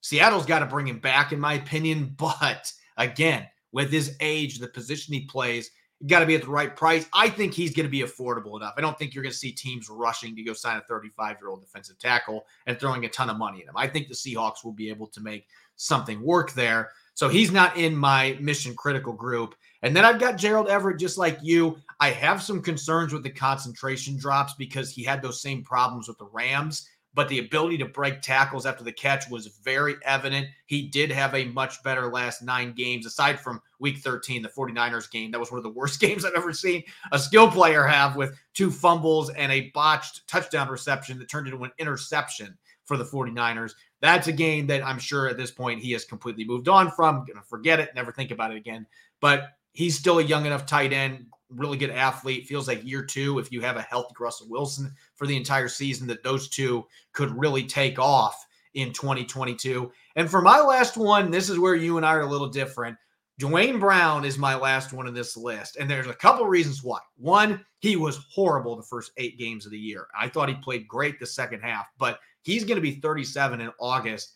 Seattle's 0.00 0.46
got 0.46 0.60
to 0.60 0.66
bring 0.66 0.86
him 0.86 0.98
back, 1.00 1.32
in 1.32 1.40
my 1.40 1.54
opinion. 1.54 2.14
But 2.18 2.72
again, 2.96 3.46
with 3.72 3.90
his 3.90 4.16
age, 4.20 4.58
the 4.58 4.68
position 4.68 5.14
he 5.14 5.26
plays, 5.26 5.70
got 6.06 6.20
to 6.20 6.26
be 6.26 6.36
at 6.36 6.42
the 6.42 6.48
right 6.48 6.76
price. 6.76 7.06
I 7.12 7.28
think 7.28 7.52
he's 7.52 7.74
going 7.74 7.86
to 7.86 7.90
be 7.90 8.02
affordable 8.02 8.56
enough. 8.56 8.74
I 8.76 8.80
don't 8.80 8.96
think 8.98 9.14
you're 9.14 9.22
going 9.22 9.32
to 9.32 9.38
see 9.38 9.50
teams 9.50 9.88
rushing 9.90 10.36
to 10.36 10.42
go 10.42 10.52
sign 10.52 10.76
a 10.76 10.80
35 10.82 11.36
year 11.40 11.50
old 11.50 11.60
defensive 11.60 11.98
tackle 11.98 12.46
and 12.66 12.78
throwing 12.78 13.04
a 13.04 13.08
ton 13.08 13.30
of 13.30 13.36
money 13.36 13.62
at 13.62 13.68
him. 13.68 13.76
I 13.76 13.88
think 13.88 14.08
the 14.08 14.14
Seahawks 14.14 14.64
will 14.64 14.72
be 14.72 14.90
able 14.90 15.08
to 15.08 15.20
make 15.20 15.46
something 15.76 16.22
work 16.22 16.52
there. 16.52 16.90
So 17.14 17.28
he's 17.28 17.50
not 17.50 17.76
in 17.76 17.96
my 17.96 18.38
mission 18.40 18.76
critical 18.76 19.12
group. 19.12 19.56
And 19.82 19.94
then 19.94 20.04
I've 20.04 20.20
got 20.20 20.36
Gerald 20.36 20.68
Everett, 20.68 21.00
just 21.00 21.18
like 21.18 21.38
you. 21.42 21.76
I 21.98 22.10
have 22.10 22.42
some 22.42 22.62
concerns 22.62 23.12
with 23.12 23.24
the 23.24 23.30
concentration 23.30 24.16
drops 24.16 24.54
because 24.54 24.92
he 24.92 25.02
had 25.02 25.20
those 25.20 25.42
same 25.42 25.64
problems 25.64 26.06
with 26.06 26.18
the 26.18 26.28
Rams 26.32 26.88
but 27.14 27.28
the 27.28 27.38
ability 27.38 27.78
to 27.78 27.86
break 27.86 28.22
tackles 28.22 28.66
after 28.66 28.84
the 28.84 28.92
catch 28.92 29.28
was 29.28 29.46
very 29.46 29.96
evident. 30.04 30.46
He 30.66 30.88
did 30.88 31.10
have 31.10 31.34
a 31.34 31.46
much 31.46 31.82
better 31.82 32.10
last 32.12 32.42
nine 32.42 32.72
games, 32.72 33.06
aside 33.06 33.40
from 33.40 33.60
week 33.80 33.98
13, 33.98 34.42
the 34.42 34.48
49ers 34.48 35.10
game. 35.10 35.30
That 35.30 35.40
was 35.40 35.50
one 35.50 35.58
of 35.58 35.64
the 35.64 35.70
worst 35.70 36.00
games 36.02 36.24
I've 36.24 36.34
ever 36.34 36.52
seen 36.52 36.82
a 37.12 37.18
skill 37.18 37.50
player 37.50 37.84
have 37.84 38.16
with 38.16 38.38
two 38.54 38.70
fumbles 38.70 39.30
and 39.30 39.50
a 39.50 39.70
botched 39.74 40.28
touchdown 40.28 40.68
reception 40.68 41.18
that 41.18 41.28
turned 41.28 41.48
into 41.48 41.64
an 41.64 41.72
interception 41.78 42.56
for 42.84 42.96
the 42.96 43.04
49ers. 43.04 43.72
That's 44.00 44.28
a 44.28 44.32
game 44.32 44.66
that 44.68 44.84
I'm 44.84 44.98
sure 44.98 45.28
at 45.28 45.36
this 45.36 45.50
point 45.50 45.82
he 45.82 45.92
has 45.92 46.04
completely 46.04 46.44
moved 46.44 46.68
on 46.68 46.90
from. 46.90 47.24
Gonna 47.26 47.42
forget 47.42 47.80
it, 47.80 47.94
never 47.94 48.12
think 48.12 48.30
about 48.30 48.50
it 48.50 48.56
again. 48.56 48.86
But 49.20 49.50
he's 49.72 49.96
still 49.98 50.18
a 50.18 50.22
young 50.24 50.46
enough 50.46 50.66
tight 50.66 50.92
end, 50.92 51.26
really 51.50 51.78
good 51.78 51.90
athlete. 51.90 52.46
Feels 52.46 52.68
like 52.68 52.84
year 52.84 53.04
two, 53.04 53.38
if 53.38 53.50
you 53.52 53.60
have 53.60 53.76
a 53.76 53.82
healthy 53.82 54.14
Russell 54.18 54.48
Wilson 54.48 54.92
for 55.14 55.26
the 55.26 55.36
entire 55.36 55.68
season, 55.68 56.06
that 56.08 56.22
those 56.22 56.48
two 56.48 56.86
could 57.12 57.30
really 57.38 57.64
take 57.64 57.98
off 57.98 58.46
in 58.74 58.92
2022. 58.92 59.90
And 60.16 60.30
for 60.30 60.42
my 60.42 60.60
last 60.60 60.96
one, 60.96 61.30
this 61.30 61.48
is 61.48 61.58
where 61.58 61.74
you 61.74 61.96
and 61.96 62.06
I 62.06 62.14
are 62.14 62.22
a 62.22 62.26
little 62.26 62.48
different. 62.48 62.96
Duane 63.38 63.78
Brown 63.78 64.24
is 64.24 64.36
my 64.36 64.56
last 64.56 64.92
one 64.92 65.06
in 65.06 65.14
this 65.14 65.36
list. 65.36 65.76
And 65.76 65.88
there's 65.88 66.08
a 66.08 66.14
couple 66.14 66.46
reasons 66.46 66.82
why. 66.82 66.98
One, 67.16 67.64
he 67.78 67.96
was 67.96 68.26
horrible 68.32 68.76
the 68.76 68.82
first 68.82 69.12
eight 69.16 69.38
games 69.38 69.64
of 69.64 69.72
the 69.72 69.78
year. 69.78 70.08
I 70.18 70.28
thought 70.28 70.48
he 70.48 70.56
played 70.56 70.88
great 70.88 71.20
the 71.20 71.26
second 71.26 71.60
half, 71.60 71.86
but 71.98 72.18
he's 72.42 72.64
going 72.64 72.76
to 72.76 72.82
be 72.82 73.00
37 73.00 73.60
in 73.60 73.70
August. 73.78 74.34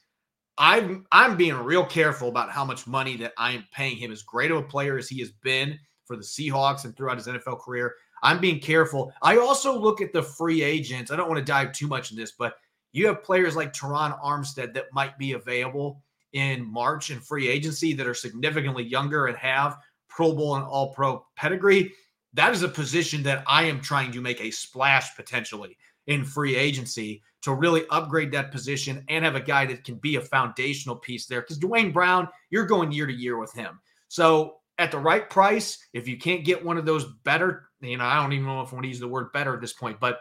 I'm 0.59 1.07
I'm 1.11 1.37
being 1.37 1.57
real 1.57 1.85
careful 1.85 2.29
about 2.29 2.51
how 2.51 2.65
much 2.65 2.87
money 2.87 3.17
that 3.17 3.33
I'm 3.39 3.65
paying 3.73 3.97
him. 3.97 4.13
As 4.13 4.23
great 4.23 4.51
of 4.51 4.59
a 4.59 4.63
player 4.63 4.99
as 4.99 5.09
he 5.09 5.19
has 5.21 5.31
been, 5.31 5.79
for 6.13 6.17
the 6.19 6.23
Seahawks 6.23 6.85
and 6.85 6.95
throughout 6.95 7.17
his 7.17 7.27
NFL 7.27 7.61
career. 7.61 7.95
I'm 8.23 8.39
being 8.39 8.61
careful. 8.61 9.13
I 9.23 9.39
also 9.39 9.77
look 9.77 10.03
at 10.03 10.13
the 10.13 10.23
free 10.23 10.63
agents. 10.63 11.11
I 11.11 11.17
don't 11.17 11.29
want 11.29 11.39
to 11.39 11.45
dive 11.45 11.73
too 11.73 11.87
much 11.87 12.11
in 12.11 12.17
this, 12.19 12.33
but 12.33 12.55
you 12.93 13.07
have 13.07 13.25
players 13.25 13.57
like 13.57 13.73
Terron 13.73 14.21
Armstead 14.23 14.75
that 14.75 14.93
might 14.93 15.17
be 15.17 15.33
available. 15.33 16.03
in 16.33 16.65
March 16.65 17.11
in 17.11 17.21
free 17.21 17.49
agency 17.49 17.93
that 17.95 18.07
are 18.07 18.15
significantly 18.15 18.85
younger 18.85 19.27
and 19.27 19.37
have 19.37 19.79
Pro 20.09 20.33
Bowl 20.35 20.57
and 20.57 20.65
All 20.65 20.93
Pro 20.93 21.25
pedigree. 21.37 21.93
That 22.35 22.53
is 22.53 22.63
a 22.63 22.69
position 22.69 23.23
that 23.25 23.45
I 23.47 23.65
am 23.65 23.81
trying 23.81 24.13
to 24.13 24.21
make 24.21 24.41
a 24.41 24.51
splash 24.51 25.15
potentially 25.17 25.77
in 26.07 26.25
free 26.25 26.57
agency 26.57 27.23
to 27.43 27.53
really 27.53 27.85
upgrade 27.91 28.33
that 28.33 28.51
position 28.51 29.05
and 29.09 29.25
have 29.25 29.35
a 29.35 29.41
guy 29.41 29.67
that 29.67 29.85
can 29.85 29.97
be 29.97 30.17
a 30.17 30.21
foundational 30.21 30.97
piece 30.97 31.27
there. 31.27 31.43
Because 31.43 31.59
Duane 31.59 31.93
Brown, 31.93 32.29
you're 32.51 32.67
going 32.67 32.93
year 32.93 33.07
to 33.07 33.13
year 33.13 33.39
with 33.39 33.53
him. 33.53 33.81
So 34.09 34.57
at 34.79 34.91
the 34.91 34.99
right 34.99 35.29
price, 35.29 35.79
if 35.93 36.09
you 36.09 36.19
can't 36.19 36.45
get 36.45 36.65
one 36.65 36.79
of 36.79 36.87
those 36.87 37.05
better, 37.25 37.69
you 37.81 37.97
know, 37.97 38.05
I 38.05 38.21
don't 38.21 38.33
even 38.33 38.47
know 38.47 38.63
if 38.63 38.73
I 38.73 38.77
want 38.77 38.85
to 38.85 38.89
use 38.89 39.01
the 39.01 39.09
word 39.09 39.33
better 39.33 39.55
at 39.55 39.61
this 39.61 39.73
point, 39.73 40.01
but 40.01 40.21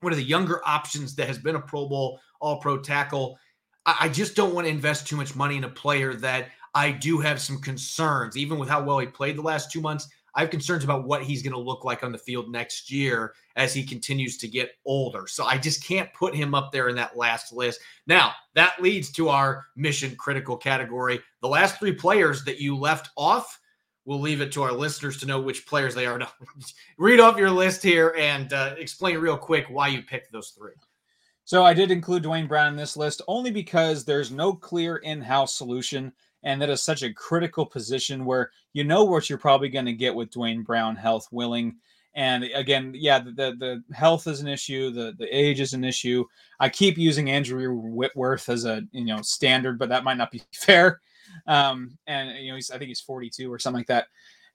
one 0.00 0.12
of 0.12 0.18
the 0.18 0.24
younger 0.24 0.60
options 0.66 1.14
that 1.16 1.28
has 1.28 1.38
been 1.38 1.56
a 1.56 1.60
Pro 1.60 1.88
Bowl, 1.88 2.20
All 2.40 2.60
Pro 2.60 2.78
tackle. 2.78 3.38
I, 3.86 3.96
I 4.02 4.08
just 4.08 4.36
don't 4.36 4.54
want 4.54 4.66
to 4.66 4.70
invest 4.70 5.06
too 5.06 5.16
much 5.16 5.34
money 5.34 5.56
in 5.56 5.64
a 5.64 5.68
player 5.68 6.14
that 6.14 6.48
I 6.74 6.90
do 6.90 7.18
have 7.20 7.40
some 7.40 7.60
concerns, 7.60 8.36
even 8.36 8.58
with 8.58 8.68
how 8.68 8.82
well 8.82 8.98
he 8.98 9.06
played 9.06 9.36
the 9.36 9.42
last 9.42 9.70
two 9.70 9.80
months. 9.80 10.08
I 10.34 10.40
have 10.40 10.50
concerns 10.50 10.82
about 10.82 11.06
what 11.06 11.22
he's 11.22 11.42
going 11.42 11.52
to 11.52 11.58
look 11.60 11.84
like 11.84 12.02
on 12.02 12.10
the 12.10 12.18
field 12.18 12.50
next 12.50 12.90
year 12.90 13.34
as 13.54 13.72
he 13.72 13.84
continues 13.84 14.36
to 14.38 14.48
get 14.48 14.72
older. 14.84 15.28
So 15.28 15.44
I 15.44 15.58
just 15.58 15.84
can't 15.84 16.12
put 16.12 16.34
him 16.34 16.54
up 16.54 16.72
there 16.72 16.88
in 16.88 16.96
that 16.96 17.16
last 17.16 17.52
list. 17.52 17.80
Now, 18.08 18.32
that 18.54 18.82
leads 18.82 19.12
to 19.12 19.28
our 19.28 19.66
mission 19.76 20.16
critical 20.16 20.56
category. 20.56 21.20
The 21.40 21.48
last 21.48 21.78
three 21.78 21.92
players 21.92 22.44
that 22.44 22.58
you 22.58 22.76
left 22.76 23.10
off, 23.16 23.60
we'll 24.04 24.20
leave 24.20 24.40
it 24.40 24.52
to 24.52 24.62
our 24.62 24.72
listeners 24.72 25.18
to 25.18 25.26
know 25.26 25.40
which 25.40 25.66
players 25.66 25.94
they 25.94 26.06
are. 26.06 26.20
Read 26.98 27.20
off 27.20 27.38
your 27.38 27.50
list 27.50 27.82
here 27.82 28.14
and 28.18 28.52
uh, 28.52 28.74
explain 28.78 29.18
real 29.18 29.38
quick 29.38 29.66
why 29.68 29.88
you 29.88 30.02
picked 30.02 30.32
those 30.32 30.50
three. 30.50 30.72
So 31.44 31.64
I 31.64 31.74
did 31.74 31.90
include 31.90 32.22
Duane 32.22 32.46
Brown 32.46 32.68
in 32.68 32.76
this 32.76 32.96
list 32.96 33.20
only 33.28 33.50
because 33.50 34.04
there's 34.04 34.30
no 34.30 34.52
clear 34.54 34.96
in-house 34.96 35.54
solution 35.54 36.12
and 36.44 36.60
that 36.60 36.70
is 36.70 36.82
such 36.82 37.02
a 37.02 37.12
critical 37.12 37.66
position 37.66 38.24
where 38.24 38.50
you 38.72 38.84
know 38.84 39.04
what 39.04 39.28
you're 39.28 39.38
probably 39.38 39.68
going 39.68 39.86
to 39.86 39.92
get 39.92 40.14
with 40.14 40.30
Duane 40.30 40.62
Brown, 40.62 40.94
health 40.94 41.26
willing. 41.32 41.76
And 42.14 42.44
again, 42.54 42.92
yeah, 42.94 43.18
the, 43.18 43.32
the, 43.32 43.82
the 43.88 43.94
health 43.94 44.26
is 44.28 44.40
an 44.40 44.46
issue, 44.46 44.90
the 44.90 45.14
the 45.18 45.26
age 45.36 45.60
is 45.60 45.72
an 45.72 45.82
issue. 45.82 46.24
I 46.60 46.68
keep 46.68 46.96
using 46.96 47.30
Andrew 47.30 47.74
Whitworth 47.74 48.48
as 48.48 48.66
a 48.66 48.82
you 48.92 49.04
know 49.04 49.20
standard, 49.22 49.78
but 49.78 49.88
that 49.88 50.04
might 50.04 50.18
not 50.18 50.30
be 50.30 50.42
fair. 50.52 51.00
Um, 51.46 51.98
and 52.06 52.38
you 52.38 52.50
know, 52.50 52.56
he's 52.56 52.70
I 52.70 52.78
think 52.78 52.88
he's 52.88 53.00
42 53.00 53.52
or 53.52 53.58
something 53.58 53.80
like 53.80 53.86
that. 53.88 54.06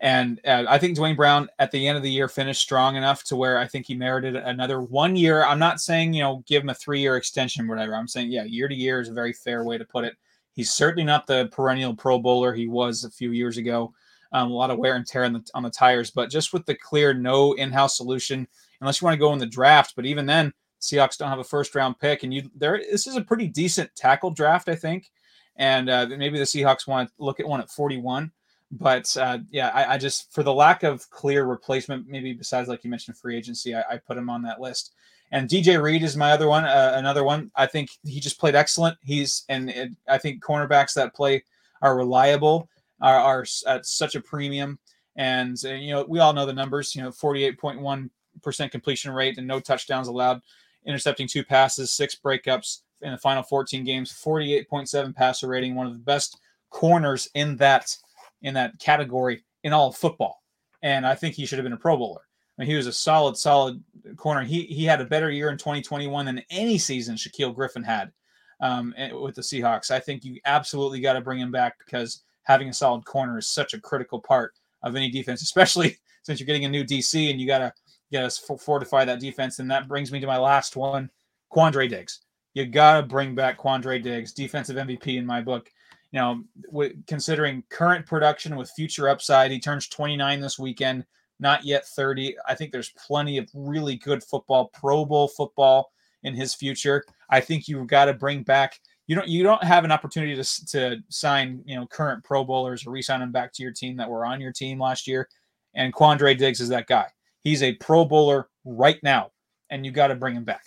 And 0.01 0.39
uh, 0.45 0.63
I 0.67 0.77
think 0.77 0.95
Duane 0.95 1.15
Brown 1.15 1.49
at 1.59 1.71
the 1.71 1.87
end 1.87 1.97
of 1.97 2.03
the 2.03 2.11
year 2.11 2.29
finished 2.29 2.61
strong 2.61 2.95
enough 2.95 3.23
to 3.25 3.35
where 3.35 3.57
I 3.57 3.67
think 3.67 3.85
he 3.85 3.95
merited 3.95 4.37
another 4.37 4.81
one 4.81 5.15
year. 5.15 5.43
I'm 5.43 5.59
not 5.59 5.81
saying 5.81 6.13
you 6.13 6.23
know 6.23 6.43
give 6.47 6.63
him 6.63 6.69
a 6.69 6.73
three 6.73 7.01
year 7.01 7.17
extension, 7.17 7.67
whatever. 7.67 7.95
I'm 7.95 8.07
saying 8.07 8.31
yeah, 8.31 8.43
year 8.43 8.67
to 8.67 8.75
year 8.75 9.01
is 9.01 9.09
a 9.09 9.13
very 9.13 9.33
fair 9.33 9.63
way 9.63 9.77
to 9.77 9.85
put 9.85 10.05
it. 10.05 10.15
He's 10.53 10.71
certainly 10.71 11.03
not 11.03 11.27
the 11.27 11.47
perennial 11.51 11.95
Pro 11.95 12.19
Bowler 12.19 12.53
he 12.53 12.67
was 12.67 13.03
a 13.03 13.11
few 13.11 13.31
years 13.31 13.57
ago. 13.57 13.93
Um, 14.31 14.51
a 14.51 14.53
lot 14.53 14.69
of 14.69 14.77
wear 14.77 14.95
and 14.95 15.07
tear 15.07 15.23
on 15.23 15.33
the, 15.33 15.49
on 15.55 15.63
the 15.63 15.71
tires, 15.71 16.11
but 16.11 16.29
just 16.29 16.53
with 16.53 16.65
the 16.65 16.75
clear 16.75 17.15
no 17.15 17.53
in-house 17.53 17.97
solution, 17.97 18.47
unless 18.79 19.01
you 19.01 19.05
want 19.05 19.15
to 19.15 19.19
go 19.19 19.33
in 19.33 19.39
the 19.39 19.45
draft. 19.47 19.93
But 19.95 20.05
even 20.05 20.27
then, 20.27 20.53
Seahawks 20.81 21.17
don't 21.17 21.29
have 21.29 21.39
a 21.39 21.43
first 21.43 21.75
round 21.75 21.99
pick, 21.99 22.23
and 22.23 22.33
you 22.33 22.49
there. 22.55 22.79
This 22.91 23.07
is 23.07 23.15
a 23.15 23.21
pretty 23.21 23.47
decent 23.47 23.93
tackle 23.95 24.31
draft, 24.31 24.69
I 24.69 24.75
think, 24.75 25.11
and 25.59 25.89
uh, 25.89 26.07
maybe 26.17 26.39
the 26.39 26.45
Seahawks 26.45 26.87
want 26.87 27.09
to 27.09 27.23
look 27.23 27.39
at 27.39 27.47
one 27.47 27.59
at 27.59 27.69
41. 27.69 28.31
But 28.71 29.15
uh, 29.17 29.39
yeah, 29.51 29.69
I, 29.69 29.93
I, 29.93 29.97
just 29.97 30.31
for 30.31 30.41
the 30.41 30.53
lack 30.53 30.83
of 30.83 31.07
clear 31.09 31.45
replacement, 31.45 32.07
maybe 32.07 32.33
besides 32.33 32.69
like 32.69 32.83
you 32.83 32.89
mentioned 32.89 33.17
free 33.17 33.35
agency, 33.35 33.75
I, 33.75 33.83
I 33.91 33.97
put 33.97 34.17
him 34.17 34.29
on 34.29 34.41
that 34.43 34.61
list. 34.61 34.93
And 35.31 35.49
DJ 35.49 35.81
Reed 35.81 36.01
is 36.01 36.15
my 36.15 36.31
other 36.31 36.47
one. 36.47 36.65
Uh, 36.65 36.93
another 36.95 37.23
one. 37.23 37.51
I 37.55 37.65
think 37.65 37.89
he 38.03 38.19
just 38.19 38.39
played 38.39 38.55
excellent. 38.55 38.97
He's 39.03 39.43
and 39.49 39.69
it, 39.69 39.91
I 40.07 40.17
think 40.17 40.43
cornerbacks 40.43 40.93
that 40.95 41.13
play 41.13 41.43
are 41.81 41.95
reliable 41.97 42.69
are, 43.01 43.19
are 43.19 43.45
at 43.67 43.85
such 43.85 44.15
a 44.15 44.21
premium. 44.21 44.79
And 45.15 45.57
uh, 45.65 45.73
you 45.73 45.91
know 45.91 46.05
we 46.07 46.19
all 46.19 46.33
know 46.33 46.45
the 46.45 46.53
numbers. 46.53 46.95
You 46.95 47.03
know, 47.03 47.11
forty-eight 47.11 47.59
point 47.59 47.79
one 47.79 48.09
percent 48.41 48.71
completion 48.71 49.11
rate 49.11 49.37
and 49.37 49.45
no 49.45 49.59
touchdowns 49.59 50.07
allowed, 50.07 50.41
intercepting 50.85 51.27
two 51.27 51.43
passes, 51.43 51.91
six 51.91 52.15
breakups 52.15 52.79
in 53.01 53.11
the 53.11 53.17
final 53.17 53.43
14 53.43 53.83
games, 53.83 54.11
48.7 54.11 55.15
passer 55.15 55.47
rating, 55.47 55.75
one 55.75 55.87
of 55.87 55.93
the 55.93 55.99
best 55.99 56.39
corners 56.69 57.27
in 57.33 57.55
that 57.57 57.95
in 58.41 58.53
that 58.53 58.79
category 58.79 59.43
in 59.63 59.73
all 59.73 59.89
of 59.89 59.95
football. 59.95 60.41
And 60.81 61.05
I 61.05 61.15
think 61.15 61.35
he 61.35 61.45
should 61.45 61.57
have 61.57 61.65
been 61.65 61.73
a 61.73 61.77
Pro 61.77 61.97
Bowler 61.97 62.21
I 62.59 62.63
mean, 62.63 62.71
he 62.71 62.75
was 62.75 62.87
a 62.87 62.93
solid, 62.93 63.37
solid 63.37 63.81
corner. 64.17 64.43
He 64.43 64.63
he 64.63 64.83
had 64.83 64.99
a 64.99 65.05
better 65.05 65.31
year 65.31 65.49
in 65.49 65.57
2021 65.57 66.25
than 66.25 66.43
any 66.49 66.77
season 66.77 67.15
Shaquill 67.15 67.55
Griffin 67.55 67.83
had 67.83 68.11
um, 68.59 68.93
eh, 68.97 69.13
with 69.13 69.35
the 69.35 69.41
Seahawks. 69.41 69.91
I 69.91 69.99
think 70.01 70.25
you 70.25 70.41
absolutely 70.43 70.99
got 70.99 71.13
to 71.13 71.21
bring 71.21 71.39
him 71.39 71.51
back 71.51 71.79
because 71.79 72.23
having 72.43 72.67
a 72.67 72.73
solid 72.73 73.05
corner 73.05 73.37
is 73.37 73.47
such 73.47 73.73
a 73.73 73.79
critical 73.79 74.19
part 74.19 74.53
of 74.83 74.97
any 74.97 75.09
defense, 75.09 75.41
especially 75.43 75.97
since 76.23 76.39
you're 76.39 76.47
getting 76.47 76.65
a 76.65 76.69
new 76.69 76.83
DC 76.83 77.31
and 77.31 77.39
you 77.39 77.47
got 77.47 77.59
to 77.59 77.73
get 78.11 78.25
us 78.25 78.37
fortify 78.37 79.05
that 79.05 79.21
defense. 79.21 79.59
And 79.59 79.71
that 79.71 79.87
brings 79.87 80.11
me 80.11 80.19
to 80.19 80.27
my 80.27 80.37
last 80.37 80.75
one, 80.75 81.09
Quandre 81.53 81.87
Diggs. 81.87 82.19
You 82.53 82.65
got 82.65 82.97
to 82.97 83.07
bring 83.07 83.35
back 83.35 83.59
Quandre 83.59 84.01
Diggs, 84.01 84.33
defensive 84.33 84.75
MVP 84.75 85.17
in 85.17 85.25
my 85.25 85.41
book. 85.41 85.71
You 86.11 86.19
know, 86.19 86.43
w- 86.67 86.95
considering 87.07 87.63
current 87.69 88.05
production 88.05 88.55
with 88.55 88.71
future 88.75 89.07
upside, 89.07 89.51
he 89.51 89.59
turns 89.59 89.87
29 89.87 90.39
this 90.39 90.57
weekend 90.57 91.05
not 91.39 91.63
yet 91.63 91.87
30. 91.87 92.35
I 92.47 92.55
think 92.55 92.71
there's 92.71 92.91
plenty 92.91 93.37
of 93.37 93.49
really 93.53 93.95
good 93.95 94.23
football, 94.23 94.69
Pro 94.73 95.05
Bowl 95.05 95.27
football 95.27 95.91
in 96.23 96.33
his 96.33 96.53
future. 96.53 97.03
I 97.29 97.39
think 97.39 97.67
you've 97.67 97.87
got 97.87 98.05
to 98.05 98.13
bring 98.13 98.43
back. 98.43 98.79
You 99.07 99.15
don't. 99.15 99.27
You 99.27 99.41
don't 99.41 99.63
have 99.63 99.85
an 99.85 99.91
opportunity 99.91 100.35
to 100.35 100.65
to 100.67 100.97
sign. 101.09 101.63
You 101.65 101.77
know, 101.77 101.87
current 101.87 102.23
Pro 102.23 102.43
Bowlers 102.43 102.85
or 102.85 102.91
re-sign 102.91 103.21
them 103.21 103.31
back 103.31 103.53
to 103.53 103.63
your 103.63 103.71
team 103.71 103.97
that 103.97 104.09
were 104.09 104.25
on 104.25 104.39
your 104.39 104.51
team 104.51 104.79
last 104.79 105.07
year. 105.07 105.27
And 105.73 105.93
Quandre 105.93 106.37
Diggs 106.37 106.59
is 106.59 106.69
that 106.69 106.87
guy. 106.87 107.07
He's 107.41 107.63
a 107.63 107.73
Pro 107.75 108.05
Bowler 108.05 108.49
right 108.65 108.99
now, 109.01 109.31
and 109.69 109.83
you 109.83 109.91
got 109.91 110.07
to 110.07 110.15
bring 110.15 110.35
him 110.35 110.43
back. 110.43 110.63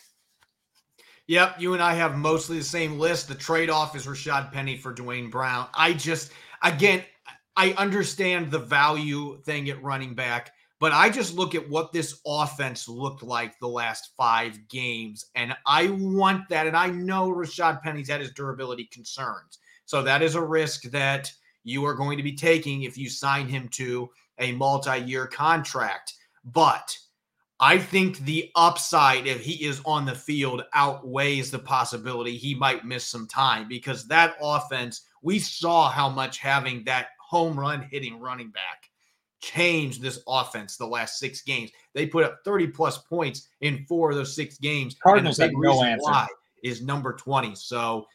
Yep, 1.28 1.60
you 1.60 1.74
and 1.74 1.82
I 1.82 1.94
have 1.94 2.16
mostly 2.16 2.58
the 2.58 2.64
same 2.64 2.98
list. 2.98 3.28
The 3.28 3.34
trade-off 3.34 3.94
is 3.96 4.06
Rashad 4.06 4.52
Penny 4.52 4.76
for 4.76 4.92
Duane 4.92 5.30
Brown. 5.30 5.68
I 5.74 5.92
just, 5.92 6.32
again, 6.62 7.04
I 7.56 7.72
understand 7.72 8.50
the 8.50 8.58
value 8.58 9.40
thing 9.42 9.68
at 9.70 9.82
running 9.82 10.14
back. 10.14 10.52
But 10.82 10.90
I 10.90 11.10
just 11.10 11.36
look 11.36 11.54
at 11.54 11.68
what 11.68 11.92
this 11.92 12.20
offense 12.26 12.88
looked 12.88 13.22
like 13.22 13.56
the 13.60 13.68
last 13.68 14.10
five 14.16 14.66
games, 14.66 15.26
and 15.36 15.54
I 15.64 15.90
want 15.90 16.48
that. 16.48 16.66
And 16.66 16.76
I 16.76 16.88
know 16.88 17.30
Rashad 17.30 17.80
Penny's 17.82 18.08
had 18.08 18.20
his 18.20 18.32
durability 18.32 18.86
concerns. 18.86 19.60
So 19.84 20.02
that 20.02 20.22
is 20.22 20.34
a 20.34 20.42
risk 20.42 20.82
that 20.90 21.32
you 21.62 21.84
are 21.84 21.94
going 21.94 22.16
to 22.16 22.24
be 22.24 22.32
taking 22.32 22.82
if 22.82 22.98
you 22.98 23.08
sign 23.08 23.46
him 23.46 23.68
to 23.74 24.10
a 24.40 24.50
multi 24.50 24.98
year 24.98 25.28
contract. 25.28 26.14
But 26.46 26.98
I 27.62 27.78
think 27.78 28.18
the 28.18 28.50
upside, 28.56 29.28
if 29.28 29.40
he 29.40 29.64
is 29.64 29.80
on 29.86 30.04
the 30.04 30.16
field, 30.16 30.64
outweighs 30.74 31.52
the 31.52 31.60
possibility 31.60 32.36
he 32.36 32.56
might 32.56 32.84
miss 32.84 33.06
some 33.06 33.28
time 33.28 33.68
because 33.68 34.06
that 34.08 34.34
offense, 34.42 35.02
we 35.22 35.38
saw 35.38 35.88
how 35.88 36.08
much 36.08 36.38
having 36.38 36.82
that 36.84 37.10
home 37.20 37.58
run 37.58 37.86
hitting 37.88 38.18
running 38.18 38.50
back 38.50 38.90
changed 39.40 40.02
this 40.02 40.20
offense 40.26 40.76
the 40.76 40.84
last 40.84 41.20
six 41.20 41.42
games. 41.42 41.70
They 41.94 42.04
put 42.04 42.24
up 42.24 42.40
30 42.44 42.66
plus 42.68 42.98
points 42.98 43.48
in 43.60 43.86
four 43.88 44.10
of 44.10 44.16
those 44.16 44.34
six 44.34 44.58
games. 44.58 44.96
Cardinals 45.00 45.38
have 45.38 45.52
no 45.54 45.84
answer. 45.84 46.02
Why 46.02 46.26
is 46.64 46.82
number 46.82 47.12
20. 47.12 47.54
So 47.54 48.06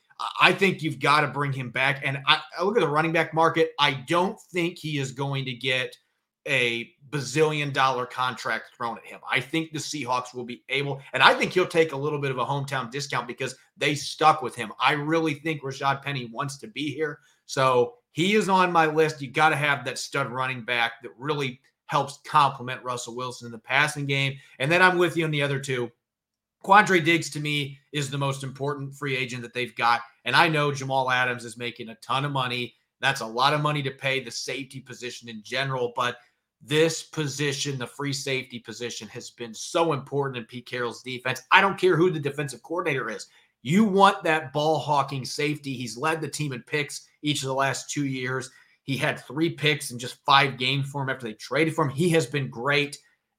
I 0.41 0.52
think 0.52 0.82
you've 0.82 1.00
got 1.00 1.22
to 1.22 1.28
bring 1.28 1.54
him 1.54 1.70
back. 1.70 2.02
And 2.04 2.20
I, 2.28 2.39
I 2.58 2.64
look 2.64 2.76
at 2.76 2.82
the 2.82 2.88
running 2.88 3.14
back 3.14 3.34
market. 3.34 3.72
I 3.80 4.04
don't 4.08 4.39
think 4.52 4.78
he 4.78 4.98
is 4.98 5.12
going 5.12 5.45
to 5.45 5.54
get 5.54 5.95
a 6.48 6.91
bazillion 7.10 7.72
dollar 7.72 8.06
contract 8.06 8.72
thrown 8.76 8.98
at 8.98 9.06
him. 9.06 9.20
I 9.30 9.39
think 9.39 9.72
the 9.72 9.80
Seahawks 9.80 10.34
will 10.34 10.43
be 10.43 10.64
able, 10.70 11.02
and 11.14 11.24
I 11.24 11.34
think 11.34 11.54
he'll 11.54 11.68
take 11.68 11.91
a 11.91 11.98
little 11.98 12.20
bit 12.20 12.32
of 12.32 12.38
a 12.38 12.45
hometown 12.45 12.91
discount 12.91 13.28
because 13.28 13.56
they 13.78 13.95
stuck 13.95 14.41
with 14.41 14.56
him. 14.56 14.72
I 14.80 14.93
really 14.93 15.36
think 15.36 15.62
Rashad 15.62 16.02
Penny 16.02 16.26
wants 16.26 16.58
to 16.60 16.68
be 16.68 16.93
here. 16.93 17.20
So 17.45 17.95
he 18.12 18.36
is 18.36 18.50
on 18.50 18.72
my 18.72 18.88
list. 18.88 19.22
You 19.22 19.30
got 19.30 19.50
to 19.50 19.56
have 19.56 19.86
that 19.86 20.00
stud 20.00 20.32
running 20.32 20.64
back 20.64 21.02
that 21.04 21.12
really 21.18 21.62
helps 21.86 22.20
complement 22.26 22.84
Russell 22.84 23.16
Wilson 23.16 23.45
in 23.45 23.52
the 23.52 23.58
passing 23.58 24.06
game. 24.06 24.38
And 24.60 24.72
then 24.72 24.82
I'm 24.82 24.98
with 24.98 25.16
you 25.16 25.26
on 25.26 25.32
the 25.32 25.41
other 25.41 25.60
two. 25.60 25.89
Quandre 26.64 27.04
Diggs 27.04 27.30
to 27.30 27.39
me 27.39 27.78
is 27.93 28.10
the 28.10 28.18
most 28.18 28.43
important 28.43 28.93
free 28.93 29.16
agent 29.16 29.41
that 29.43 29.54
they've 29.54 29.76
got. 29.76 30.02
And 30.26 30.36
I 30.36 30.50
know 30.50 30.72
Jamal 30.72 31.10
Adams 31.10 31.45
is 31.45 31.58
making 31.58 31.89
a 31.89 31.95
ton 31.95 32.26
of 32.26 32.32
money. 32.32 32.76
That's 33.00 33.22
a 33.22 33.26
lot 33.26 33.54
of 33.54 33.62
money 33.62 33.82
to 33.84 33.91
pay 33.91 34.22
the 34.22 34.32
safety 34.32 34.82
position 34.82 35.30
in 35.30 35.41
general. 35.43 35.93
But 35.95 36.18
this 36.62 37.03
position, 37.03 37.78
the 37.78 37.88
free 37.88 38.14
safety 38.14 38.60
position, 38.60 39.08
has 39.10 39.30
been 39.30 39.53
so 39.53 39.93
important 39.93 40.38
in 40.38 40.45
Pete 40.45 40.66
Carroll's 40.66 41.03
defense. 41.03 41.41
I 41.51 41.62
don't 41.62 41.78
care 41.80 41.95
who 41.95 42.10
the 42.10 42.20
defensive 42.20 42.64
coordinator 42.64 43.10
is. 43.10 43.28
You 43.62 43.84
want 43.84 44.24
that 44.24 44.53
ball 44.53 44.80
hawking 44.80 45.26
safety. 45.26 45.74
He's 45.74 45.97
led 45.97 46.22
the 46.22 46.28
team 46.28 46.53
in 46.53 46.64
picks 46.64 47.08
each 47.22 47.43
of 47.43 47.47
the 47.47 47.53
last 47.53 47.89
two 47.89 48.05
years. 48.05 48.49
He 48.84 48.97
had 48.97 49.20
three 49.20 49.49
picks 49.49 49.91
in 49.91 49.99
just 49.99 50.24
five 50.26 50.58
games 50.58 50.89
for 50.89 51.01
him 51.03 51.10
after 51.10 51.28
they 51.28 51.34
traded 51.34 51.76
for 51.76 51.86
him. 51.86 51.91
He 51.91 52.10
has 52.10 52.26
been 52.26 52.49
great. 52.49 52.97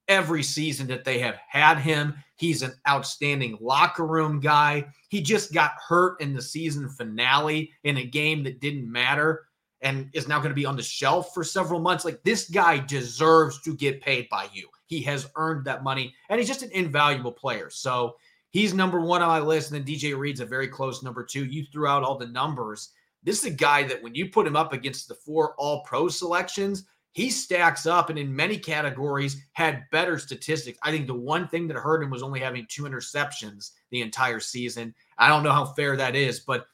every 0.09 0.43
season 0.43 0.87
that 0.89 1.05
they 1.05 1.19
have 1.19 1.37
had 1.49 1.79
him. 1.79 2.14
He's 2.37 2.62
an 2.62 2.73
outstanding 2.89 3.59
locker 3.61 4.07
room 4.07 4.41
guy. 4.41 4.87
He 5.09 5.21
just 5.21 5.53
got 5.53 5.73
hurt 5.87 6.21
in 6.21 6.35
the 6.35 6.43
season 6.43 6.89
finale 6.89 7.73
in 7.85 7.99
a 7.99 8.05
game 8.05 8.43
that 8.45 8.61
didn't 8.61 8.91
matter 8.91 9.47
and 9.81 10.11
is 10.12 10.29
now 10.29 10.39
going 10.39 10.51
to 10.51 10.55
be 10.55 10.66
on 10.66 10.76
the 10.76 10.83
shelf 10.83 11.33
for 11.33 11.45
several 11.45 11.81
months. 11.81 12.05
Like 12.05 12.22
this 12.22 12.49
guy 12.51 12.79
deserves 12.79 13.61
to 13.62 13.74
get 13.74 14.01
paid 14.01 14.29
by 14.29 14.49
you. 14.53 14.68
He 14.87 15.03
has 15.03 15.31
earned 15.37 15.64
that 15.66 15.85
money 15.85 16.14
and 16.29 16.39
he's 16.39 16.49
just 16.49 16.62
an 16.62 16.70
invaluable 16.72 17.33
player. 17.33 17.70
So 17.70 18.16
he's 18.51 18.74
number 18.74 19.01
one 19.01 19.22
on 19.22 19.29
my 19.29 19.41
list. 19.41 19.70
And 19.70 19.79
then 19.79 19.95
DJ 19.95 20.16
Reed's 20.16 20.41
a 20.41 20.47
very 20.47 20.68
close 20.68 21.03
number 21.03 21.22
two. 21.24 21.45
You 21.45 21.64
threw 21.64 21.87
out 21.87 22.03
all 22.03 22.18
the 22.18 22.26
numbers. 22.26 22.91
This 23.22 23.39
is 23.39 23.53
a 23.53 23.55
guy 23.55 23.83
that 23.85 24.03
when 24.03 24.14
you 24.14 24.31
put 24.31 24.47
him 24.47 24.57
up 24.57 24.72
against 24.72 25.09
the 25.09 25.14
four 25.14 25.55
all 25.57 25.83
pro 25.85 26.09
selections, 26.09 26.85
he 27.12 27.31
stacks 27.31 27.87
up 27.87 28.11
and 28.11 28.18
in 28.18 28.35
many 28.35 28.57
categories 28.57 29.43
had 29.53 29.85
better 29.91 30.18
statistics. 30.18 30.79
I 30.83 30.91
think 30.91 31.07
the 31.07 31.14
one 31.14 31.49
thing 31.49 31.66
that 31.68 31.76
hurt 31.76 32.03
him 32.03 32.11
was 32.11 32.22
only 32.22 32.41
having 32.41 32.66
two 32.68 32.85
interceptions 32.85 33.72
the 33.91 34.03
entire 34.03 34.41
season. 34.41 34.95
I 35.18 35.29
don't 35.29 35.43
know 35.43 35.53
how 35.53 35.64
fair 35.64 35.97
that 35.97 36.14
is, 36.14 36.41
but 36.41 36.66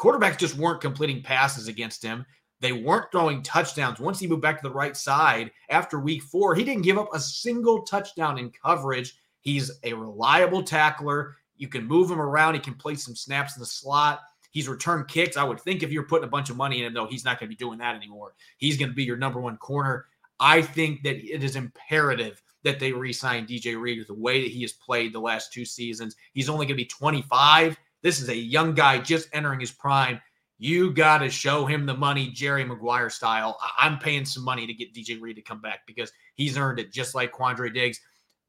quarterbacks 0.00 0.38
just 0.38 0.56
weren't 0.56 0.80
completing 0.80 1.22
passes 1.22 1.68
against 1.68 2.02
him. 2.02 2.24
They 2.60 2.72
weren't 2.72 3.12
throwing 3.12 3.42
touchdowns. 3.42 4.00
Once 4.00 4.18
he 4.18 4.26
moved 4.26 4.42
back 4.42 4.60
to 4.60 4.68
the 4.68 4.74
right 4.74 4.96
side 4.96 5.50
after 5.68 6.00
week 6.00 6.22
four, 6.22 6.54
he 6.54 6.64
didn't 6.64 6.84
give 6.84 6.98
up 6.98 7.08
a 7.14 7.20
single 7.20 7.82
touchdown 7.82 8.38
in 8.38 8.50
coverage. 8.50 9.14
He's 9.40 9.70
a 9.84 9.92
reliable 9.92 10.62
tackler. 10.62 11.36
You 11.56 11.68
can 11.68 11.86
move 11.86 12.10
him 12.10 12.20
around. 12.20 12.54
He 12.54 12.60
can 12.60 12.74
play 12.74 12.94
some 12.94 13.14
snaps 13.14 13.56
in 13.56 13.60
the 13.60 13.66
slot. 13.66 14.20
He's 14.50 14.68
returned 14.68 15.08
kicks. 15.08 15.36
I 15.36 15.44
would 15.44 15.60
think 15.60 15.82
if 15.82 15.92
you're 15.92 16.06
putting 16.06 16.26
a 16.26 16.30
bunch 16.30 16.50
of 16.50 16.56
money 16.56 16.80
in 16.80 16.86
him, 16.86 16.94
though, 16.94 17.06
he's 17.06 17.24
not 17.24 17.38
going 17.38 17.48
to 17.48 17.56
be 17.56 17.64
doing 17.64 17.78
that 17.78 17.94
anymore. 17.94 18.34
He's 18.58 18.76
going 18.76 18.90
to 18.90 18.94
be 18.94 19.04
your 19.04 19.16
number 19.16 19.40
one 19.40 19.56
corner. 19.58 20.06
I 20.40 20.62
think 20.62 21.02
that 21.04 21.16
it 21.16 21.44
is 21.44 21.56
imperative 21.56 22.42
that 22.62 22.80
they 22.80 22.92
re-sign 22.92 23.46
DJ 23.46 23.80
Reed 23.80 24.04
the 24.06 24.14
way 24.14 24.42
that 24.42 24.50
he 24.50 24.62
has 24.62 24.72
played 24.72 25.12
the 25.12 25.20
last 25.20 25.52
two 25.52 25.64
seasons. 25.64 26.16
He's 26.34 26.48
only 26.48 26.66
going 26.66 26.76
to 26.76 26.82
be 26.82 26.86
25. 26.86 27.78
This 28.02 28.20
is 28.20 28.28
a 28.28 28.36
young 28.36 28.74
guy 28.74 28.98
just 28.98 29.28
entering 29.32 29.60
his 29.60 29.70
prime. 29.70 30.20
You 30.58 30.92
got 30.92 31.18
to 31.18 31.30
show 31.30 31.64
him 31.64 31.86
the 31.86 31.96
money, 31.96 32.28
Jerry 32.28 32.64
Maguire 32.64 33.08
style. 33.08 33.58
I'm 33.78 33.98
paying 33.98 34.26
some 34.26 34.44
money 34.44 34.66
to 34.66 34.74
get 34.74 34.94
DJ 34.94 35.20
Reed 35.20 35.36
to 35.36 35.42
come 35.42 35.60
back 35.60 35.80
because 35.86 36.12
he's 36.34 36.58
earned 36.58 36.78
it 36.78 36.92
just 36.92 37.14
like 37.14 37.32
Quandre 37.32 37.72
Diggs. 37.72 38.00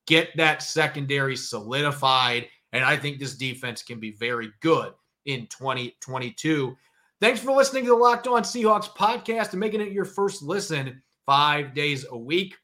Get 0.08 0.36
that 0.36 0.62
secondary 0.62 1.38
solidified. 1.38 2.48
And 2.74 2.84
I 2.84 2.98
think 2.98 3.20
this 3.20 3.36
defense 3.36 3.82
can 3.82 4.00
be 4.00 4.12
very 4.12 4.52
good 4.62 4.94
in 5.26 5.48
2022. 5.48 6.76
Thanks 7.22 7.40
for 7.40 7.52
listening 7.52 7.84
to 7.84 7.92
the 7.92 7.96
Locked 7.96 8.28
On 8.28 8.42
Seahawks 8.44 8.90
podcast 8.90 9.52
and 9.52 9.60
making 9.60 9.82
it 9.82 9.92
your 9.92 10.06
first 10.06 10.42
listen 10.42 11.02
five 11.26 11.74
days 11.74 12.06
a 12.10 12.18
week. 12.18 12.56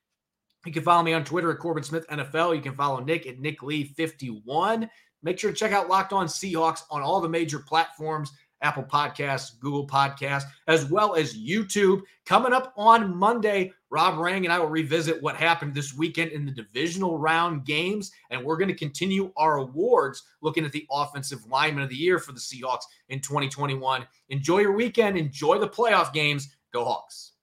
You 0.65 0.73
can 0.73 0.83
follow 0.83 1.03
me 1.03 1.13
on 1.13 1.23
Twitter 1.23 1.51
at 1.51 1.59
Corbin 1.59 1.83
Smith 1.83 2.07
NFL. 2.09 2.55
You 2.55 2.61
can 2.61 2.75
follow 2.75 2.99
Nick 2.99 3.27
at 3.27 3.39
Nick 3.39 3.63
Lee 3.63 3.85
51. 3.85 4.89
Make 5.27 5.39
sure 5.39 5.51
to 5.51 5.57
check 5.57 5.73
out 5.73 5.89
Locked 5.89 6.13
On 6.13 6.25
Seahawks 6.25 6.83
on 6.89 7.01
all 7.01 7.19
the 7.19 7.27
major 7.27 7.59
platforms 7.59 8.31
Apple 8.61 8.85
Podcasts, 8.85 9.59
Google 9.59 9.85
Podcasts, 9.85 10.45
as 10.67 10.89
well 10.89 11.15
as 11.15 11.37
YouTube. 11.37 12.03
Coming 12.25 12.53
up 12.53 12.73
on 12.77 13.13
Monday, 13.13 13.73
Rob 13.89 14.19
Rang 14.19 14.45
and 14.45 14.53
I 14.53 14.57
will 14.57 14.69
revisit 14.69 15.21
what 15.21 15.35
happened 15.35 15.73
this 15.73 15.93
weekend 15.93 16.31
in 16.31 16.45
the 16.45 16.51
divisional 16.53 17.17
round 17.17 17.65
games. 17.65 18.09
And 18.29 18.41
we're 18.41 18.55
going 18.55 18.69
to 18.69 18.73
continue 18.73 19.33
our 19.35 19.57
awards 19.57 20.23
looking 20.39 20.63
at 20.63 20.71
the 20.71 20.87
offensive 20.89 21.45
lineman 21.45 21.83
of 21.83 21.89
the 21.89 21.95
year 21.97 22.19
for 22.19 22.31
the 22.31 22.39
Seahawks 22.39 22.83
in 23.09 23.19
2021. 23.19 24.07
Enjoy 24.29 24.59
your 24.59 24.71
weekend. 24.71 25.17
Enjoy 25.17 25.59
the 25.59 25.67
playoff 25.67 26.13
games. 26.13 26.55
Go 26.71 26.85
Hawks. 26.85 27.33